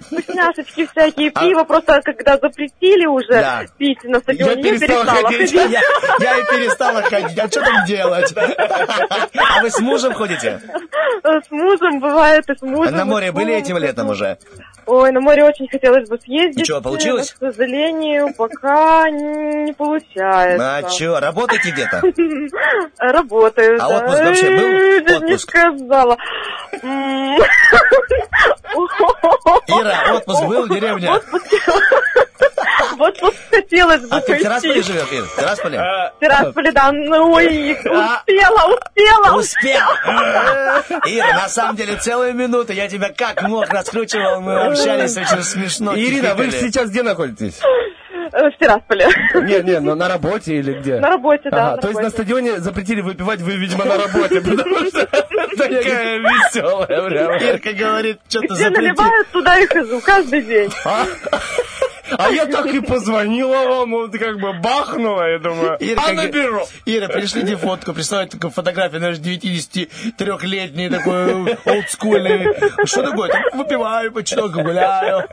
вкусняшечки 0.03 0.87
всякие, 0.87 1.31
А- 1.35 1.41
пиво 1.41 1.65
просто 1.65 2.01
когда 2.03 2.37
запретили 2.39 3.07
уже 3.07 3.29
Да. 3.33 3.63
пить 3.79 4.03
на 4.05 4.21
стадионе, 4.21 4.55
я, 4.63 4.63
перестал 4.63 4.89
перестала 5.05 5.23
ходить. 5.29 5.53
ходить. 5.53 5.71
Я, 5.73 5.81
я 6.21 6.39
и 6.39 6.45
перестала 6.45 7.03
ходить. 7.03 7.39
А 7.39 7.49
что 7.49 7.61
там 7.61 7.85
делать? 7.87 8.35
А 8.37 9.63
вы 9.63 9.71
с 9.71 9.79
мужем 9.81 10.13
ходите? 10.15 10.61
С 11.25 11.51
мужем 11.51 12.01
бывает, 12.01 12.49
и 12.49 12.55
с 12.57 12.63
мужем. 12.63 12.95
На 12.97 13.03
и 13.03 13.05
море 13.05 13.33
были 13.33 13.55
этим 13.55 13.79
летом 13.79 14.11
уже? 14.11 14.39
Ой, 14.85 15.13
на 15.13 15.21
море 15.21 15.45
очень 15.45 15.69
хотелось 15.69 16.09
бы 16.09 16.19
съездить. 16.19 16.63
И 16.63 16.65
чё, 16.65 16.81
получилось? 16.81 17.37
но, 17.41 17.49
К 17.51 17.53
сожалению, 17.55 18.35
пока 18.37 19.09
не 19.11 19.73
получается. 19.73 20.77
А 20.79 20.89
что, 20.89 21.21
работаете 21.21 21.71
где-то? 21.71 22.03
Работаю, 22.99 23.79
А 23.81 23.89
отпуск 23.89 24.19
вообще 24.19 24.51
был? 24.51 24.59
Чуть 25.07 25.09
не 25.09 25.15
Отпуск? 25.35 25.51
сказала. 25.51 26.17
М. 26.83 27.39
Ира, 29.93 30.15
отпуск 30.17 30.45
был 30.45 30.67
в 30.67 30.69
деревне? 30.69 31.11
В 32.97 33.01
отпуск 33.01 33.37
хотелось 33.51 34.03
бы 34.03 34.09
А 34.11 34.21
ты 34.21 34.35
в 34.35 34.39
Тирасполе 34.39 34.83
живешь, 34.83 35.13
Ир? 35.13 35.25
В 35.25 35.37
Тирасполе? 35.37 35.79
В 35.79 36.13
Тирасполе, 36.21 36.73
да. 36.73 36.93
Ну, 36.93 37.33
ой, 37.33 37.73
А. 37.87 38.23
успела, 38.23 38.67
успела. 38.67 39.37
Успел! 39.37 39.89
Ира, 41.07 41.33
на 41.35 41.49
самом 41.49 41.77
деле, 41.77 41.97
целую 41.97 42.35
минуту 42.35 42.73
я 42.73 42.89
тебя 42.89 43.11
как 43.17 43.43
мог 43.43 43.69
раскручивал, 43.69 44.41
мы 44.41 44.61
общались 44.67 45.17
очень 45.17 45.43
смешно. 45.43 45.97
Ирина, 45.97 46.35
вы 46.35 46.51
сейчас 46.51 46.91
где 46.91 47.03
находитесь? 47.03 47.61
Э, 48.33 48.51
В 48.51 48.59
Тирасполе. 48.59 49.09
Не, 49.35 49.63
не, 49.63 49.81
но 49.81 49.95
на 49.95 50.09
работе 50.09 50.55
или 50.57 50.75
где? 50.75 50.99
На 51.01 51.11
работе, 51.11 51.49
да. 51.51 51.69
Ага, 51.69 51.77
на 51.77 51.83
то 51.83 51.89
есть 51.89 52.01
на 52.01 52.11
стадионе 52.11 52.61
запретили 52.61 53.01
выпивать, 53.01 53.41
вы, 53.41 53.53
видимо, 53.57 53.85
на 53.85 53.97
работе, 53.97 54.41
потому 54.41 54.77
что 54.89 55.07
такая 55.57 56.19
веселая 56.19 57.09
прям. 57.09 57.33
Ирка 57.37 57.73
говорит, 57.73 58.19
что-то 58.29 58.47
Где 58.55 58.65
запретил. 58.65 58.83
наливают, 58.83 59.29
туда 59.29 59.59
и 59.59 59.67
хожу, 59.67 60.01
каждый 60.01 60.43
день. 60.43 60.71
А? 62.19 62.31
Я 62.31 62.47
так 62.47 62.67
и 62.67 62.81
позвонила 62.81 63.69
вам, 63.69 63.91
вот 63.93 64.13
как 64.13 64.39
бы 64.39 64.53
бахнула, 64.53 65.31
я 65.31 65.39
думаю, 65.39 65.77
Ирка, 65.79 66.03
а 66.07 66.13
наберу. 66.13 66.67
Ира, 66.87 67.09
пришлите 67.09 67.57
фотку, 67.57 67.93
присылают 67.93 68.31
такую 68.31 68.51
фотографию, 68.51 69.01
наш 69.01 69.19
93-летний 69.19 70.89
такой 70.89 71.57
олдскульный. 71.65 72.47
Что 72.85 73.03
такое? 73.03 73.31
Там 73.31 73.43
выпиваю, 73.55 74.13
почток 74.13 74.53
гуляю. 74.53 75.29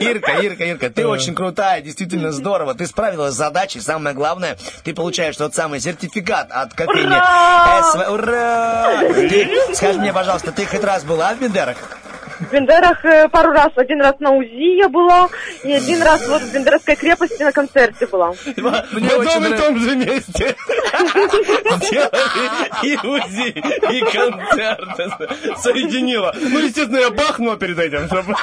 Ирка, 0.00 0.32
Ирка, 0.40 0.64
Ирка, 0.64 0.90
ты 0.90 1.06
очень 1.06 1.34
крутая, 1.34 1.80
действительно 1.80 2.32
здорово. 2.32 2.74
Ты 2.74 2.86
справилась 2.86 3.34
с 3.34 3.36
задачей, 3.36 3.80
самое 3.80 4.14
главное, 4.14 4.56
ты 4.84 4.94
получаешь 4.94 5.36
тот 5.36 5.54
самый 5.54 5.80
сертификат 5.80 6.50
от 6.50 6.74
кофейни 6.74 7.10
Ура! 7.10 8.10
Ура! 8.10 9.00
Ты, 9.14 9.74
скажи 9.74 9.98
мне, 9.98 10.12
пожалуйста, 10.12 10.52
ты 10.52 10.66
хоть 10.66 10.84
раз 10.84 11.04
была 11.04 11.34
в 11.34 11.40
Бендерах? 11.40 11.99
В 12.40 12.52
Бендерах 12.52 13.04
э, 13.04 13.28
пару 13.28 13.52
раз. 13.52 13.70
Один 13.76 14.00
раз 14.00 14.18
на 14.18 14.30
УЗИ 14.30 14.78
я 14.78 14.88
была, 14.88 15.28
и 15.62 15.72
один 15.72 16.02
раз 16.02 16.26
вот 16.26 16.42
в 16.42 16.52
Бендерской 16.52 16.96
крепости 16.96 17.42
на 17.42 17.52
концерте 17.52 18.06
была. 18.06 18.32
Мне 18.56 19.08
В 19.16 19.20
одном 19.20 19.52
и 19.52 19.56
том 19.56 19.78
же 19.78 19.96
месте. 19.96 20.56
И 22.82 22.96
УЗИ, 23.06 23.50
и 23.92 24.00
концерт. 24.00 25.58
Соединила. 25.58 26.34
Ну, 26.40 26.58
естественно, 26.60 26.98
я 26.98 27.10
бахнула 27.10 27.56
перед 27.56 27.78
этим, 27.78 28.06
чтобы... 28.06 28.34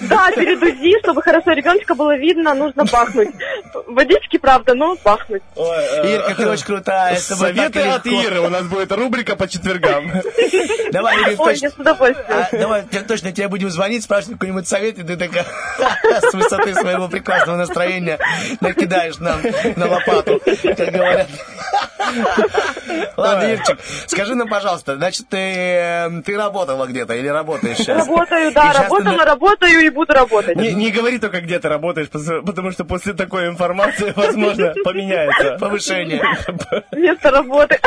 Да, 0.00 0.30
перед 0.34 0.62
УЗИ, 0.62 0.98
чтобы 1.02 1.22
хорошо 1.22 1.52
ребеночка 1.52 1.94
было 1.94 2.16
видно, 2.16 2.54
нужно 2.54 2.84
бахнуть. 2.84 3.30
Водички, 3.86 4.38
правда, 4.38 4.74
но 4.74 4.96
бахнуть. 5.04 5.42
Ирка, 5.56 6.34
ты 6.34 6.48
очень 6.48 6.64
крутая. 6.64 7.16
Советы 7.16 7.80
от. 7.80 8.06
Иры. 8.06 8.40
У 8.40 8.48
нас 8.48 8.64
будет 8.64 8.92
рубрика 8.92 9.36
по 9.36 9.46
четвергам. 9.48 10.10
Давай, 10.92 11.16
Ой, 11.24 11.36
точно. 11.36 11.66
я 11.66 11.70
с 11.70 11.74
удовольствием. 11.74 12.26
А, 12.28 12.48
давай, 12.52 12.82
точно 13.06 13.32
тебе 13.32 13.48
будем 13.48 13.70
звонить, 13.70 14.04
спрашивать 14.04 14.34
какой-нибудь 14.38 14.68
совет, 14.68 14.98
и 14.98 15.02
ты 15.02 15.16
такая 15.16 15.44
с 16.20 16.32
высоты 16.32 16.74
своего 16.74 17.08
прекрасного 17.08 17.56
настроения 17.56 18.18
накидаешь 18.60 19.18
нам 19.18 19.40
на 19.76 19.86
лопату, 19.88 20.40
как 20.44 20.92
говорят. 20.92 21.28
Ладно, 23.16 23.52
Ирчик, 23.52 23.78
скажи 24.06 24.34
нам, 24.34 24.48
пожалуйста, 24.48 24.96
значит, 24.96 25.28
ты, 25.28 25.36
э, 25.36 26.10
ты 26.24 26.36
работала 26.36 26.86
где-то 26.86 27.14
или 27.14 27.28
работаешь 27.28 27.76
сейчас? 27.78 28.06
Работаю, 28.06 28.50
И 28.50 28.54
да, 28.54 28.72
ты 28.72 28.78
работала, 28.82 29.16
на- 29.16 29.24
работаю 29.24 29.80
и 29.80 29.88
буду 29.90 30.12
работать. 30.12 30.56
Не, 30.56 30.72
не 30.72 30.90
говори 30.90 31.18
только, 31.18 31.40
где 31.40 31.58
ты 31.58 31.68
работаешь, 31.68 32.08
потому 32.08 32.72
что 32.72 32.84
после 32.84 33.12
такой 33.12 33.48
информации, 33.48 34.12
возможно, 34.16 34.74
поменяется. 34.84 35.56
Повышение. 35.60 36.22
Место 36.92 37.30
работы. 37.30 37.78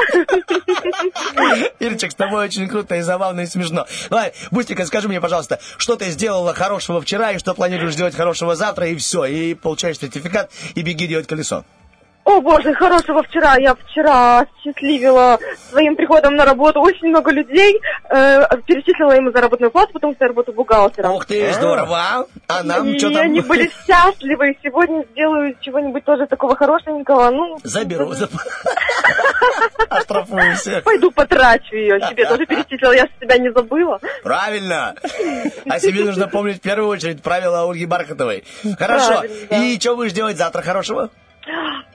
Ирчик, 1.79 2.11
с 2.11 2.15
тобой 2.15 2.45
очень 2.45 2.67
круто 2.67 2.95
и 2.95 3.01
забавно 3.01 3.41
и 3.41 3.45
смешно. 3.45 3.85
Давай, 4.09 4.33
быстренько 4.51 4.85
скажи 4.85 5.07
мне, 5.07 5.19
пожалуйста, 5.19 5.59
что 5.77 5.95
ты 5.95 6.05
сделала 6.11 6.53
хорошего 6.53 7.01
вчера 7.01 7.31
и 7.31 7.39
что 7.39 7.53
планируешь 7.53 7.93
сделать 7.93 8.15
хорошего 8.15 8.55
завтра, 8.55 8.87
и 8.87 8.95
все, 8.95 9.25
и 9.25 9.53
получаешь 9.53 9.97
сертификат, 9.99 10.49
и 10.75 10.81
беги 10.81 11.07
делать 11.07 11.27
колесо. 11.27 11.65
О, 12.25 12.39
боже, 12.39 12.73
хорошего 12.73 13.21
вчера. 13.23 13.55
Я 13.57 13.75
вчера 13.75 14.45
счастливила 14.63 15.39
своим 15.69 15.95
приходом 15.95 16.35
на 16.35 16.45
работу 16.45 16.79
очень 16.79 17.09
много 17.09 17.31
людей. 17.31 17.81
э, 18.09 18.41
перечислила 18.65 19.15
им 19.17 19.31
заработную 19.33 19.71
плату, 19.71 19.91
потому 19.93 20.13
что 20.13 20.23
я 20.23 20.29
работаю 20.29 20.55
бухгалтером. 20.55 21.11
Ух 21.11 21.25
ты, 21.25 21.51
здорово. 21.53 22.25
А 22.47 22.63
нам 22.63 22.87
и 22.87 22.97
что 22.97 23.11
там? 23.11 23.23
они 23.23 23.41
были 23.41 23.69
счастливы. 23.87 24.57
Сегодня 24.63 25.03
сделаю 25.11 25.55
чего-нибудь 25.59 26.05
тоже 26.05 26.25
такого 26.27 26.55
хорошенького. 26.55 27.29
Ну, 27.29 27.57
Заберу. 27.63 28.13
Оштрафую 29.89 30.55
всех. 30.55 30.83
пойду 30.83 31.11
потрачу 31.11 31.75
ее. 31.75 31.99
Себе 32.09 32.25
тоже 32.25 32.45
перечислила. 32.45 32.93
Я 32.93 33.03
же 33.03 33.11
себя 33.21 33.37
не 33.37 33.51
забыла. 33.51 33.99
Правильно. 34.23 34.95
А 35.69 35.79
себе 35.79 36.05
нужно 36.05 36.27
помнить 36.27 36.57
в 36.57 36.61
первую 36.61 36.87
очередь 36.89 37.21
правила 37.21 37.69
Ольги 37.69 37.85
Бархатовой. 37.85 38.43
Хорошо. 38.79 39.23
И 39.51 39.77
что 39.79 39.95
будешь 39.95 40.13
делать 40.13 40.37
завтра 40.37 40.61
хорошего? 40.61 41.09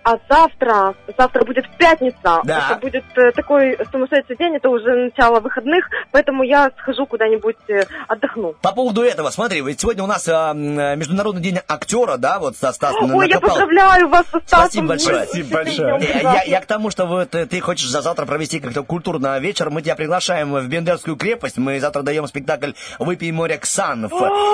А 0.04 0.16
завтра, 0.28 0.94
завтра 1.16 1.44
будет 1.44 1.64
пятница. 1.78 2.40
Да. 2.44 2.68
Это 2.70 2.80
будет 2.80 3.04
э, 3.16 3.32
такой 3.32 3.78
сумасшедший 3.90 4.36
день, 4.36 4.56
это 4.56 4.68
уже 4.70 4.94
начало 4.94 5.40
выходных, 5.40 5.88
поэтому 6.12 6.42
я 6.42 6.70
схожу 6.78 7.06
куда-нибудь 7.06 7.56
э, 7.68 7.84
отдохну. 8.06 8.54
По 8.62 8.72
поводу 8.72 9.02
этого, 9.02 9.30
смотри, 9.30 9.60
ведь 9.60 9.80
сегодня 9.80 10.04
у 10.04 10.06
нас 10.06 10.26
э, 10.28 10.52
Международный 10.54 11.42
день 11.42 11.58
актера, 11.66 12.16
да, 12.16 12.38
вот 12.38 12.56
Стас 12.56 12.76
Стас 12.76 12.94
Ой, 13.00 13.08
я 13.28 13.34
накопал. 13.36 13.50
поздравляю 13.50 14.08
вас 14.08 14.26
со 14.26 14.38
Стасом. 14.40 14.66
Спасибо 14.68 14.86
большое. 14.88 15.24
Спасибо 15.24 15.48
большое. 15.54 16.00
Я, 16.22 16.32
я- 16.32 16.42
я 16.44 16.60
к 16.60 16.66
тому, 16.66 16.90
что 16.90 17.06
вот 17.06 17.34
э, 17.34 17.46
ты 17.46 17.60
хочешь 17.60 17.88
за 17.88 18.00
завтра 18.02 18.24
провести 18.26 18.60
как-то 18.60 18.82
культурно 18.82 19.38
вечер, 19.38 19.70
мы 19.70 19.82
тебя 19.82 19.96
приглашаем 19.96 20.52
в 20.54 20.66
Бендерскую 20.68 21.16
крепость, 21.16 21.58
мы 21.58 21.80
завтра 21.80 22.02
даем 22.02 22.26
спектакль 22.26 22.72
«Выпей 22.98 23.30
море 23.32 23.58
Ксанов». 23.58 24.10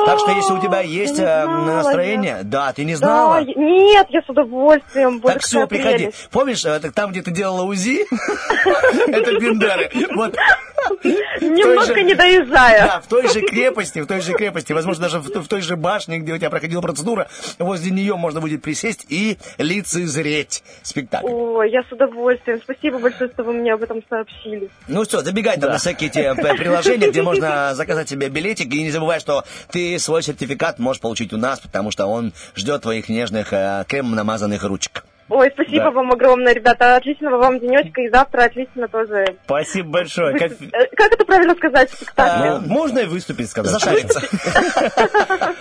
Так 0.06 0.18
что 0.18 0.30
если 0.32 0.52
у 0.54 0.60
тебя 0.60 0.80
есть 0.80 1.18
э, 1.18 1.44
знала 1.44 1.64
настроение, 1.76 2.38
да, 2.42 2.72
ты 2.72 2.84
не 2.84 2.92
Да, 2.92 2.98
знала? 2.98 3.38
я- 3.40 3.54
нет, 3.54 4.06
я 4.10 4.20
с 4.22 4.28
удовольствием. 4.28 4.83
Боже, 4.94 5.20
Так 5.34 5.42
все, 5.42 5.60
какая 5.62 5.66
приходи. 5.66 5.96
прелесть. 5.96 6.28
Помнишь, 6.30 6.64
э, 6.64 6.80
там, 6.94 7.10
где 7.10 7.22
ты 7.22 7.30
делала 7.30 7.62
УЗИ, 7.62 8.06
это 9.08 9.38
Бендеры. 9.38 9.90
Вот. 10.14 10.36
Немножко 11.40 12.02
не 12.02 12.14
доезжая. 12.14 12.86
Да, 12.86 13.00
в 13.00 13.06
той 13.06 13.28
же 13.28 13.40
крепости, 13.40 14.00
в 14.00 14.06
той 14.06 14.20
же 14.20 14.32
крепости, 14.32 14.72
возможно, 14.72 15.02
даже 15.02 15.18
в, 15.20 15.48
той 15.48 15.60
же 15.60 15.76
башне, 15.76 16.18
где 16.18 16.32
у 16.32 16.38
тебя 16.38 16.50
проходила 16.50 16.80
процедура, 16.80 17.28
возле 17.58 17.90
нее 17.90 18.16
можно 18.16 18.40
будет 18.40 18.62
присесть 18.62 19.06
и 19.08 19.38
лицезреть 19.58 20.62
спектакль. 20.82 21.26
Ой, 21.28 21.70
я 21.70 21.82
с 21.82 21.92
удовольствием. 21.92 22.60
Спасибо 22.62 22.98
большое, 22.98 23.30
что 23.30 23.44
вы 23.44 23.54
мне 23.54 23.72
об 23.72 23.82
этом 23.82 24.02
сообщили. 24.08 24.70
Ну 24.88 25.04
что, 25.04 25.22
забегай 25.22 25.58
там 25.58 25.70
на 25.70 25.78
всякие 25.78 26.10
эти 26.10 26.18
э, 26.18 26.34
приложения, 26.56 27.08
где 27.10 27.22
можно 27.22 27.74
заказать 27.74 28.08
себе 28.08 28.28
билетик, 28.28 28.72
и 28.72 28.82
не 28.82 28.90
забывай, 28.90 29.20
что 29.20 29.44
ты 29.70 29.98
свой 29.98 30.22
сертификат 30.22 30.78
можешь 30.78 31.00
получить 31.00 31.32
у 31.32 31.36
нас, 31.36 31.60
потому 31.60 31.90
что 31.90 32.06
он 32.06 32.32
ждет 32.54 32.82
твоих 32.82 33.08
нежных 33.08 33.52
э, 33.52 33.84
кремом 33.88 34.14
намазанных 34.14 34.62
ручек. 34.74 35.04
Ой, 35.30 35.50
спасибо 35.54 35.84
Да. 35.84 35.90
вам 35.92 36.12
огромное, 36.12 36.52
ребята. 36.52 36.96
Отличного 36.96 37.38
вам 37.38 37.58
денечка 37.58 38.02
и 38.02 38.10
завтра 38.10 38.42
отлично 38.44 38.88
тоже. 38.88 39.24
Спасибо 39.46 39.88
большое. 39.88 40.38
Как, 40.38 40.52
Э, 40.52 40.86
Как 40.94 41.12
это 41.14 41.24
правильно 41.24 41.54
сказать 41.54 41.90
в 41.90 41.94
спектакле? 41.94 42.58
ну, 42.60 42.68
можно 42.68 42.98
и 42.98 43.06
выступить 43.06 43.48
сказать? 43.48 43.72
Зашариться. 43.72 44.20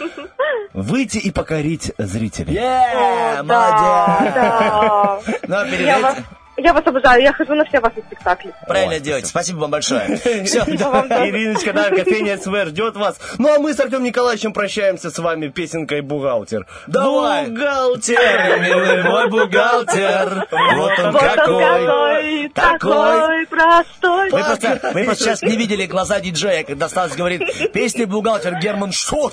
Выйти 0.73 1.19
и 1.19 1.31
покорить 1.31 1.93
зрителей. 1.97 2.57
О, 2.59 3.41
молодец! 3.43 4.33
да, 4.35 5.19
Ну, 5.25 5.33
да. 5.47 5.61
а 5.61 5.65
перед 5.65 6.23
Я 6.57 6.71
вас, 6.73 6.85
обожаю, 6.85 7.23
я 7.23 7.33
хожу 7.33 7.55
на 7.55 7.65
все 7.65 7.79
ваши 7.79 8.01
спектакли. 8.05 8.53
Правильно 8.67 8.99
делаете. 8.99 9.27
Спасибо 9.27 9.59
вам 9.59 9.71
большое. 9.71 10.17
Все, 10.45 10.59
Ириночка, 10.59 11.73
да, 11.73 11.89
кофейня 11.89 12.37
СВ 12.37 12.65
ждет 12.67 12.95
вас. 12.95 13.19
Ну 13.39 13.55
а 13.55 13.59
мы 13.59 13.73
с 13.73 13.79
Артем 13.79 14.03
Николаевичем 14.03 14.53
прощаемся 14.53 15.09
с 15.09 15.17
вами 15.17 15.47
песенкой 15.47 16.01
«Бухгалтер». 16.01 16.67
Давай. 16.85 17.47
Бухгалтер, 17.47 18.59
милый 18.61 19.03
мой 19.03 19.29
бухгалтер, 19.29 20.47
вот 20.51 20.99
он 20.99 21.13
какой, 21.13 22.49
такой. 22.49 22.49
такой 22.49 23.47
простой. 23.47 24.29
Мы 24.31 24.43
просто, 24.43 24.91
мы 24.93 25.03
просто 25.05 25.23
сейчас 25.23 25.41
не 25.41 25.55
видели 25.55 25.85
глаза 25.87 26.19
диджея, 26.19 26.63
когда 26.63 26.87
Стас 26.87 27.15
говорит, 27.15 27.71
песня 27.73 28.05
«Бухгалтер» 28.05 28.59
Герман, 28.59 28.91
что? 28.91 29.31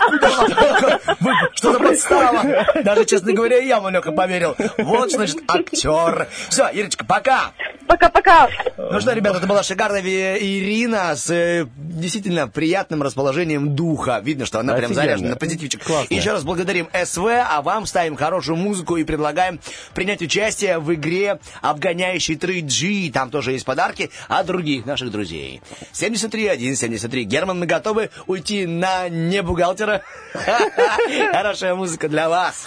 Что 1.53 1.73
за 1.73 1.79
подстава? 1.81 2.67
Даже, 2.83 3.05
честно 3.05 3.33
говоря, 3.33 3.59
я 3.59 3.81
маленько 3.81 4.11
поверил. 4.13 4.57
Вот, 4.79 5.11
значит, 5.11 5.39
актер. 5.49 6.29
Все, 6.49 6.69
Ирочка, 6.69 7.05
пока. 7.11 7.53
Пока-пока. 7.89 8.49
Ну 8.77 9.01
что, 9.01 9.13
ребята, 9.13 9.39
это 9.39 9.49
была 9.49 9.65
шикарная 9.65 10.01
Ирина 10.01 11.17
с 11.17 11.29
э, 11.29 11.67
действительно 11.77 12.47
приятным 12.47 13.03
расположением 13.03 13.75
духа. 13.75 14.21
Видно, 14.23 14.47
что 14.47 14.61
она 14.61 14.75
прям 14.75 14.93
Офигенно. 14.93 15.03
заряжена 15.03 15.29
на 15.31 15.37
позитивчик. 15.37 15.83
Классно. 15.83 16.15
Еще 16.15 16.31
раз 16.31 16.45
благодарим 16.45 16.89
СВ, 17.05 17.27
а 17.27 17.63
вам 17.63 17.87
ставим 17.87 18.15
хорошую 18.15 18.57
музыку 18.57 18.97
и 18.97 19.03
предлагаем 19.03 19.59
принять 19.93 20.23
участие 20.23 20.79
в 20.79 20.95
игре 20.95 21.41
«Обгоняющий 21.63 22.37
3G». 22.37 23.11
Там 23.11 23.31
тоже 23.31 23.53
есть 23.53 23.65
подарки 23.65 24.11
от 24.29 24.47
других 24.47 24.87
наших 24.87 25.11
друзей. 25.11 25.61
73 25.91 26.77
73. 26.77 27.25
Герман, 27.25 27.59
мы 27.59 27.67
готовы 27.67 28.11
уйти 28.29 28.67
на 28.67 29.09
не 29.09 29.43
бухгалтера? 29.43 30.03
Хорошая 31.33 31.75
музыка 31.75 32.09
для 32.09 32.29
вас. 32.29 32.67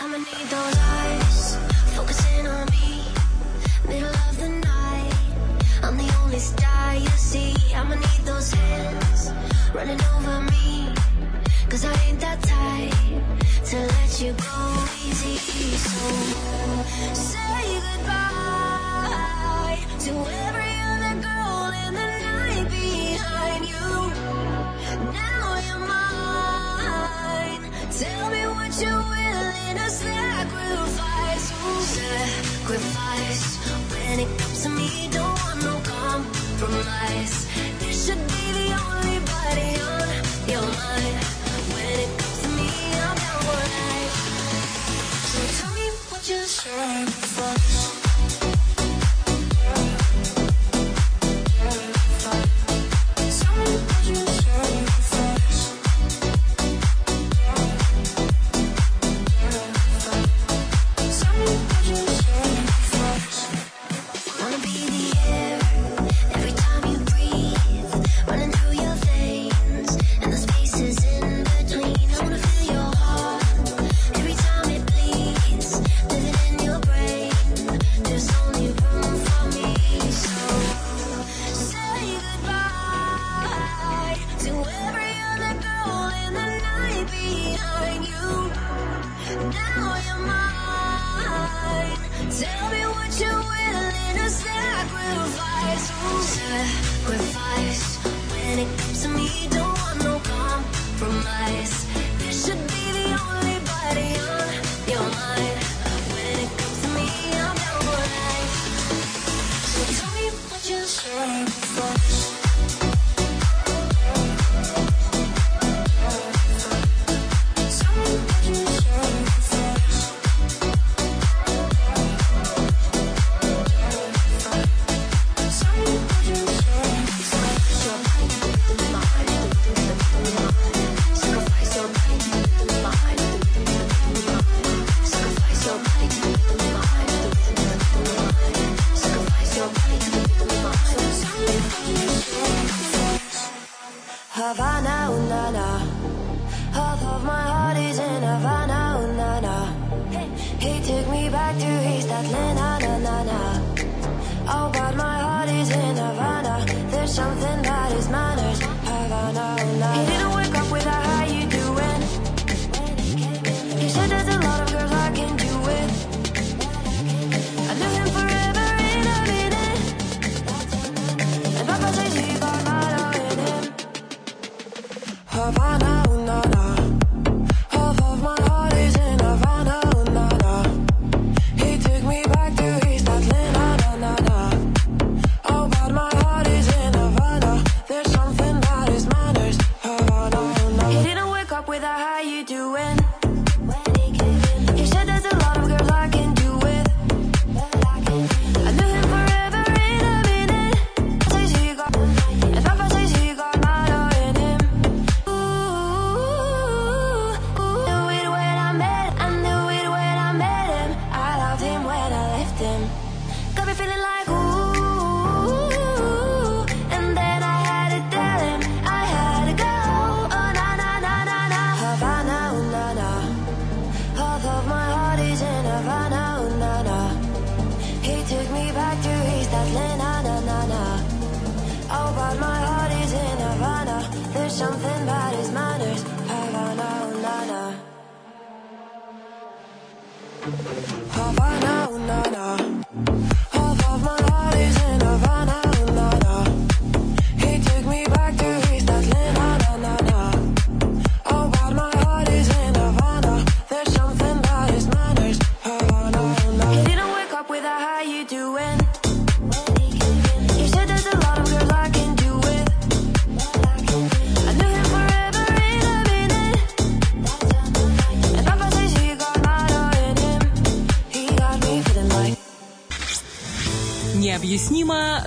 bonito. 7.95 8.32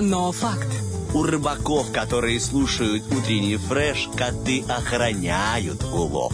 Но 0.01 0.32
факт. 0.32 0.68
У 1.14 1.23
рыбаков, 1.23 1.90
которые 1.93 2.40
слушают 2.40 3.05
утренний 3.10 3.56
фреш, 3.56 4.09
коты 4.16 4.64
охраняют 4.68 5.82
улов. 5.85 6.32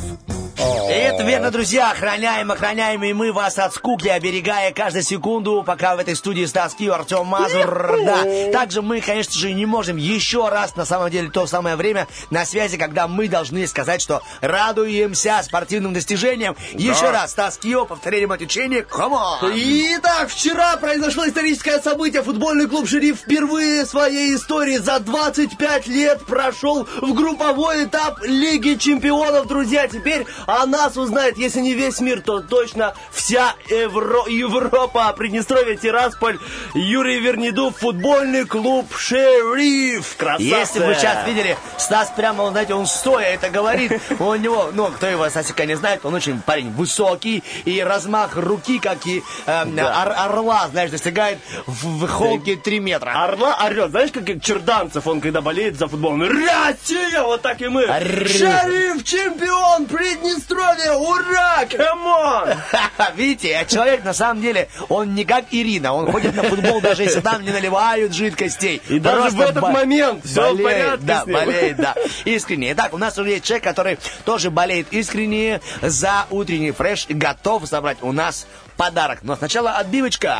И 0.62 0.94
это 0.94 1.22
верно, 1.22 1.50
друзья. 1.50 1.90
Охраняем, 1.90 2.50
охраняем 2.50 3.02
и 3.02 3.12
мы 3.12 3.32
вас 3.32 3.58
от 3.58 3.74
скуки, 3.74 4.08
оберегая 4.08 4.72
каждую 4.72 5.02
секунду, 5.02 5.62
пока 5.66 5.96
в 5.96 5.98
этой 5.98 6.14
студии 6.14 6.44
Стас 6.44 6.74
Кио, 6.74 6.94
Артем 6.94 7.26
Мазур. 7.26 7.96
Да. 8.04 8.24
Также 8.52 8.82
мы, 8.82 9.00
конечно 9.00 9.32
же, 9.32 9.52
не 9.52 9.66
можем 9.66 9.96
еще 9.96 10.48
раз, 10.48 10.76
на 10.76 10.84
самом 10.84 11.10
деле, 11.10 11.30
то 11.30 11.46
самое 11.46 11.76
время 11.76 12.08
на 12.30 12.44
связи, 12.44 12.76
когда 12.76 13.08
мы 13.08 13.28
должны 13.28 13.66
сказать, 13.66 14.02
что 14.02 14.22
радуемся 14.40 15.40
спортивным 15.42 15.94
достижениям. 15.94 16.56
Еще 16.72 17.10
раз, 17.10 17.32
Стас 17.32 17.58
Кио, 17.58 17.84
повторение 17.86 18.28
по 18.28 18.36
течению. 18.36 18.86
Come 18.90 19.12
on! 19.12 19.52
Итак, 19.54 20.28
вчера 20.28 20.76
произошло 20.76 21.26
историческое 21.26 21.80
событие. 21.80 22.22
Футбольный 22.22 22.68
клуб 22.68 22.88
«Шериф» 22.88 23.20
впервые 23.20 23.84
в 23.84 23.88
своей 23.88 24.36
истории 24.36 24.76
за 24.76 25.00
25 25.00 25.86
лет 25.86 26.24
прошел 26.26 26.86
в 27.00 27.14
групповой 27.14 27.84
этап 27.84 28.20
Лиги 28.22 28.74
Чемпионов. 28.74 29.46
Друзья, 29.46 29.88
теперь 29.88 30.26
о 30.60 30.66
нас 30.66 30.96
узнает, 30.96 31.38
если 31.38 31.60
не 31.60 31.74
весь 31.74 32.00
мир, 32.00 32.20
то 32.20 32.40
точно 32.40 32.94
вся 33.10 33.54
Евро- 33.68 34.28
Европа. 34.28 35.12
Приднестровье, 35.16 35.76
Тирасполь, 35.76 36.38
Юрий 36.74 37.20
Вернидов, 37.20 37.76
футбольный 37.78 38.44
клуб 38.44 38.86
«Шериф». 38.96 40.16
Красавцы! 40.16 40.42
Если 40.44 40.78
бы 40.80 40.94
сейчас 40.94 41.26
видели, 41.26 41.56
Стас 41.78 42.12
прямо, 42.16 42.50
знаете, 42.50 42.74
он 42.74 42.86
стоя 42.86 43.26
это 43.34 43.50
говорит. 43.50 43.92
У 44.18 44.34
него, 44.34 44.70
ну, 44.72 44.86
кто 44.86 45.06
его, 45.06 45.28
Стасика 45.30 45.64
не 45.66 45.74
знает, 45.76 46.04
он 46.04 46.14
очень 46.14 46.40
парень 46.40 46.70
высокий, 46.70 47.42
и 47.64 47.80
размах 47.82 48.36
руки, 48.36 48.78
как 48.78 49.06
и 49.06 49.22
эм, 49.46 49.78
ор- 49.78 50.14
орла, 50.16 50.68
знаешь, 50.70 50.90
достигает 50.90 51.38
в, 51.66 52.04
в 52.04 52.08
холке 52.08 52.56
3 52.56 52.80
метра. 52.80 53.12
Орла 53.24 53.58
орет. 53.64 53.90
Знаешь, 53.90 54.10
как 54.12 54.24
Черданцев, 54.42 55.06
он 55.06 55.20
когда 55.20 55.40
болеет 55.40 55.78
за 55.78 55.88
футбол, 55.88 56.12
он 56.12 56.22
Россия! 56.22 57.22
Вот 57.22 57.42
так 57.42 57.60
и 57.60 57.68
мы. 57.68 57.86
«Шериф 57.86 59.04
чемпион 59.04 59.86
Приднестровья! 59.86 60.41
Ура! 60.50 61.64
Come 61.66 62.04
on!» 62.04 62.50
Видите, 63.16 63.56
а 63.56 63.64
человек 63.64 64.04
на 64.04 64.12
самом 64.12 64.42
деле, 64.42 64.68
он 64.88 65.14
не 65.14 65.24
как 65.24 65.44
Ирина, 65.50 65.92
он 65.92 66.10
ходит 66.10 66.34
на 66.34 66.42
футбол, 66.44 66.80
даже 66.80 67.02
если 67.04 67.20
там 67.20 67.42
не 67.42 67.50
наливают 67.50 68.12
жидкостей. 68.12 68.82
И 68.88 68.98
даже 68.98 69.30
в 69.30 69.40
этот 69.40 69.62
момент 69.62 70.24
всё 70.24 70.54
в 70.54 70.62
порядке 70.62 71.04
Да, 71.04 71.24
болеет, 71.24 71.76
да. 71.76 71.94
Искренне. 72.24 72.72
Итак, 72.72 72.92
у 72.94 72.98
нас 72.98 73.18
уже 73.18 73.30
есть 73.30 73.44
человек, 73.44 73.64
который 73.64 73.98
тоже 74.24 74.50
болеет 74.50 74.88
искренне 74.92 75.60
за 75.80 76.26
утренний 76.30 76.72
фреш 76.72 77.06
и 77.08 77.14
готов 77.14 77.66
забрать 77.66 77.98
у 78.02 78.12
нас 78.12 78.46
подарок. 78.76 79.20
Но 79.22 79.36
сначала 79.36 79.72
отбивочка. 79.72 80.38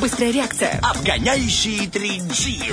Быстрая 0.00 0.30
реакция. 0.30 0.78
Обгоняющий 0.82 1.86
3G. 1.86 2.64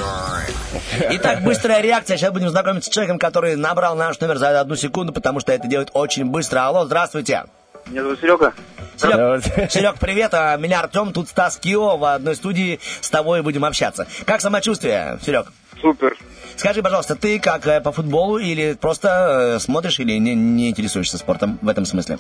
Итак, 1.16 1.44
быстрая 1.44 1.82
реакция. 1.82 2.18
Сейчас 2.18 2.32
будем 2.34 2.50
знакомиться 2.50 2.90
с 2.90 2.94
человеком, 2.94 3.18
который 3.20 3.56
набрал 3.56 3.96
наш 3.96 4.20
номер 4.20 4.38
за 4.38 4.60
одну 4.60 4.76
секунду, 4.76 5.14
потому 5.14 5.40
что 5.40 5.52
это 5.52 5.68
делает 5.68 5.90
очень 5.94 6.26
быстро. 6.26 6.66
Алло, 6.66 6.86
здравствуйте. 6.86 7.46
Меня 7.88 8.04
зовут 8.04 8.20
Серега. 8.20 8.54
Серег, 8.98 9.72
Серег, 9.72 9.96
привет. 10.00 10.34
а, 10.34 10.56
Меня 10.58 10.82
Артем, 10.82 11.14
тут 11.14 11.30
Стас 11.30 11.58
Кио. 11.58 11.98
В 11.98 12.06
одной 12.14 12.36
студии 12.36 12.80
с 13.02 13.10
тобой 13.10 13.42
будем 13.42 13.64
общаться. 13.66 14.08
Как 14.26 14.42
самочувствие, 14.42 15.18
Серег? 15.26 15.48
Супер. 15.82 16.16
Скажи, 16.56 16.84
пожалуйста, 16.84 17.16
ты 17.16 17.40
как 17.40 17.66
э, 17.66 17.82
по 17.82 17.92
футболу 17.92 18.38
или 18.38 18.74
просто 18.74 19.56
э, 19.56 19.60
смотришь 19.60 20.00
или 20.00 20.14
не, 20.20 20.36
не 20.36 20.70
интересуешься 20.70 21.18
спортом 21.18 21.58
в 21.62 21.68
этом 21.68 21.86
смысле? 21.86 22.20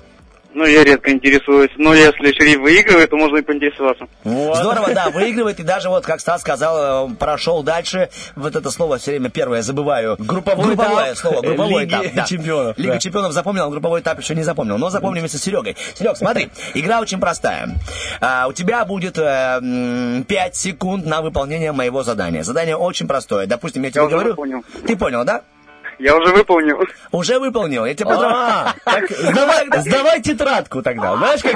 Ну, 0.54 0.66
я 0.66 0.84
редко 0.84 1.12
интересуюсь. 1.12 1.72
Но 1.78 1.94
если 1.94 2.32
шериф 2.34 2.62
выигрывает, 2.62 3.10
то 3.10 3.18
можно 3.18 3.38
и 3.38 3.42
поинтересоваться. 3.42 4.06
Здорово, 4.24 4.94
да, 4.94 5.10
выигрывает. 5.10 5.60
И 5.60 5.64
даже 5.64 5.90
вот, 5.90 6.06
как 6.06 6.20
Стас 6.20 6.42
сказал, 6.42 7.10
э, 7.10 7.16
прошел 7.16 7.64
дальше. 7.64 8.10
Вот 8.36 8.56
это 8.56 8.70
слово 8.70 8.98
все 8.98 9.12
время 9.12 9.30
первое 9.30 9.62
забываю. 9.62 10.16
Групповой 10.20 10.76
Групповое 10.76 11.14
этап 11.14 11.18
слово, 11.18 11.42
групповой 11.42 11.84
Лиги 11.84 11.92
этап. 11.92 12.06
да. 12.14 12.24
чемпионов, 12.26 12.78
Лига 12.78 12.94
да. 12.94 13.00
чемпионов 13.00 13.32
запомнил, 13.32 13.66
а 13.66 13.70
групповой 13.70 14.02
этап 14.02 14.20
еще 14.20 14.36
не 14.36 14.44
запомнил. 14.44 14.78
Но 14.78 14.90
запомним 14.90 15.22
вместе 15.22 15.38
с 15.38 15.44
Серегой. 15.44 15.76
Серег, 15.96 16.18
смотри, 16.18 16.50
игра 16.74 17.00
очень 17.00 17.20
простая. 17.20 17.70
А, 18.22 18.48
у 18.48 18.54
тебя 18.54 18.86
будет 18.86 19.16
5 19.16 20.56
секунд 20.56 21.06
на 21.06 21.22
выполнение 21.22 21.72
моего 21.72 22.04
задания. 22.04 22.44
Задание 22.44 22.76
очень 22.76 23.08
простое. 23.08 23.48
Допустим, 23.48 23.84
я 23.84 23.92
тебе 23.92 24.02
уже 24.02 24.12
говорю... 24.12 24.30
выполнил. 24.32 24.64
Ты 24.86 24.96
понял, 24.96 25.24
да? 25.26 25.42
Я 26.04 26.18
уже 26.18 26.34
выполнил. 26.34 26.78
Уже 27.12 27.40
выполнил. 27.40 27.86
Я 27.86 27.94
тебя 27.96 28.12
А, 28.12 28.74
поздравляю. 28.86 29.10
так 29.10 29.10
сдавай, 29.32 29.82
сдавай 29.82 30.22
тетрадку 30.22 30.82
тогда. 30.82 31.16
Знаешь, 31.16 31.42
как 31.42 31.56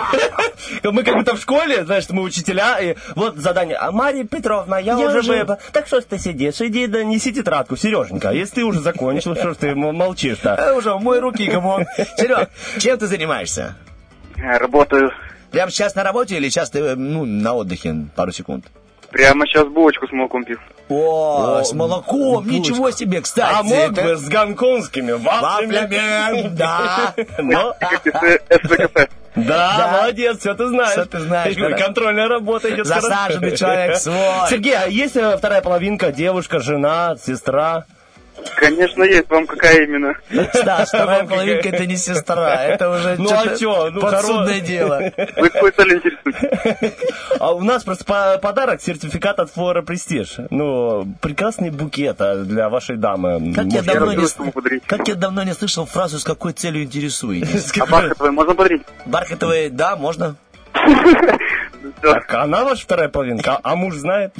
мы 0.93 1.03
как 1.03 1.15
будто 1.15 1.35
в 1.35 1.39
школе, 1.39 1.83
знаешь, 1.83 2.05
мы 2.09 2.21
учителя, 2.21 2.79
и 2.79 2.95
вот 3.15 3.35
задание. 3.35 3.75
А 3.75 3.91
Мария 3.91 4.23
Петровна, 4.23 4.79
я, 4.79 4.97
Я 4.97 5.07
уже 5.07 5.19
выпа- 5.19 5.57
Так 5.73 5.87
что 5.87 5.99
ж 5.99 6.05
ты 6.05 6.17
сидишь? 6.17 6.61
Иди 6.61 6.87
да 6.87 7.03
неси 7.03 7.33
тетрадку, 7.33 7.75
Сереженька. 7.75 8.31
Если 8.31 8.55
ты 8.55 8.63
уже 8.63 8.79
закончил, 8.79 9.35
что 9.35 9.53
ж 9.53 9.57
ты 9.57 9.75
молчишь-то? 9.75 10.55
Э, 10.57 10.73
Уже 10.77 10.95
мой 10.97 11.19
руки, 11.19 11.49
come 11.51 11.71
on. 11.71 11.85
Серег, 12.17 12.49
чем 12.79 12.97
ты 12.97 13.07
занимаешься? 13.07 13.75
Работаю. 14.37 15.11
Прямо 15.51 15.71
сейчас 15.71 15.95
на 15.95 16.03
работе 16.03 16.37
или 16.37 16.47
сейчас 16.49 16.69
ты 16.69 16.79
э, 16.79 16.95
ну, 16.95 17.25
на 17.25 17.53
отдыхе 17.53 17.95
пару 18.15 18.31
секунд? 18.31 18.65
Прямо 19.11 19.45
сейчас 19.45 19.67
булочку 19.67 20.07
с 20.07 20.11
молоком 20.13 20.43
пил. 20.45 20.57
О, 20.89 21.61
с 21.63 21.73
молоком, 21.73 22.47
ничего 22.47 22.91
себе, 22.91 23.21
кстати. 23.21 23.53
А 23.53 23.63
мог 23.63 23.91
бы 23.93 24.01
это- 24.01 24.17
с 24.17 24.27
гонконгскими 24.29 25.11
вафлями. 25.13 25.81
Вафлями, 25.81 26.47
да. 26.49 27.13
Но, 27.39 27.75
СВКП. 28.49 29.09
да, 29.35 29.75
Да. 29.77 29.97
молодец, 29.99 30.39
все 30.39 30.53
ты 30.53 30.67
знаешь. 30.67 30.91
Всё 30.93 31.05
ты 31.05 31.19
знаешь. 31.19 31.55
Контрольная 31.77 32.27
работа 32.27 32.73
идет. 32.73 32.85
Засаженный 32.87 33.55
человек 33.57 33.97
свой. 33.97 34.15
Сергей, 34.49 34.75
а 34.77 34.87
есть 34.87 35.15
э, 35.17 35.37
вторая 35.37 35.61
половинка, 35.61 36.11
девушка, 36.11 36.59
жена, 36.59 37.15
сестра? 37.23 37.85
Конечно, 38.55 39.03
есть. 39.03 39.29
Вам 39.29 39.45
какая 39.47 39.83
именно? 39.83 40.15
Стас, 40.53 40.89
вторая 40.89 41.25
половинка 41.25 41.69
это 41.69 41.85
не 41.85 41.95
сестра, 41.97 42.63
это 42.63 42.89
уже 42.89 43.15
Ну, 43.17 43.29
а 43.31 43.55
чё? 43.57 43.89
Ну, 43.91 44.01
подсудное 44.01 44.59
хоро- 44.59 44.65
дело. 44.65 45.11
Вы 45.37 45.49
какой 45.49 45.71
целью 45.71 45.97
интересуетесь? 45.97 46.93
А 47.39 47.53
у 47.53 47.61
нас 47.61 47.83
просто 47.83 48.03
по- 48.05 48.39
подарок, 48.41 48.81
сертификат 48.81 49.39
от 49.39 49.51
Флора 49.51 49.81
Престиж. 49.83 50.37
Ну, 50.49 51.07
прекрасный 51.21 51.69
букет 51.69 52.19
а, 52.19 52.43
для 52.43 52.69
вашей 52.69 52.97
дамы. 52.97 53.53
Как 53.53 53.65
я, 53.67 53.83
давно 53.83 54.13
не, 54.13 54.79
как 54.87 55.07
я 55.07 55.15
давно 55.15 55.43
не 55.43 55.53
слышал 55.53 55.85
фразу 55.85 56.17
«с 56.19 56.23
какой 56.23 56.53
целью 56.53 56.83
интересуетесь». 56.83 57.71
А 57.79 57.85
бархатовый 57.85 58.31
можно 58.31 58.55
подарить? 58.55 58.81
Бархатовые, 59.05 59.69
да, 59.69 59.95
можно. 59.95 60.35
Так, 62.01 62.33
она 62.33 62.63
ваша 62.65 62.83
вторая 62.83 63.07
половинка, 63.09 63.59
а 63.63 63.75
муж 63.75 63.95
знает? 63.95 64.33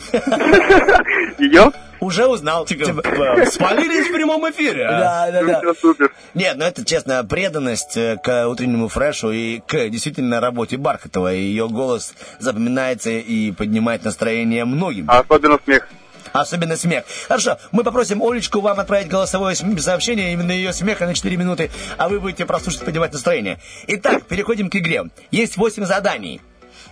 Ее? 1.40 1.72
Уже 1.99 2.28
узнал. 2.28 2.65
Типа, 2.65 3.02
э, 3.03 3.45
Спалились 3.48 4.07
в 4.10 4.14
прямом 4.14 4.49
эфире. 4.52 4.86
а? 4.86 5.30
Да, 5.32 5.41
да, 5.41 5.61
да. 5.61 5.74
супер. 5.80 6.11
Нет, 6.34 6.57
ну 6.57 6.65
это 6.65 6.86
честно, 6.86 7.24
преданность 7.24 7.98
э, 7.98 8.18
к 8.22 8.48
утреннему 8.48 8.88
фрешу 8.88 9.32
и 9.32 9.60
к 9.60 9.90
действительно 9.90 10.40
работе 10.40 10.78
Бархатова. 10.78 11.30
Ее 11.30 11.68
голос 11.68 12.14
запоминается 12.40 13.10
и 13.10 13.52
поднимает 13.52 14.03
настроение 14.03 14.65
многим. 14.65 15.06
А 15.10 15.19
особенно 15.19 15.60
смех. 15.64 15.88
Особенно 16.34 16.76
смех. 16.76 17.06
Хорошо, 17.28 17.57
мы 17.72 17.84
попросим 17.84 18.22
Олечку 18.22 18.60
вам 18.60 18.80
отправить 18.80 19.07
голосовое 19.07 19.56
сообщение, 19.56 20.34
именно 20.34 20.52
ее 20.52 20.74
смеха 20.74 21.06
на 21.06 21.14
4 21.15 21.36
минуты, 21.36 21.72
а 21.98 22.10
вы 22.10 22.19
будете 22.19 22.45
прослушать, 22.45 22.84
поднимать 22.84 23.14
настроение. 23.14 23.60
Итак, 23.88 24.24
переходим 24.26 24.69
к 24.69 24.76
игре. 24.76 25.06
Есть 25.32 25.57
8 25.57 25.86
заданий. 25.86 26.41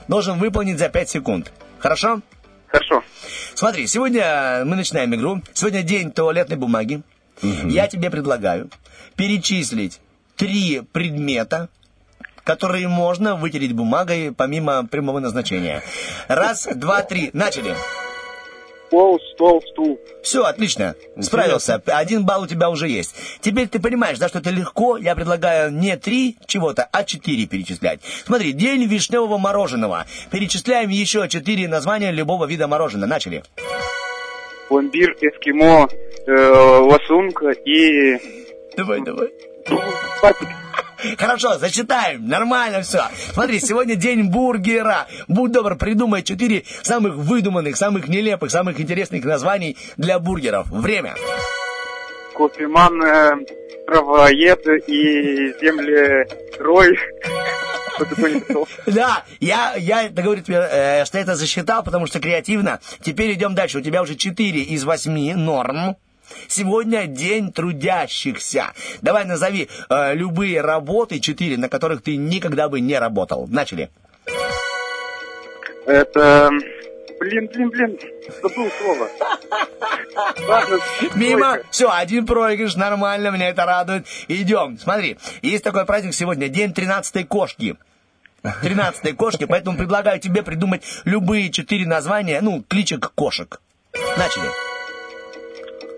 Должен 0.08 0.40
выполнить 0.40 0.80
за 0.80 0.90
5 0.90 1.10
секунд. 1.10 1.52
Хорошо? 1.80 2.22
Хорошо. 2.68 3.04
Смотри, 3.54 3.88
сегодня 3.88 4.64
мы 4.66 4.76
начинаем 4.76 5.14
игру. 5.16 5.42
Сегодня 5.54 5.84
день 5.84 6.12
туалетной 6.12 6.58
бумаги. 6.58 7.02
Я 7.42 7.88
тебе 7.88 8.10
предлагаю 8.10 8.70
перечислить 9.16 10.00
три 10.36 10.82
предмета, 10.82 11.70
которые 12.44 12.88
можно 12.88 13.36
вытереть 13.36 13.74
бумагой 13.74 14.32
помимо 14.32 14.86
прямого 14.86 15.20
назначения. 15.20 15.84
Раз, 16.28 16.68
два, 16.76 17.02
три. 17.02 17.30
Начали. 17.34 17.70
Пол, 17.72 18.05
стол, 18.88 19.62
стул. 19.72 20.00
Все, 20.22 20.44
отлично. 20.44 20.96
Справился. 21.20 21.82
Один 21.86 22.26
балл 22.26 22.44
у 22.44 22.48
тебя 22.48 22.70
уже 22.70 22.88
есть. 22.88 23.16
Теперь 23.42 23.68
ты 23.68 23.80
понимаешь, 23.80 24.18
да, 24.18 24.28
что 24.28 24.40
это 24.40 24.50
легко. 24.50 24.98
Я 24.98 25.16
предлагаю 25.16 25.72
не 25.72 25.98
три 25.98 26.38
чего-то, 26.46 26.88
а 26.92 27.04
четыре 27.04 27.46
перечислять. 27.46 28.00
Смотри, 28.26 28.54
день 28.54 28.86
вишневого 28.86 29.38
мороженого. 29.38 30.06
Перечисляем 30.32 30.90
еще 30.90 31.28
четыре 31.30 31.68
названия 31.68 32.12
любого 32.12 32.46
вида 32.46 32.68
мороженого. 32.68 33.10
Начали. 33.10 33.44
Пломбир, 34.70 35.16
эскимо, 35.22 35.88
э, 36.26 36.80
лосунка 36.80 37.52
и... 37.52 38.18
Давай, 38.76 39.02
давай. 39.02 39.30
Хорошо, 41.18 41.58
зачитаем. 41.58 42.28
Нормально 42.28 42.82
все. 42.82 43.04
Смотри, 43.34 43.60
сегодня 43.60 43.96
день 43.96 44.30
бургера. 44.30 45.08
Будь 45.28 45.52
добр, 45.52 45.76
придумай 45.76 46.24
четыре 46.24 46.64
самых 46.82 47.16
выдуманных, 47.16 47.78
самых 47.78 48.08
нелепых, 48.08 48.50
самых 48.50 48.80
интересных 48.80 49.24
названий 49.24 49.78
для 49.98 50.20
бургеров. 50.20 50.68
Время. 50.70 51.16
Кофеман, 52.36 53.46
травоед 53.86 54.66
и 54.88 55.54
землерой. 55.62 57.00
Да, 58.88 59.24
я, 59.40 59.76
я 59.78 60.10
говорю 60.10 60.42
тебе, 60.42 60.68
э, 60.70 61.06
что 61.06 61.18
это 61.18 61.36
засчитал, 61.36 61.82
потому 61.82 62.08
что 62.08 62.20
креативно. 62.20 62.82
Теперь 63.02 63.32
идем 63.34 63.56
дальше. 63.56 63.78
У 63.78 63.82
тебя 63.82 64.02
уже 64.02 64.16
4 64.16 64.62
из 64.62 64.84
8 64.84 65.36
норм. 65.36 65.96
Сегодня 66.48 67.06
день 67.08 67.52
трудящихся. 67.52 68.74
Давай 69.02 69.26
назови 69.26 69.70
э, 69.90 70.14
любые 70.16 70.62
работы, 70.62 71.20
4, 71.20 71.58
на 71.58 71.70
которых 71.70 72.02
ты 72.02 72.16
никогда 72.18 72.70
бы 72.70 72.80
не 72.80 72.98
работал. 72.98 73.48
Начали. 73.48 73.90
Это... 75.86 76.50
Блин, 77.20 77.50
блин, 77.54 77.70
блин. 77.70 78.00
Забыл 78.42 78.70
слово. 78.82 79.10
Ладно, 80.48 80.80
Мимо. 81.16 81.54
тройка. 81.54 81.68
Все, 81.72 81.90
один 81.90 82.26
проигрыш, 82.26 82.76
нормально, 82.76 83.30
меня 83.30 83.50
это 83.50 83.66
радует. 83.66 84.06
Идем. 84.28 84.78
Смотри, 84.78 85.18
есть 85.42 85.64
такой 85.64 85.86
праздник 85.86 86.14
сегодня, 86.14 86.50
день 86.50 86.72
13-й 86.72 87.24
кошки. 87.24 87.78
13-й 88.44 89.14
кошки, 89.14 89.46
поэтому 89.46 89.78
предлагаю 89.78 90.20
тебе 90.20 90.44
придумать 90.44 90.84
любые 91.06 91.50
четыре 91.52 91.88
названия, 91.88 92.42
ну, 92.42 92.64
кличек 92.68 93.12
кошек. 93.16 93.60
Начали. 94.18 94.65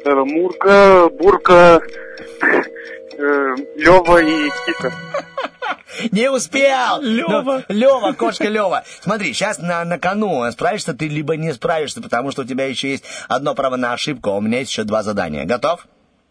Э, 0.07 0.13
Мурка, 0.23 1.09
Бурка, 1.09 1.81
э, 2.41 3.55
Лева 3.75 4.21
и 4.21 4.49
Киска. 4.65 4.93
Не 6.11 6.31
успел! 6.31 7.01
Лёва. 7.01 7.65
Ну, 7.67 7.75
Лёва, 7.75 8.13
кошка 8.13 8.47
Лёва. 8.47 8.83
Смотри, 9.01 9.33
сейчас 9.33 9.59
на, 9.59 9.83
на 9.83 9.99
кону 9.99 10.49
справишься 10.51 10.93
ты, 10.93 11.07
либо 11.09 11.35
не 11.35 11.51
справишься, 11.53 12.01
потому 12.01 12.31
что 12.31 12.43
у 12.43 12.45
тебя 12.45 12.65
еще 12.65 12.89
есть 12.91 13.03
одно 13.27 13.53
право 13.53 13.75
на 13.75 13.91
ошибку, 13.93 14.29
а 14.29 14.35
у 14.37 14.41
меня 14.41 14.59
есть 14.59 14.71
еще 14.71 14.83
два 14.83 15.03
задания. 15.03 15.43
Готов? 15.45 15.85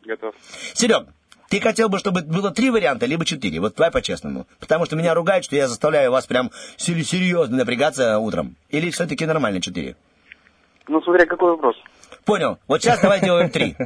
Готов. 0.05 0.35
Серег, 0.73 1.09
ты 1.51 1.61
хотел 1.61 1.89
бы, 1.91 1.99
чтобы 1.99 2.23
было 2.23 2.51
три 2.53 2.71
варианта, 2.71 3.05
либо 3.07 3.25
четыре. 3.27 3.61
Вот 3.61 3.75
давай 3.75 3.91
по-честному. 3.91 4.47
Потому 4.61 4.87
что 4.87 4.97
меня 4.97 5.13
ругают, 5.15 5.45
что 5.45 5.57
я 5.57 5.69
заставляю 5.69 6.13
вас 6.13 6.27
прям 6.27 6.51
сер- 6.77 7.05
серьезно 7.05 7.59
напрягаться 7.59 8.19
утром. 8.21 8.57
Или 8.71 8.91
все-таки 8.91 9.27
нормально 9.27 9.61
четыре? 9.61 9.97
Ну, 10.89 11.03
смотря 11.03 11.27
какой 11.27 11.51
вопрос. 11.51 11.77
Понял. 12.27 12.59
Вот 12.67 12.83
сейчас 12.83 13.01
давай 13.01 13.21
делаем 13.21 13.49
три. 13.51 13.77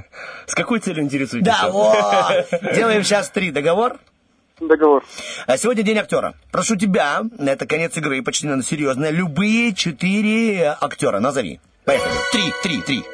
С 0.46 0.54
какой 0.54 0.80
целью 0.80 1.04
интересуетесь? 1.04 1.46
Да, 1.46 1.68
вот. 1.70 2.48
Делаем 2.74 3.04
сейчас 3.04 3.28
три. 3.28 3.50
Договор? 3.52 3.98
Договор. 4.58 5.04
А 5.46 5.58
сегодня 5.58 5.82
день 5.82 5.98
актера. 5.98 6.34
Прошу 6.50 6.76
тебя, 6.76 7.22
это 7.38 7.66
конец 7.66 7.96
игры, 7.98 8.22
почти 8.22 8.46
надо 8.46 8.62
серьезно. 8.62 9.10
Любые 9.10 9.74
четыре 9.74 10.74
актера 10.80 11.20
назови. 11.20 11.60
Поехали. 11.84 12.12
Три, 12.32 12.42
три, 12.62 12.82
три. 12.82 13.04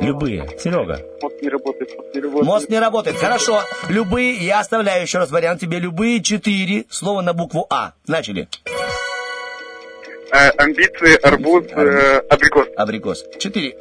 Любые. 0.00 0.48
Серега. 0.58 1.00
Мозг 1.20 1.36
не 1.42 1.48
работает, 1.50 1.90
мозг 1.96 2.14
не 2.14 2.20
работает. 2.20 2.46
Мозг 2.46 2.68
не 2.70 2.78
работает. 2.78 3.16
Хорошо. 3.18 3.62
Любые, 3.88 4.34
я 4.44 4.60
оставляю 4.60 5.02
еще 5.02 5.18
раз 5.18 5.30
вариант 5.30 5.60
тебе. 5.60 5.78
Любые 5.78 6.22
четыре 6.22 6.86
слова 6.88 7.20
на 7.20 7.34
букву 7.34 7.66
А. 7.68 7.92
Начали. 8.06 8.48
Э, 10.32 10.48
амбиции, 10.56 11.14
арбуз, 11.22 11.64
э, 11.70 12.18
абрикос. 12.30 12.68
Абрикос. 12.76 13.24
Четыре. 13.38 13.76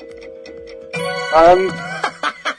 Ан- 1.34 1.72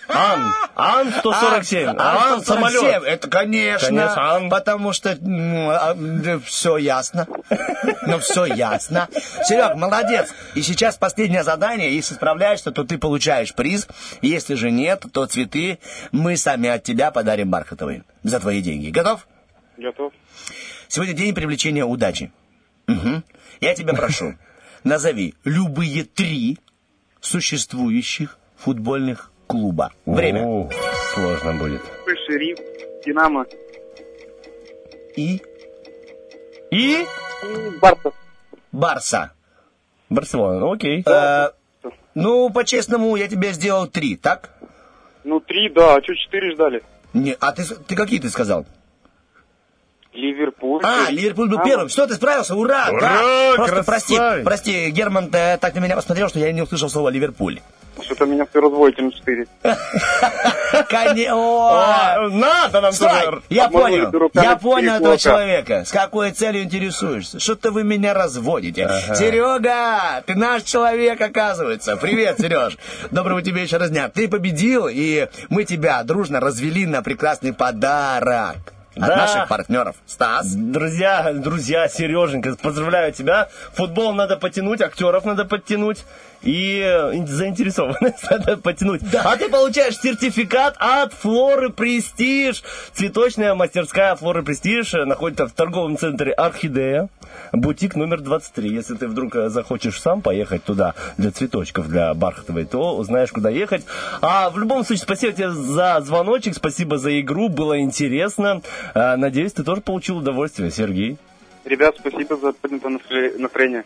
Ан. 0.09 0.55
Ан 0.74 1.12
147. 1.12 1.89
А, 1.98 2.32
Ан, 2.32 2.43
147. 2.43 2.44
самолет. 2.44 3.02
Это, 3.05 3.28
конечно. 3.28 3.89
Конечно, 3.89 4.35
Ан. 4.35 4.48
Потому 4.51 4.93
что 4.94 5.16
все 6.47 6.77
ясно. 6.78 7.27
Ну, 8.06 8.19
все 8.19 8.47
ясно. 8.47 9.09
Серег, 9.44 9.74
молодец. 9.77 10.31
И 10.55 10.62
сейчас 10.62 10.97
последнее 10.97 11.44
задание. 11.44 11.94
Если 11.94 12.14
справляешься, 12.14 12.70
то 12.73 12.85
ты 12.85 12.97
получаешь 12.98 13.55
приз. 13.55 13.86
Если 14.23 14.55
же 14.55 14.70
нет, 14.70 15.05
то 15.12 15.27
цветы 15.27 15.78
мы 16.12 16.36
сами 16.36 16.69
от 16.70 16.82
тебя 16.82 17.10
подарим 17.10 17.51
бархатовые. 17.51 18.05
За 18.23 18.40
твои 18.40 18.62
деньги. 18.62 18.89
Готов? 18.90 19.27
Готов. 19.77 20.12
Сегодня 20.89 21.14
день 21.14 21.35
привлечения 21.35 21.85
удачи. 21.85 22.32
Мгм. 22.86 23.23
Я 23.62 23.76
тебя 23.76 23.94
прошу, 23.94 24.34
назови 24.82 25.34
любые 25.44 26.02
три 26.02 26.59
существующих 27.20 28.36
футбольных 28.56 29.30
клуба. 29.47 29.93
Время. 30.05 30.44
О, 30.44 30.70
сложно 31.14 31.55
будет. 31.55 31.80
Шериф, 32.26 32.59
Динамо 33.06 33.47
И 35.16 35.40
И 36.72 37.06
и 37.43 37.78
Барсов. 37.80 38.14
Барса. 38.72 39.32
Барселона. 40.10 40.59
Ну, 40.59 40.72
Окей. 40.72 41.05
Э, 41.06 41.51
ну, 42.16 42.51
по-честному, 42.51 43.14
я 43.14 43.28
тебе 43.28 43.52
сделал 43.52 43.86
три, 43.86 44.16
так? 44.16 44.51
Ну, 45.22 45.39
три, 45.39 45.68
да. 45.68 45.94
А 45.94 46.02
что, 46.02 46.16
четыре 46.16 46.52
ждали? 46.55 46.82
Не, 47.12 47.36
а 47.39 47.52
ты, 47.52 47.62
ты 47.62 47.94
какие 47.94 48.18
ты 48.18 48.28
сказал? 48.28 48.66
Ливерпуль. 50.14 50.82
А, 50.84 51.10
Ливерпуль 51.10 51.47
был 51.48 51.52
Динамо. 51.56 51.68
первым. 51.68 51.89
Все, 51.89 52.06
ты 52.06 52.14
справился, 52.14 52.55
ура! 52.55 52.89
Ура, 52.90 53.01
да. 53.01 53.52
Просто 53.56 53.82
прости, 53.82 54.16
красавец. 54.16 54.44
прости, 54.44 54.90
Герман 54.90 55.30
э, 55.32 55.56
так 55.59 55.74
на 55.74 55.80
меня 55.80 55.97
посмотрел, 55.97 56.28
что 56.28 56.39
я 56.39 56.52
не 56.52 56.62
услышал 56.62 56.90
слово 56.90 57.09
Ливерпуль. 57.09 57.60
Что-то 58.01 58.24
меня 58.24 58.47
все 58.47 58.60
разводите 58.60 59.02
на 59.02 59.12
четыре. 59.12 59.47
Коне- 60.89 61.30
О, 61.30 62.24
О, 62.24 62.28
надо 62.30 62.80
нам 62.80 62.93
тоже. 62.94 63.43
Я 63.51 63.68
понял, 63.68 64.30
я 64.34 64.56
понял 64.56 64.94
этого 64.94 65.18
человека. 65.18 65.84
С 65.84 65.90
какой 65.90 66.30
целью 66.32 66.62
интересуешься? 66.62 67.39
Что-то 67.39 67.70
вы 67.70 67.84
меня 67.84 68.14
разводите. 68.14 68.89
Серега, 69.14 70.22
ты 70.26 70.34
наш 70.34 70.62
человек, 70.62 71.20
оказывается. 71.20 71.97
Привет, 71.97 72.39
Сереж. 72.39 72.78
Доброго 73.10 73.43
тебе 73.43 73.62
еще 73.62 73.76
раз 73.76 73.90
дня. 73.90 74.09
Ты 74.09 74.26
победил, 74.26 74.89
и 74.90 75.28
мы 75.51 75.64
тебя 75.64 76.02
дружно 76.02 76.40
развели 76.40 76.86
на 76.86 77.02
прекрасный 77.02 77.52
подарок. 77.52 78.72
От 78.97 79.06
Да. 79.06 79.16
наших 79.16 79.48
партнеров. 79.48 79.97
Стас. 80.06 80.52
Друзья, 80.55 81.32
друзья, 81.32 81.89
Сереженька, 81.89 82.55
поздравляю 82.56 83.12
тебя. 83.12 83.48
Футбол 83.74 84.12
надо 84.12 84.36
потянуть, 84.36 84.81
актеров 84.81 85.24
надо 85.24 85.44
подтянуть 85.44 86.05
и 86.43 86.81
э, 86.85 87.27
заинтересованность 87.27 88.23
надо 88.31 88.56
потянуть. 88.56 89.02
А 89.14 89.36
ты 89.36 89.48
получаешь 89.48 89.98
сертификат 89.98 90.77
от 90.78 91.12
Флоры 91.14 91.70
Престиж. 91.70 92.62
Цветочная 92.93 93.55
мастерская 93.55 94.14
Флоры 94.16 94.43
Престиж 94.43 94.94
э, 94.94 95.05
находится 95.05 95.47
в 95.47 95.52
торговом 95.52 95.97
центре 95.97 96.32
Орхидея, 96.32 97.09
бутик 97.52 97.97
номер 97.97 98.20
23. 98.20 98.69
Если 98.69 98.94
ты 98.94 99.09
вдруг 99.09 99.35
э, 99.36 99.48
захочешь 99.48 100.01
сам 100.01 100.20
поехать 100.20 100.64
туда 100.64 100.94
для 101.16 101.31
цветочков, 101.31 101.89
для 101.89 102.12
бархатовой, 102.14 102.64
то 102.64 102.97
узнаешь, 102.97 103.31
куда 103.32 103.51
ехать. 103.51 103.85
А 104.20 104.51
в 104.51 104.59
любом 104.59 104.85
случае, 104.85 105.05
спасибо 105.05 105.32
тебе 105.32 105.51
за 105.51 106.01
звоночек, 106.01 106.55
спасибо 106.55 106.98
за 106.98 107.20
игру, 107.20 107.48
было 107.48 107.81
интересно. 107.81 108.62
Надеюсь, 108.94 109.52
ты 109.52 109.64
тоже 109.64 109.81
получил 109.81 110.19
удовольствие, 110.19 110.70
Сергей. 110.70 111.19
Ребят, 111.64 111.94
спасибо 111.98 112.36
за 112.36 112.52
поднятое 112.52 112.93
настро- 112.93 113.39
настроение. 113.39 113.85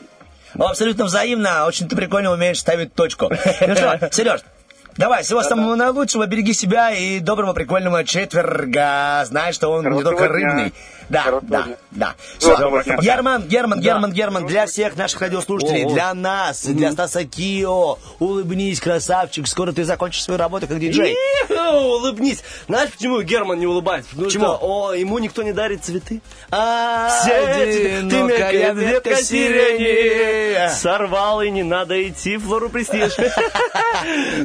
Ну, 0.56 0.66
абсолютно 0.66 1.04
взаимно. 1.04 1.66
Очень 1.66 1.88
ты 1.88 1.96
прикольно 1.96 2.32
умеешь 2.32 2.58
ставить 2.58 2.94
точку. 2.94 3.30
Ну 3.30 3.74
что, 3.76 4.08
Сереж, 4.12 4.40
давай, 4.96 5.22
всего 5.22 5.42
самого 5.42 5.74
наилучшего, 5.74 6.26
береги 6.26 6.52
себя 6.52 6.90
и 6.90 7.20
доброго, 7.20 7.52
прикольного 7.52 8.04
четверга. 8.04 9.24
Знай, 9.26 9.52
что 9.52 9.68
он 9.68 9.84
не 9.90 10.02
только 10.02 10.28
дня. 10.28 10.32
рыбный. 10.32 10.72
Да, 11.08 11.40
да, 11.42 11.66
да. 11.90 12.14
Доброго 12.40 12.82
дня. 12.82 12.98
Герман, 13.00 13.42
Герман, 13.42 13.80
Герман, 13.80 14.12
Герман, 14.12 14.46
для 14.46 14.66
всех 14.66 14.96
наших 14.96 15.20
радиослушателей, 15.20 15.84
О, 15.84 15.90
для 15.90 16.14
нас, 16.14 16.64
для 16.64 16.92
Стаса 16.92 17.24
Кио. 17.24 17.98
Улыбнись, 18.18 18.80
красавчик, 18.80 19.46
скоро 19.46 19.72
ты 19.72 19.84
закончишь 19.84 20.24
свою 20.24 20.38
работу 20.38 20.66
как 20.66 20.80
диджей. 20.80 21.16
Улыбнись. 21.48 22.42
Знаешь, 22.66 22.90
почему 22.90 23.20
Герман 23.22 23.58
не 23.58 23.66
улыбается? 23.66 24.10
Потому 24.10 24.26
Почему? 24.26 24.44
что 24.44 24.58
о, 24.60 24.94
ему 24.94 25.18
никто 25.18 25.42
не 25.42 25.52
дарит 25.52 25.84
цветы. 25.84 26.20
Одинокая 26.50 28.72
ветка 28.72 29.16
сирени. 29.22 30.68
Сорвал, 30.70 31.42
и 31.42 31.50
не 31.50 31.62
надо 31.62 32.02
идти 32.08 32.36
в 32.36 32.44
Флору 32.44 32.68
Престиж. 32.68 33.16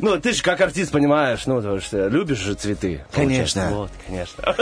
Ну, 0.01 0.19
ты 0.19 0.33
же 0.33 0.41
как 0.41 0.59
артист 0.61 0.91
понимаешь, 0.91 1.45
ну, 1.45 1.57
потому 1.57 1.79
что 1.81 2.07
любишь 2.07 2.39
же 2.39 2.55
цветы. 2.55 3.05
Конечно. 3.11 3.67
Вот, 3.71 3.91
конечно. 4.07 4.43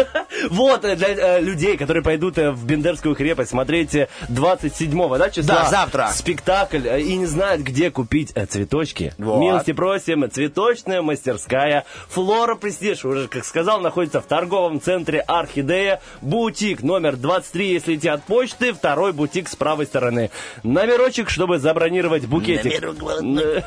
Вот, 0.49 0.85
э, 0.85 0.95
для 0.95 1.09
э, 1.09 1.41
людей, 1.41 1.77
которые 1.77 1.88
пойдут 2.01 2.37
э, 2.37 2.51
в 2.51 2.65
Бендерскую 2.65 3.15
крепость 3.15 3.51
смотреть 3.51 3.95
э, 3.95 4.07
27-го, 4.29 5.17
да, 5.17 5.29
числа? 5.29 5.55
Да, 5.55 5.69
завтра. 5.69 6.09
Спектакль 6.13 6.87
э, 6.87 7.01
и 7.01 7.15
не 7.15 7.25
знают, 7.25 7.61
где 7.61 7.91
купить 7.91 8.31
э, 8.35 8.45
цветочки. 8.45 9.13
Вот. 9.17 9.39
Милости 9.39 9.73
просим, 9.73 10.29
цветочная 10.29 11.01
мастерская 11.01 11.85
Флора 12.09 12.55
Престиж, 12.55 13.05
уже, 13.05 13.27
как 13.27 13.45
сказал, 13.45 13.81
находится 13.81 14.21
в 14.21 14.25
торговом 14.25 14.81
центре 14.81 15.19
Орхидея, 15.19 16.01
бутик 16.21 16.83
номер 16.83 17.15
23, 17.15 17.73
если 17.73 17.95
идти 17.95 18.07
от 18.07 18.23
почты, 18.23 18.73
второй 18.73 19.13
бутик 19.13 19.49
с 19.49 19.55
правой 19.55 19.85
стороны. 19.85 20.31
Номерочек, 20.63 21.29
чтобы 21.29 21.59
забронировать 21.59 22.25
букетик. 22.25 22.65
Номерок 22.65 22.97
главный. 22.97 23.63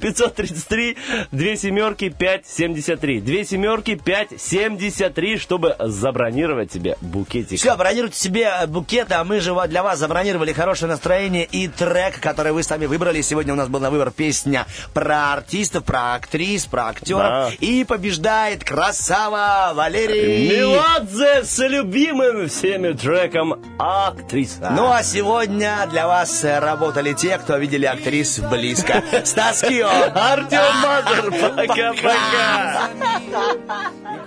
533, 0.00 0.96
две 1.32 1.56
семерки, 1.56 2.08
573. 2.08 3.20
Две 3.20 3.44
семерки, 3.44 3.94
573, 3.96 5.38
чтобы 5.38 5.76
забронировать 5.78 6.72
себе 6.72 6.96
букетик. 7.00 7.58
Все, 7.66 7.76
бронируйте 7.76 8.16
себе 8.16 8.52
букеты, 8.68 9.14
а 9.14 9.24
мы 9.24 9.40
же 9.40 9.52
для 9.66 9.82
вас 9.82 9.98
забронировали 9.98 10.52
хорошее 10.52 10.88
настроение 10.88 11.44
и 11.44 11.66
трек, 11.66 12.20
который 12.20 12.52
вы 12.52 12.62
сами 12.62 12.86
выбрали. 12.86 13.22
Сегодня 13.22 13.54
у 13.54 13.56
нас 13.56 13.66
был 13.66 13.80
на 13.80 13.90
выбор 13.90 14.12
песня 14.12 14.66
про 14.94 15.32
артистов, 15.32 15.82
про 15.82 16.14
актрис, 16.14 16.66
про 16.66 16.90
актеров. 16.90 17.50
Да. 17.50 17.50
И 17.58 17.82
побеждает 17.82 18.62
красава 18.62 19.72
Валерий. 19.74 20.48
Меладзе 20.48 21.42
с 21.42 21.58
любимым 21.58 22.48
всеми 22.48 22.92
треком 22.92 23.60
актриса. 23.80 24.70
Ну 24.70 24.92
а 24.92 25.02
сегодня 25.02 25.88
для 25.90 26.06
вас 26.06 26.44
э, 26.44 26.60
работали 26.60 27.14
те, 27.14 27.36
кто 27.36 27.56
видели 27.56 27.86
актрис 27.86 28.38
близко. 28.38 29.02
Стас 29.24 29.62
Кио. 29.62 29.88
Артем 30.14 30.60
Мазур, 30.84 31.32
пока-пока. 31.56 32.90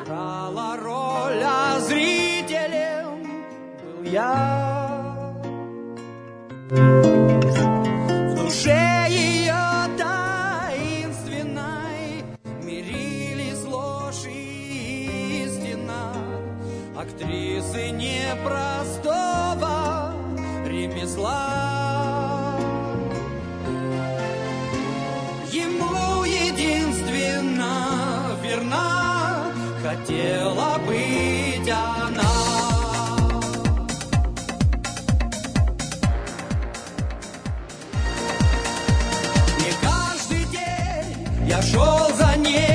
Играла 0.03 0.75
роль, 0.75 1.41
а 1.41 1.79
зрителем 1.79 3.08
был 3.08 3.08
я. 4.05 5.05
В 6.69 8.35
душе 8.35 9.07
ее 9.09 9.55
таинственной 9.97 11.43
мирились 12.63 13.63
ложь 13.65 14.25
и 14.27 15.43
истина. 15.45 16.13
Актрисы 16.97 17.89
непростого 17.91 19.33
ремесла. 20.65 22.57
Ему 25.51 26.23
единственно 26.23 27.73
верна 28.43 29.51
хотела 29.81 30.77
быть 30.85 31.08
день 41.59 41.61
я 41.61 41.61
шел 41.61 42.15
за 42.15 42.35
ней 42.37 42.68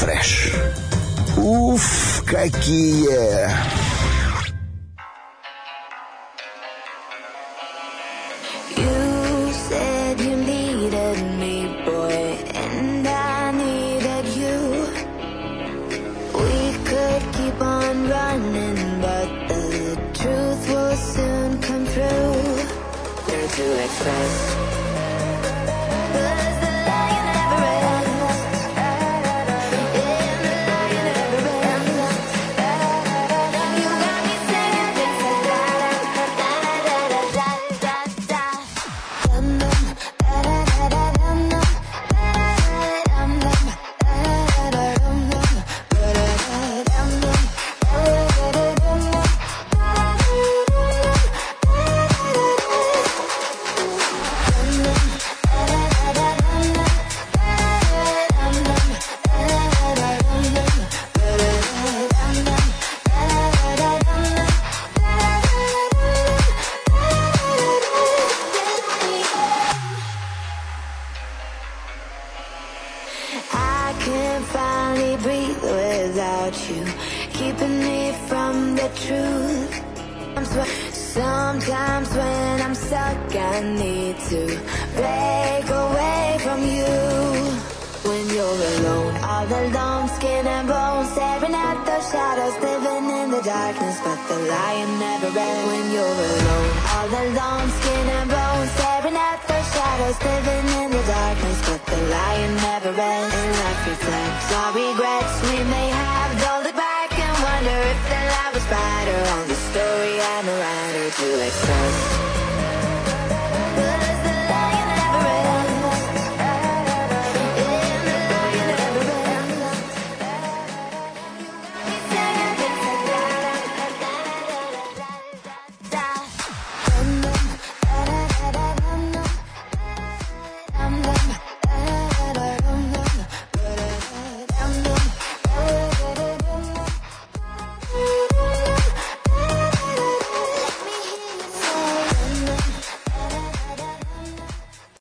фреш. 0.00 0.52
Уф, 1.36 2.22
какие! 2.26 3.79